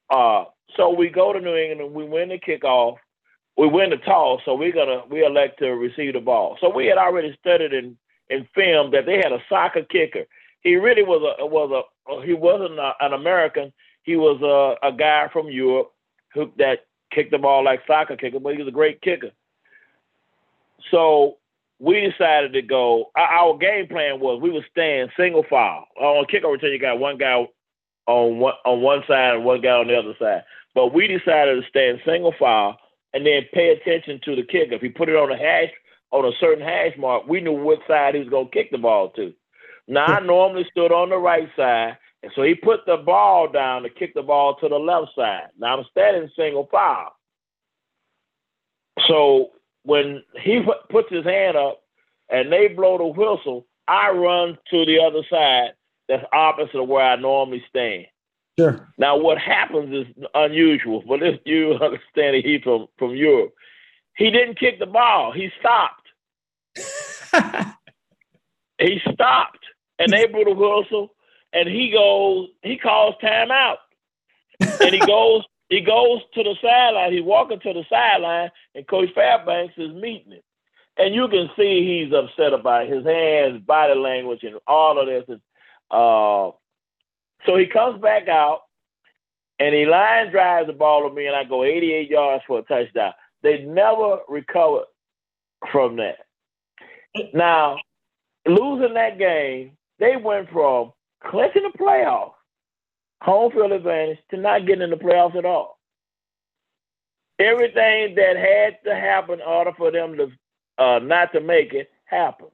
Uh, 0.08 0.44
so 0.76 0.90
we 0.90 1.08
go 1.08 1.32
to 1.32 1.40
New 1.40 1.54
England 1.54 1.80
and 1.80 1.94
we 1.94 2.04
win 2.04 2.30
the 2.30 2.38
kickoff. 2.38 2.96
We 3.56 3.68
win 3.68 3.90
the 3.90 3.98
toss, 3.98 4.40
so 4.44 4.54
we're 4.54 4.72
gonna 4.72 5.02
we 5.08 5.24
elect 5.24 5.60
to 5.60 5.70
receive 5.70 6.14
the 6.14 6.20
ball. 6.20 6.56
So 6.60 6.68
we 6.68 6.86
had 6.86 6.98
already 6.98 7.36
studied 7.40 7.72
in 7.72 7.96
in 8.30 8.48
film 8.54 8.90
that 8.90 9.06
they 9.06 9.16
had 9.16 9.32
a 9.32 9.42
soccer 9.48 9.82
kicker. 9.82 10.24
He 10.62 10.76
really 10.76 11.02
was 11.02 11.22
a 11.38 11.46
was 11.46 11.70
a 11.70 12.26
he 12.26 12.34
wasn't 12.34 12.78
a, 12.78 12.92
an 13.00 13.12
American. 13.12 13.72
He 14.02 14.16
was 14.16 14.40
a, 14.42 14.86
a 14.86 14.92
guy 14.92 15.28
from 15.32 15.48
Europe 15.48 15.92
who 16.32 16.50
that 16.58 16.86
kicked 17.12 17.30
the 17.30 17.38
ball 17.38 17.64
like 17.64 17.80
soccer 17.86 18.16
kicker, 18.16 18.40
but 18.40 18.54
he 18.54 18.58
was 18.58 18.68
a 18.68 18.72
great 18.72 19.00
kicker. 19.00 19.30
So 20.90 21.36
we 21.78 22.00
decided 22.00 22.52
to 22.54 22.62
go. 22.62 23.10
Our 23.16 23.56
game 23.56 23.86
plan 23.86 24.20
was 24.20 24.40
we 24.40 24.50
would 24.50 24.64
stand 24.70 25.10
single 25.16 25.44
file 25.48 25.86
on 25.96 26.26
kick 26.26 26.42
return. 26.44 26.72
You 26.72 26.78
got 26.78 26.98
one 26.98 27.18
guy 27.18 27.46
on 28.06 28.38
one 28.38 28.54
on 28.64 28.80
one 28.80 29.02
side 29.08 29.36
and 29.36 29.44
one 29.44 29.60
guy 29.60 29.70
on 29.70 29.88
the 29.88 29.96
other 29.96 30.14
side. 30.18 30.44
But 30.74 30.92
we 30.92 31.06
decided 31.06 31.62
to 31.62 31.68
stand 31.68 32.00
single 32.04 32.34
file 32.38 32.78
and 33.12 33.24
then 33.24 33.42
pay 33.52 33.70
attention 33.70 34.20
to 34.24 34.36
the 34.36 34.42
kicker. 34.42 34.74
If 34.74 34.82
he 34.82 34.88
put 34.88 35.08
it 35.08 35.16
on 35.16 35.30
a 35.30 35.36
hash 35.36 35.70
on 36.10 36.24
a 36.24 36.32
certain 36.38 36.64
hash 36.64 36.96
mark, 36.98 37.26
we 37.26 37.40
knew 37.40 37.52
which 37.52 37.80
side 37.88 38.14
he 38.14 38.20
was 38.20 38.28
going 38.28 38.46
to 38.46 38.52
kick 38.52 38.70
the 38.70 38.78
ball 38.78 39.10
to. 39.10 39.32
Now 39.86 40.06
I 40.06 40.20
normally 40.20 40.66
stood 40.70 40.92
on 40.92 41.10
the 41.10 41.18
right 41.18 41.48
side, 41.56 41.98
and 42.22 42.32
so 42.34 42.42
he 42.42 42.54
put 42.54 42.80
the 42.86 42.96
ball 42.96 43.48
down 43.48 43.82
to 43.82 43.90
kick 43.90 44.14
the 44.14 44.22
ball 44.22 44.56
to 44.56 44.68
the 44.68 44.76
left 44.78 45.12
side. 45.14 45.48
Now 45.58 45.78
I'm 45.78 45.84
standing 45.90 46.30
single 46.36 46.68
file. 46.70 47.14
So 49.06 49.50
when 49.84 50.22
he 50.40 50.62
puts 50.90 51.10
his 51.10 51.24
hand 51.24 51.56
up 51.56 51.82
and 52.30 52.50
they 52.50 52.68
blow 52.68 52.98
the 52.98 53.06
whistle, 53.06 53.66
I 53.86 54.10
run 54.10 54.58
to 54.70 54.86
the 54.86 55.00
other 55.00 55.22
side 55.30 55.72
that's 56.08 56.24
opposite 56.32 56.80
of 56.80 56.88
where 56.88 57.04
I 57.04 57.16
normally 57.16 57.64
stand. 57.68 58.06
Sure. 58.58 58.88
Now, 58.98 59.16
what 59.16 59.38
happens 59.38 59.92
is 59.92 60.06
unusual, 60.34 61.02
but 61.06 61.22
if 61.22 61.40
you 61.44 61.72
understand 61.80 62.36
it, 62.36 62.44
he 62.44 62.60
from 62.62 62.86
from 62.98 63.14
Europe. 63.14 63.54
He 64.16 64.30
didn't 64.30 64.58
kick 64.60 64.78
the 64.78 64.86
ball. 64.86 65.32
He 65.32 65.50
stopped. 65.58 66.06
he 68.78 69.00
stopped, 69.12 69.64
and 69.98 70.12
they 70.12 70.26
blew 70.26 70.44
the 70.44 70.52
whistle, 70.52 71.14
and 71.52 71.68
he 71.68 71.90
goes. 71.90 72.48
He 72.62 72.78
calls 72.78 73.16
timeout, 73.22 73.78
and 74.60 74.94
he 74.94 75.00
goes. 75.00 75.42
He 75.70 75.80
goes 75.80 76.20
to 76.34 76.42
the 76.42 76.54
sideline. 76.62 77.12
He's 77.12 77.22
walking 77.22 77.58
to 77.58 77.72
the 77.72 77.84
sideline, 77.88 78.50
and 78.74 78.86
Coach 78.86 79.08
Fairbanks 79.14 79.72
is 79.78 79.94
meeting 79.94 80.32
him. 80.32 80.42
And 80.98 81.14
you 81.14 81.26
can 81.26 81.48
see 81.56 82.04
he's 82.04 82.12
upset 82.12 82.52
about 82.52 82.84
it. 82.84 82.92
his 82.92 83.04
hands, 83.04 83.62
body 83.64 83.94
language, 83.98 84.44
and 84.44 84.56
all 84.66 85.00
of 85.00 85.06
this. 85.06 85.38
Uh, 85.90 86.50
so 87.46 87.56
he 87.56 87.66
comes 87.66 88.00
back 88.00 88.28
out 88.28 88.62
and 89.58 89.74
he 89.74 89.86
line 89.86 90.30
drives 90.30 90.66
the 90.66 90.72
ball 90.72 91.08
to 91.08 91.14
me, 91.14 91.26
and 91.26 91.36
I 91.36 91.44
go 91.44 91.64
88 91.64 92.10
yards 92.10 92.44
for 92.46 92.58
a 92.58 92.62
touchdown. 92.62 93.12
They 93.42 93.62
never 93.62 94.18
recovered 94.28 94.86
from 95.70 95.96
that. 95.96 96.18
Now, 97.32 97.78
losing 98.46 98.94
that 98.94 99.18
game, 99.18 99.72
they 99.98 100.16
went 100.16 100.50
from 100.50 100.92
clinching 101.24 101.62
the 101.62 101.78
playoffs, 101.78 102.32
home 103.22 103.52
field 103.52 103.72
advantage, 103.72 104.18
to 104.30 104.36
not 104.36 104.66
getting 104.66 104.82
in 104.82 104.90
the 104.90 104.96
playoffs 104.96 105.36
at 105.36 105.44
all. 105.44 105.78
Everything 107.38 108.14
that 108.16 108.36
had 108.36 108.78
to 108.84 108.94
happen 108.94 109.34
in 109.34 109.46
order 109.46 109.72
for 109.76 109.90
them 109.90 110.16
to 110.16 110.30
uh, 110.82 110.98
not 111.00 111.32
to 111.32 111.40
make 111.40 111.72
it 111.72 111.90
happened. 112.04 112.50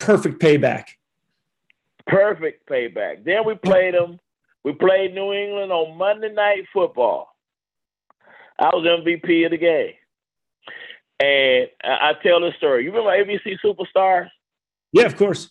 Perfect 0.00 0.40
payback. 0.40 0.84
Perfect 2.06 2.68
payback. 2.68 3.24
Then 3.24 3.46
we 3.46 3.54
played 3.54 3.94
them. 3.94 4.18
We 4.64 4.72
played 4.72 5.14
New 5.14 5.32
England 5.32 5.72
on 5.72 5.98
Monday 5.98 6.32
Night 6.32 6.64
Football. 6.72 7.28
I 8.58 8.66
was 8.66 8.86
MVP 8.86 9.44
of 9.44 9.50
the 9.50 9.58
game. 9.58 9.94
And 11.20 11.68
I 11.82 12.12
tell 12.22 12.40
this 12.40 12.54
story. 12.56 12.84
You 12.84 12.92
remember 12.92 13.10
ABC 13.10 13.56
Superstars? 13.64 14.28
Yeah, 14.92 15.04
of 15.04 15.16
course. 15.16 15.50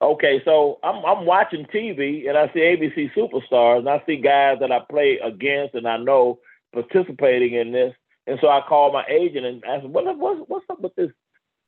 Okay, 0.00 0.40
so 0.44 0.78
I'm 0.84 1.04
I'm 1.04 1.26
watching 1.26 1.66
TV 1.66 2.28
and 2.28 2.38
I 2.38 2.46
see 2.52 2.60
ABC 2.60 3.12
Superstars 3.14 3.78
and 3.78 3.88
I 3.88 4.02
see 4.06 4.16
guys 4.16 4.58
that 4.60 4.70
I 4.70 4.80
play 4.88 5.18
against 5.18 5.74
and 5.74 5.88
I 5.88 5.96
know 5.96 6.38
participating 6.72 7.54
in 7.54 7.72
this. 7.72 7.94
And 8.26 8.38
so 8.40 8.48
I 8.48 8.60
called 8.68 8.92
my 8.92 9.04
agent 9.08 9.46
and 9.46 9.64
asked, 9.64 9.86
what, 9.86 10.04
what's, 10.18 10.40
what's 10.46 10.66
up 10.70 10.80
with 10.80 10.94
this 10.94 11.10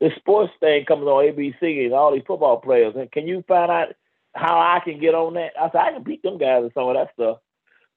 this 0.01 0.13
sports 0.17 0.53
thing 0.61 0.85
coming 0.87 1.07
on 1.07 1.25
ABC 1.25 1.85
and 1.85 1.93
all 1.93 2.13
these 2.13 2.25
football 2.27 2.59
players. 2.59 2.95
And 2.97 3.13
can 3.13 3.27
you 3.27 3.45
find 3.47 3.71
out 3.71 3.89
how 4.35 4.59
I 4.59 4.81
can 4.83 4.99
get 4.99 5.15
on 5.15 5.35
that? 5.35 5.53
I 5.61 5.71
said, 5.71 5.81
I 5.81 5.93
can 5.93 6.03
beat 6.03 6.23
them 6.23 6.39
guys 6.39 6.63
and 6.63 6.73
some 6.75 6.89
of 6.89 6.95
that 6.95 7.11
stuff. 7.15 7.39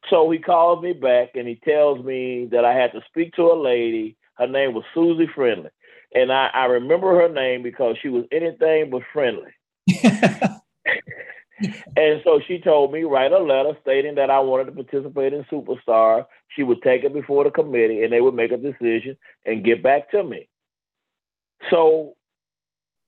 So 0.10 0.30
he 0.30 0.40
calls 0.40 0.84
me 0.84 0.92
back 0.94 1.30
and 1.36 1.48
he 1.48 1.56
tells 1.56 2.04
me 2.04 2.50
that 2.52 2.66
I 2.66 2.74
had 2.74 2.92
to 2.92 3.02
speak 3.08 3.34
to 3.36 3.44
a 3.44 3.62
lady. 3.62 4.18
Her 4.38 4.48
name 4.48 4.74
was 4.74 4.84
Susie 4.94 5.30
Friendly. 5.34 5.70
And 6.14 6.32
I, 6.32 6.50
I 6.54 6.66
remember 6.66 7.16
her 7.22 7.30
name 7.30 7.64
because 7.64 7.96
she 8.02 8.10
was 8.10 8.26
anything 8.32 8.90
but 8.92 9.02
friendly. 9.14 9.52
and 11.96 12.22
so 12.24 12.40
she 12.46 12.60
told 12.60 12.92
me 12.92 13.04
write 13.04 13.32
a 13.32 13.40
letter 13.40 13.78
stating 13.82 14.16
that 14.16 14.30
I 14.30 14.40
wanted 14.40 14.66
to 14.66 14.72
participate 14.84 15.34
in 15.34 15.46
Superstar. 15.46 16.26
She 16.50 16.64
would 16.64 16.82
take 16.84 17.04
it 17.04 17.14
before 17.14 17.46
the 17.46 17.52
committee 17.52 18.04
and 18.04 18.12
they 18.12 18.22
would 18.22 18.36
make 18.36 18.52
a 18.52 18.58
decision 18.58 19.18
and 19.46 19.64
get 19.64 19.82
back 19.82 20.12
to 20.12 20.24
me. 20.24 20.50
So 21.69 22.15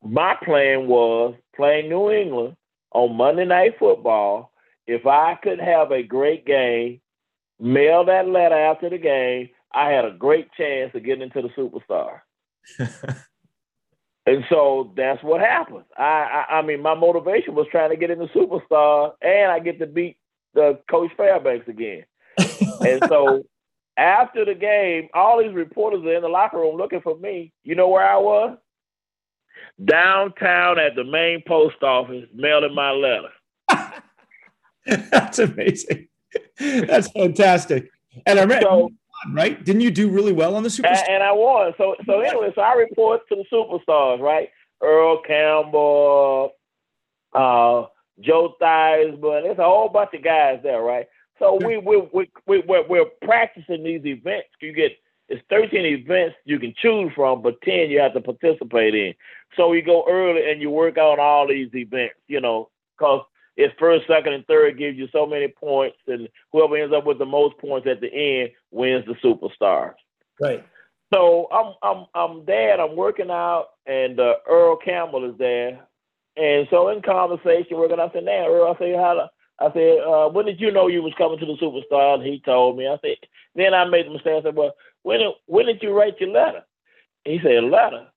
my 0.04 0.36
plan 0.44 0.88
was 0.88 1.36
playing 1.56 1.90
New 1.90 2.12
England 2.12 2.56
on 2.92 3.16
Monday 3.16 3.46
Night 3.46 3.74
Football. 3.80 4.52
If 4.88 5.06
I 5.06 5.38
could 5.42 5.60
have 5.60 5.92
a 5.92 6.04
great 6.04 6.46
game, 6.46 7.02
mail 7.60 8.06
that 8.06 8.28
letter 8.28 8.56
after 8.56 8.90
the 8.90 8.98
game, 8.98 9.50
I 9.74 9.90
had 9.90 10.06
a 10.06 10.12
great 10.12 10.48
chance 10.54 10.92
of 10.94 11.04
getting 11.04 11.24
into 11.24 11.42
the 11.42 11.50
superstar. 11.50 12.20
and 14.26 14.46
so 14.50 14.94
that's 14.96 15.22
what 15.24 15.42
happened. 15.42 15.86
I, 15.98 16.46
I, 16.50 16.58
I 16.58 16.62
mean, 16.62 16.82
my 16.82 16.94
motivation 16.94 17.56
was 17.56 17.68
trying 17.72 17.90
to 17.90 17.98
get 17.98 18.12
in 18.12 18.20
the 18.20 18.28
superstar, 18.28 19.14
and 19.22 19.52
I 19.52 19.60
get 19.60 19.80
to 19.80 19.88
beat 19.88 20.18
the 20.54 20.80
coach 20.90 21.12
Fairbanks 21.18 21.68
again. 21.68 22.06
and 22.38 23.04
so 23.10 23.44
after 23.98 24.46
the 24.46 24.54
game, 24.54 25.10
all 25.14 25.42
these 25.42 25.54
reporters 25.54 26.04
are 26.04 26.16
in 26.16 26.22
the 26.22 26.28
locker 26.28 26.58
room 26.58 26.78
looking 26.78 27.02
for 27.02 27.18
me. 27.18 27.54
You 27.64 27.76
know 27.76 27.88
where 27.88 28.08
I 28.08 28.18
was? 28.18 28.58
Downtown 29.84 30.80
at 30.80 30.96
the 30.96 31.04
main 31.04 31.44
post 31.48 31.82
office, 31.84 32.26
mailing 32.34 32.76
my 32.76 32.92
letter. 32.92 33.30
That's 35.12 35.40
amazing. 35.40 36.08
That's 36.60 37.10
fantastic. 37.12 37.90
And 38.26 38.40
I 38.40 38.44
remember, 38.44 38.66
so, 38.66 38.92
right? 39.32 39.64
Didn't 39.64 39.82
you 39.82 39.92
do 39.92 40.10
really 40.10 40.34
well 40.34 40.56
on 40.56 40.64
the 40.64 40.70
Superstars? 40.70 41.00
And, 41.00 41.16
and 41.16 41.24
I 41.24 41.32
won. 41.32 41.74
So, 41.78 41.96
so 42.06 42.20
anyway, 42.20 42.52
so 42.56 42.62
I 42.62 42.74
report 42.74 43.22
to 43.30 43.36
the 43.36 43.46
Superstars, 43.52 44.20
right? 44.20 44.50
Earl 44.82 45.22
Campbell, 45.24 46.52
uh, 47.34 47.84
Joe 48.22 48.56
Theismann. 48.62 49.44
There's 49.44 49.60
a 49.60 49.64
whole 49.64 49.90
bunch 49.90 50.14
of 50.14 50.24
guys 50.24 50.60
there, 50.64 50.82
right? 50.82 51.08
So 51.40 51.60
we 51.66 51.78
we 51.78 52.08
we 52.14 52.30
we 52.48 52.64
we're, 52.68 52.88
we're 52.88 53.06
practicing 53.24 53.84
these 53.84 54.06
events. 54.06 54.48
You 54.62 54.74
get 54.74 54.94
it's 55.28 55.42
13 55.50 55.86
events 55.86 56.36
you 56.46 56.60
can 56.60 56.74
choose 56.78 57.12
from, 57.16 57.42
but 57.42 57.62
10 57.62 57.90
you 57.90 58.00
have 58.00 58.14
to 58.14 58.22
participate 58.22 58.94
in. 58.94 59.14
So 59.58 59.74
you 59.74 59.82
go 59.82 60.06
early 60.08 60.50
and 60.50 60.62
you 60.62 60.70
work 60.70 60.98
on 60.98 61.20
all 61.20 61.48
these 61.48 61.74
events, 61.74 62.16
you 62.28 62.40
know, 62.40 62.70
because 62.98 63.26
it's 63.58 63.74
first, 63.80 64.06
second, 64.08 64.34
and 64.34 64.46
third 64.46 64.78
gives 64.78 64.98
you 64.98 65.08
so 65.12 65.26
many 65.26 65.48
points, 65.48 65.98
and 66.08 66.28
whoever 66.52 66.76
ends 66.76 66.94
up 66.96 67.06
with 67.06 67.20
the 67.20 67.26
most 67.26 67.58
points 67.58 67.88
at 67.88 68.02
the 68.02 68.14
end 68.14 68.52
wins 68.72 69.06
the 69.06 69.14
superstars. 69.14 69.94
Right. 70.40 70.64
So 71.14 71.48
I'm 71.52 71.74
I'm 71.82 72.06
I'm 72.14 72.46
there. 72.46 72.80
I'm 72.80 72.96
working 72.96 73.32
out, 73.32 73.68
and 73.86 74.20
uh, 74.20 74.36
Earl 74.50 74.76
Campbell 74.76 75.30
is 75.30 75.38
there, 75.38 75.80
and 76.36 76.68
so 76.70 76.90
in 76.90 77.02
conversation, 77.02 77.78
working. 77.78 78.00
Out, 78.00 78.10
I 78.10 78.14
said, 78.14 78.26
"Now, 78.26 78.48
Earl, 78.48 78.74
I 78.76 78.78
said, 78.78 78.96
how 78.96 79.30
I 79.60 79.72
said, 79.72 80.00
uh, 80.00 80.30
when 80.30 80.46
did 80.46 80.60
you 80.60 80.72
know 80.72 80.88
you 80.88 81.02
was 81.02 81.14
coming 81.18 81.40
to 81.40 81.46
the 81.46 81.58
superstar? 81.62 82.16
And 82.16 82.24
he 82.24 82.42
told 82.42 82.78
me. 82.78 82.88
I 82.88 82.98
said, 83.02 83.16
then 83.56 83.74
I 83.74 83.86
made 83.86 84.06
the 84.06 84.12
mistake. 84.12 84.36
I 84.40 84.44
said, 84.44 84.56
well, 84.56 84.76
when 85.04 85.20
when 85.46 85.66
did 85.66 85.82
you 85.82 85.92
write 85.92 86.20
your 86.20 86.32
letter? 86.32 86.64
He 87.24 87.40
said, 87.42 87.56
a 87.56 87.62
letter. 87.62 88.08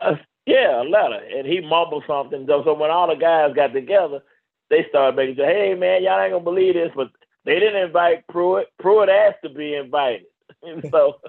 I 0.00 0.10
said, 0.12 0.26
yeah, 0.46 0.82
a 0.82 0.84
letter. 0.84 1.20
And 1.34 1.46
he 1.46 1.60
mumbled 1.60 2.04
something. 2.06 2.46
So 2.46 2.74
when 2.74 2.90
all 2.90 3.08
the 3.08 3.14
guys 3.14 3.54
got 3.54 3.72
together, 3.72 4.20
they 4.68 4.86
started 4.88 5.16
making 5.16 5.36
say, 5.36 5.46
hey 5.46 5.74
man, 5.74 6.02
y'all 6.02 6.20
ain't 6.20 6.32
gonna 6.32 6.44
believe 6.44 6.74
this, 6.74 6.92
but 6.94 7.08
they 7.44 7.58
didn't 7.58 7.82
invite 7.82 8.26
Pruitt. 8.28 8.68
Pruitt 8.78 9.08
asked 9.08 9.42
to 9.44 9.50
be 9.50 9.74
invited. 9.74 10.26
and 10.62 10.84
so 10.90 11.20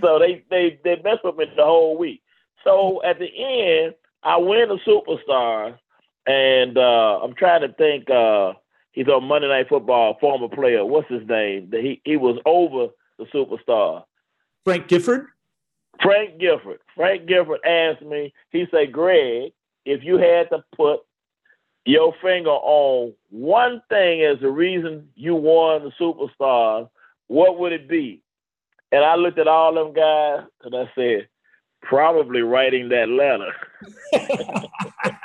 so 0.00 0.18
they 0.18 0.44
they 0.50 0.78
they 0.84 1.00
messed 1.02 1.24
with 1.24 1.36
me 1.36 1.46
the 1.56 1.64
whole 1.64 1.98
week. 1.98 2.22
So 2.64 3.02
at 3.04 3.18
the 3.18 3.26
end, 3.26 3.94
I 4.22 4.36
win 4.36 4.68
the 4.68 4.78
superstars 4.86 5.78
and 6.30 6.78
uh, 6.78 7.20
I'm 7.22 7.34
trying 7.34 7.62
to 7.62 7.72
think. 7.72 8.08
Uh, 8.08 8.52
he's 8.92 9.08
on 9.08 9.24
Monday 9.24 9.48
Night 9.48 9.68
Football. 9.68 10.16
Former 10.20 10.48
player. 10.48 10.84
What's 10.84 11.08
his 11.08 11.26
name? 11.28 11.70
He 11.72 12.00
he 12.04 12.16
was 12.16 12.40
over 12.46 12.92
the 13.18 13.24
superstar. 13.34 14.04
Frank 14.64 14.86
Gifford. 14.88 15.26
Frank 16.00 16.38
Gifford. 16.38 16.78
Frank 16.94 17.26
Gifford 17.26 17.60
asked 17.66 18.02
me. 18.02 18.32
He 18.50 18.66
said, 18.70 18.92
"Greg, 18.92 19.52
if 19.84 20.04
you 20.04 20.18
had 20.18 20.48
to 20.50 20.64
put 20.76 21.00
your 21.84 22.14
finger 22.22 22.50
on 22.50 23.12
one 23.30 23.82
thing 23.88 24.22
as 24.22 24.38
the 24.40 24.50
reason 24.50 25.08
you 25.16 25.34
won 25.34 25.82
the 25.82 25.92
superstars, 26.00 26.88
what 27.26 27.58
would 27.58 27.72
it 27.72 27.88
be?" 27.88 28.22
And 28.92 29.04
I 29.04 29.16
looked 29.16 29.38
at 29.38 29.48
all 29.48 29.74
them 29.74 29.92
guys 29.92 30.46
and 30.62 30.76
I 30.76 30.90
said, 30.94 31.28
probably 31.82 32.42
writing 32.42 32.88
that 32.90 33.08
letter. 33.08 33.52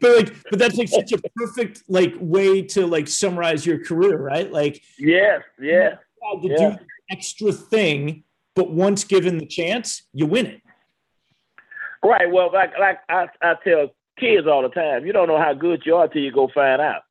but 0.00 0.16
like 0.16 0.34
but 0.50 0.58
that's 0.58 0.76
like 0.76 0.88
such 0.88 1.12
a 1.12 1.18
perfect 1.36 1.82
like 1.88 2.14
way 2.18 2.62
to 2.62 2.86
like 2.86 3.08
summarize 3.08 3.64
your 3.64 3.82
career 3.84 4.18
right? 4.18 4.50
Like 4.50 4.82
yes 4.98 5.42
yeah 5.58 5.96
to 6.42 6.48
yeah. 6.48 6.56
do 6.56 6.84
extra 7.10 7.52
thing 7.52 8.24
but 8.54 8.70
once 8.70 9.04
given 9.04 9.38
the 9.38 9.46
chance 9.46 10.02
you 10.12 10.26
win 10.26 10.46
it. 10.46 10.62
Right 12.04 12.30
well 12.30 12.50
like 12.52 12.72
like 12.78 12.98
i, 13.08 13.28
I 13.42 13.54
tell 13.64 13.94
kids 14.18 14.46
all 14.46 14.62
the 14.62 14.68
time 14.68 15.06
you 15.06 15.12
don't 15.12 15.28
know 15.28 15.38
how 15.38 15.54
good 15.54 15.82
you 15.86 15.96
are 15.96 16.08
till 16.08 16.22
you 16.22 16.32
go 16.32 16.48
find 16.52 16.80
out. 16.80 17.02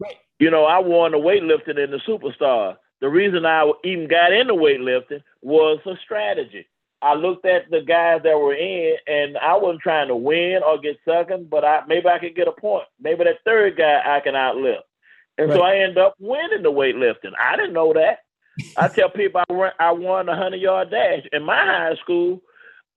Right. 0.00 0.16
You 0.38 0.50
know 0.50 0.64
i 0.64 0.78
won 0.78 1.12
the 1.12 1.18
weightlifting 1.18 1.82
in 1.82 1.90
the 1.90 2.00
superstar. 2.08 2.76
The 3.00 3.08
reason 3.08 3.44
I 3.44 3.68
even 3.82 4.06
got 4.06 4.32
into 4.32 4.54
weightlifting 4.54 5.24
was 5.42 5.80
a 5.86 5.94
strategy. 6.04 6.66
I 7.02 7.14
looked 7.14 7.44
at 7.44 7.68
the 7.68 7.80
guys 7.80 8.20
that 8.22 8.38
were 8.38 8.54
in, 8.54 8.96
and 9.08 9.36
I 9.36 9.56
wasn't 9.56 9.80
trying 9.80 10.06
to 10.06 10.16
win 10.16 10.60
or 10.64 10.78
get 10.78 10.98
second, 11.04 11.50
but 11.50 11.64
I 11.64 11.80
maybe 11.88 12.06
I 12.06 12.20
could 12.20 12.36
get 12.36 12.46
a 12.46 12.52
point. 12.52 12.84
Maybe 13.00 13.24
that 13.24 13.38
third 13.44 13.76
guy 13.76 14.00
I 14.04 14.20
can 14.20 14.34
outlift, 14.34 14.82
and 15.36 15.48
right. 15.48 15.56
so 15.56 15.62
I 15.62 15.78
end 15.78 15.98
up 15.98 16.14
winning 16.20 16.62
the 16.62 16.70
weightlifting. 16.70 17.32
I 17.38 17.56
didn't 17.56 17.72
know 17.72 17.92
that. 17.94 18.20
I 18.76 18.86
tell 18.86 19.10
people 19.10 19.42
I 19.48 19.52
won, 19.52 19.70
I 19.80 19.90
won 19.90 20.28
a 20.28 20.36
hundred 20.36 20.60
yard 20.60 20.90
dash 20.90 21.24
in 21.32 21.42
my 21.42 21.56
high 21.56 21.96
school. 21.96 22.40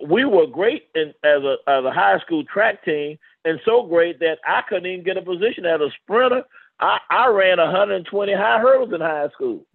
We 0.07 0.23
were 0.26 0.45
great 0.45 0.84
in, 0.94 1.14
as 1.23 1.41
a 1.41 1.56
as 1.68 1.84
a 1.84 1.91
high 1.91 2.19
school 2.19 2.44
track 2.44 2.86
team, 2.86 3.18
and 3.44 3.60
so 3.65 3.88
great 3.88 4.19
that 4.19 4.38
I 4.48 4.61
couldn't 4.69 4.86
even 4.86 5.03
get 5.03 5.18
a 5.18 5.23
position 5.23 5.65
as 5.65 5.82
a 5.82 5.90
sprinter. 6.03 6.44
I, 6.80 6.99
I 7.10 7.27
ran 7.30 7.57
120 7.57 8.34
high 8.34 8.60
hurdles 8.60 8.94
in 8.94 9.02
high 9.02 9.30
school. 9.34 9.65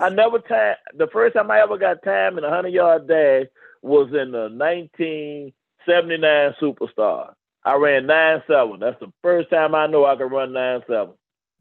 I 0.00 0.08
never 0.08 0.38
time. 0.38 0.76
The 0.96 1.08
first 1.12 1.34
time 1.34 1.50
I 1.50 1.60
ever 1.60 1.76
got 1.76 2.02
time 2.02 2.38
in 2.38 2.44
a 2.44 2.50
hundred 2.50 2.72
yard 2.72 3.08
dash 3.08 3.46
was 3.84 4.08
in 4.08 4.32
the 4.32 4.48
1979 4.50 6.54
Superstar. 6.60 7.34
I 7.64 7.76
ran 7.76 8.06
nine 8.06 8.42
seven. 8.46 8.80
That's 8.80 9.00
the 9.00 9.10
first 9.22 9.48
time 9.50 9.74
I 9.74 9.86
know 9.86 10.04
I 10.04 10.16
could 10.16 10.30
run 10.30 10.52
nine 10.52 10.82
seven. 10.88 11.14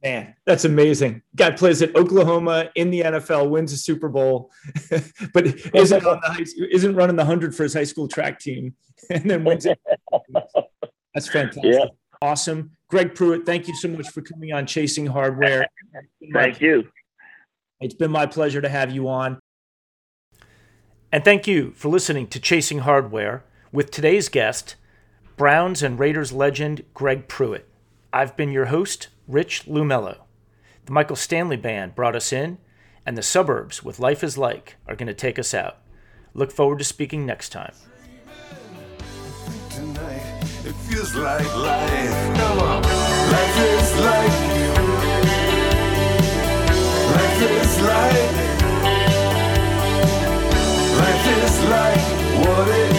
Man, 0.04 0.36
that's 0.46 0.66
amazing. 0.66 1.22
Guy 1.34 1.52
plays 1.52 1.82
at 1.82 1.96
Oklahoma 1.96 2.70
in 2.76 2.92
the 2.92 3.00
NFL, 3.02 3.50
wins 3.50 3.72
a 3.72 3.78
Super 3.78 4.10
Bowl, 4.10 4.52
but 5.34 5.46
isn't 5.74 6.06
on 6.06 6.20
the 6.22 6.30
high, 6.30 6.46
isn't 6.72 6.96
running 6.96 7.16
the 7.16 7.24
hundred 7.24 7.56
for 7.56 7.64
his 7.64 7.74
high 7.74 7.86
school 7.86 8.10
track 8.10 8.40
team, 8.40 8.76
and 9.10 9.30
then 9.30 9.46
wins 9.46 9.66
it. 9.66 9.80
That's 11.14 11.30
fantastic. 11.30 11.64
Yeah. 11.64 11.86
Awesome. 12.22 12.72
Greg 12.90 13.16
Pruitt, 13.16 13.46
thank 13.46 13.68
you 13.68 13.76
so 13.76 13.88
much 13.90 14.10
for 14.10 14.22
coming 14.22 14.54
on 14.54 14.66
Chasing 14.66 15.06
Hardware. 15.06 15.68
Thank 16.34 16.62
you. 16.62 16.88
It's 17.82 17.96
been 17.96 18.12
my 18.12 18.26
pleasure 18.26 18.62
to 18.62 18.70
have 18.70 18.94
you 18.94 19.10
on. 19.10 19.40
And 21.14 21.24
thank 21.24 21.46
you 21.46 21.74
for 21.76 21.90
listening 21.90 22.26
to 22.30 22.40
Chasing 22.40 22.80
Hardware 22.80 23.44
with 23.72 23.92
today's 23.92 24.30
guest, 24.30 24.76
Browns 25.38 25.84
and 25.84 26.00
Raiders 26.00 26.34
legend 26.34 26.84
Greg 26.96 27.28
Pruitt. 27.28 27.70
I've 28.12 28.36
been 28.36 28.52
your 28.52 28.66
host, 28.66 29.10
Rich 29.28 29.68
Lumello. 29.68 30.22
The 30.86 30.92
Michael 30.92 31.16
Stanley 31.16 31.56
Band 31.56 31.94
brought 31.94 32.16
us 32.16 32.34
in, 32.34 32.58
and 33.06 33.16
the 33.16 33.22
suburbs 33.22 33.84
with 33.84 34.00
Life 34.00 34.24
is 34.24 34.40
Like 34.40 34.78
are 34.88 34.96
going 34.96 35.06
to 35.06 35.14
take 35.14 35.38
us 35.38 35.54
out. 35.54 35.78
Look 36.34 36.52
forward 36.52 36.80
to 36.80 36.84
speaking 36.84 37.28
next 37.28 37.50
time. 37.50 37.76
It 39.70 40.74
feels 40.90 41.14
like 41.14 41.46
life. 41.58 42.38
Come 42.38 42.58
on. 42.58 42.82
Life 42.82 43.60
is 43.60 44.00
like. 44.00 44.32
Life 47.14 47.52
is 47.52 47.82
like 47.84 48.43
life 51.04 51.28
is 51.44 51.56
like 51.76 52.06
what 52.46 52.93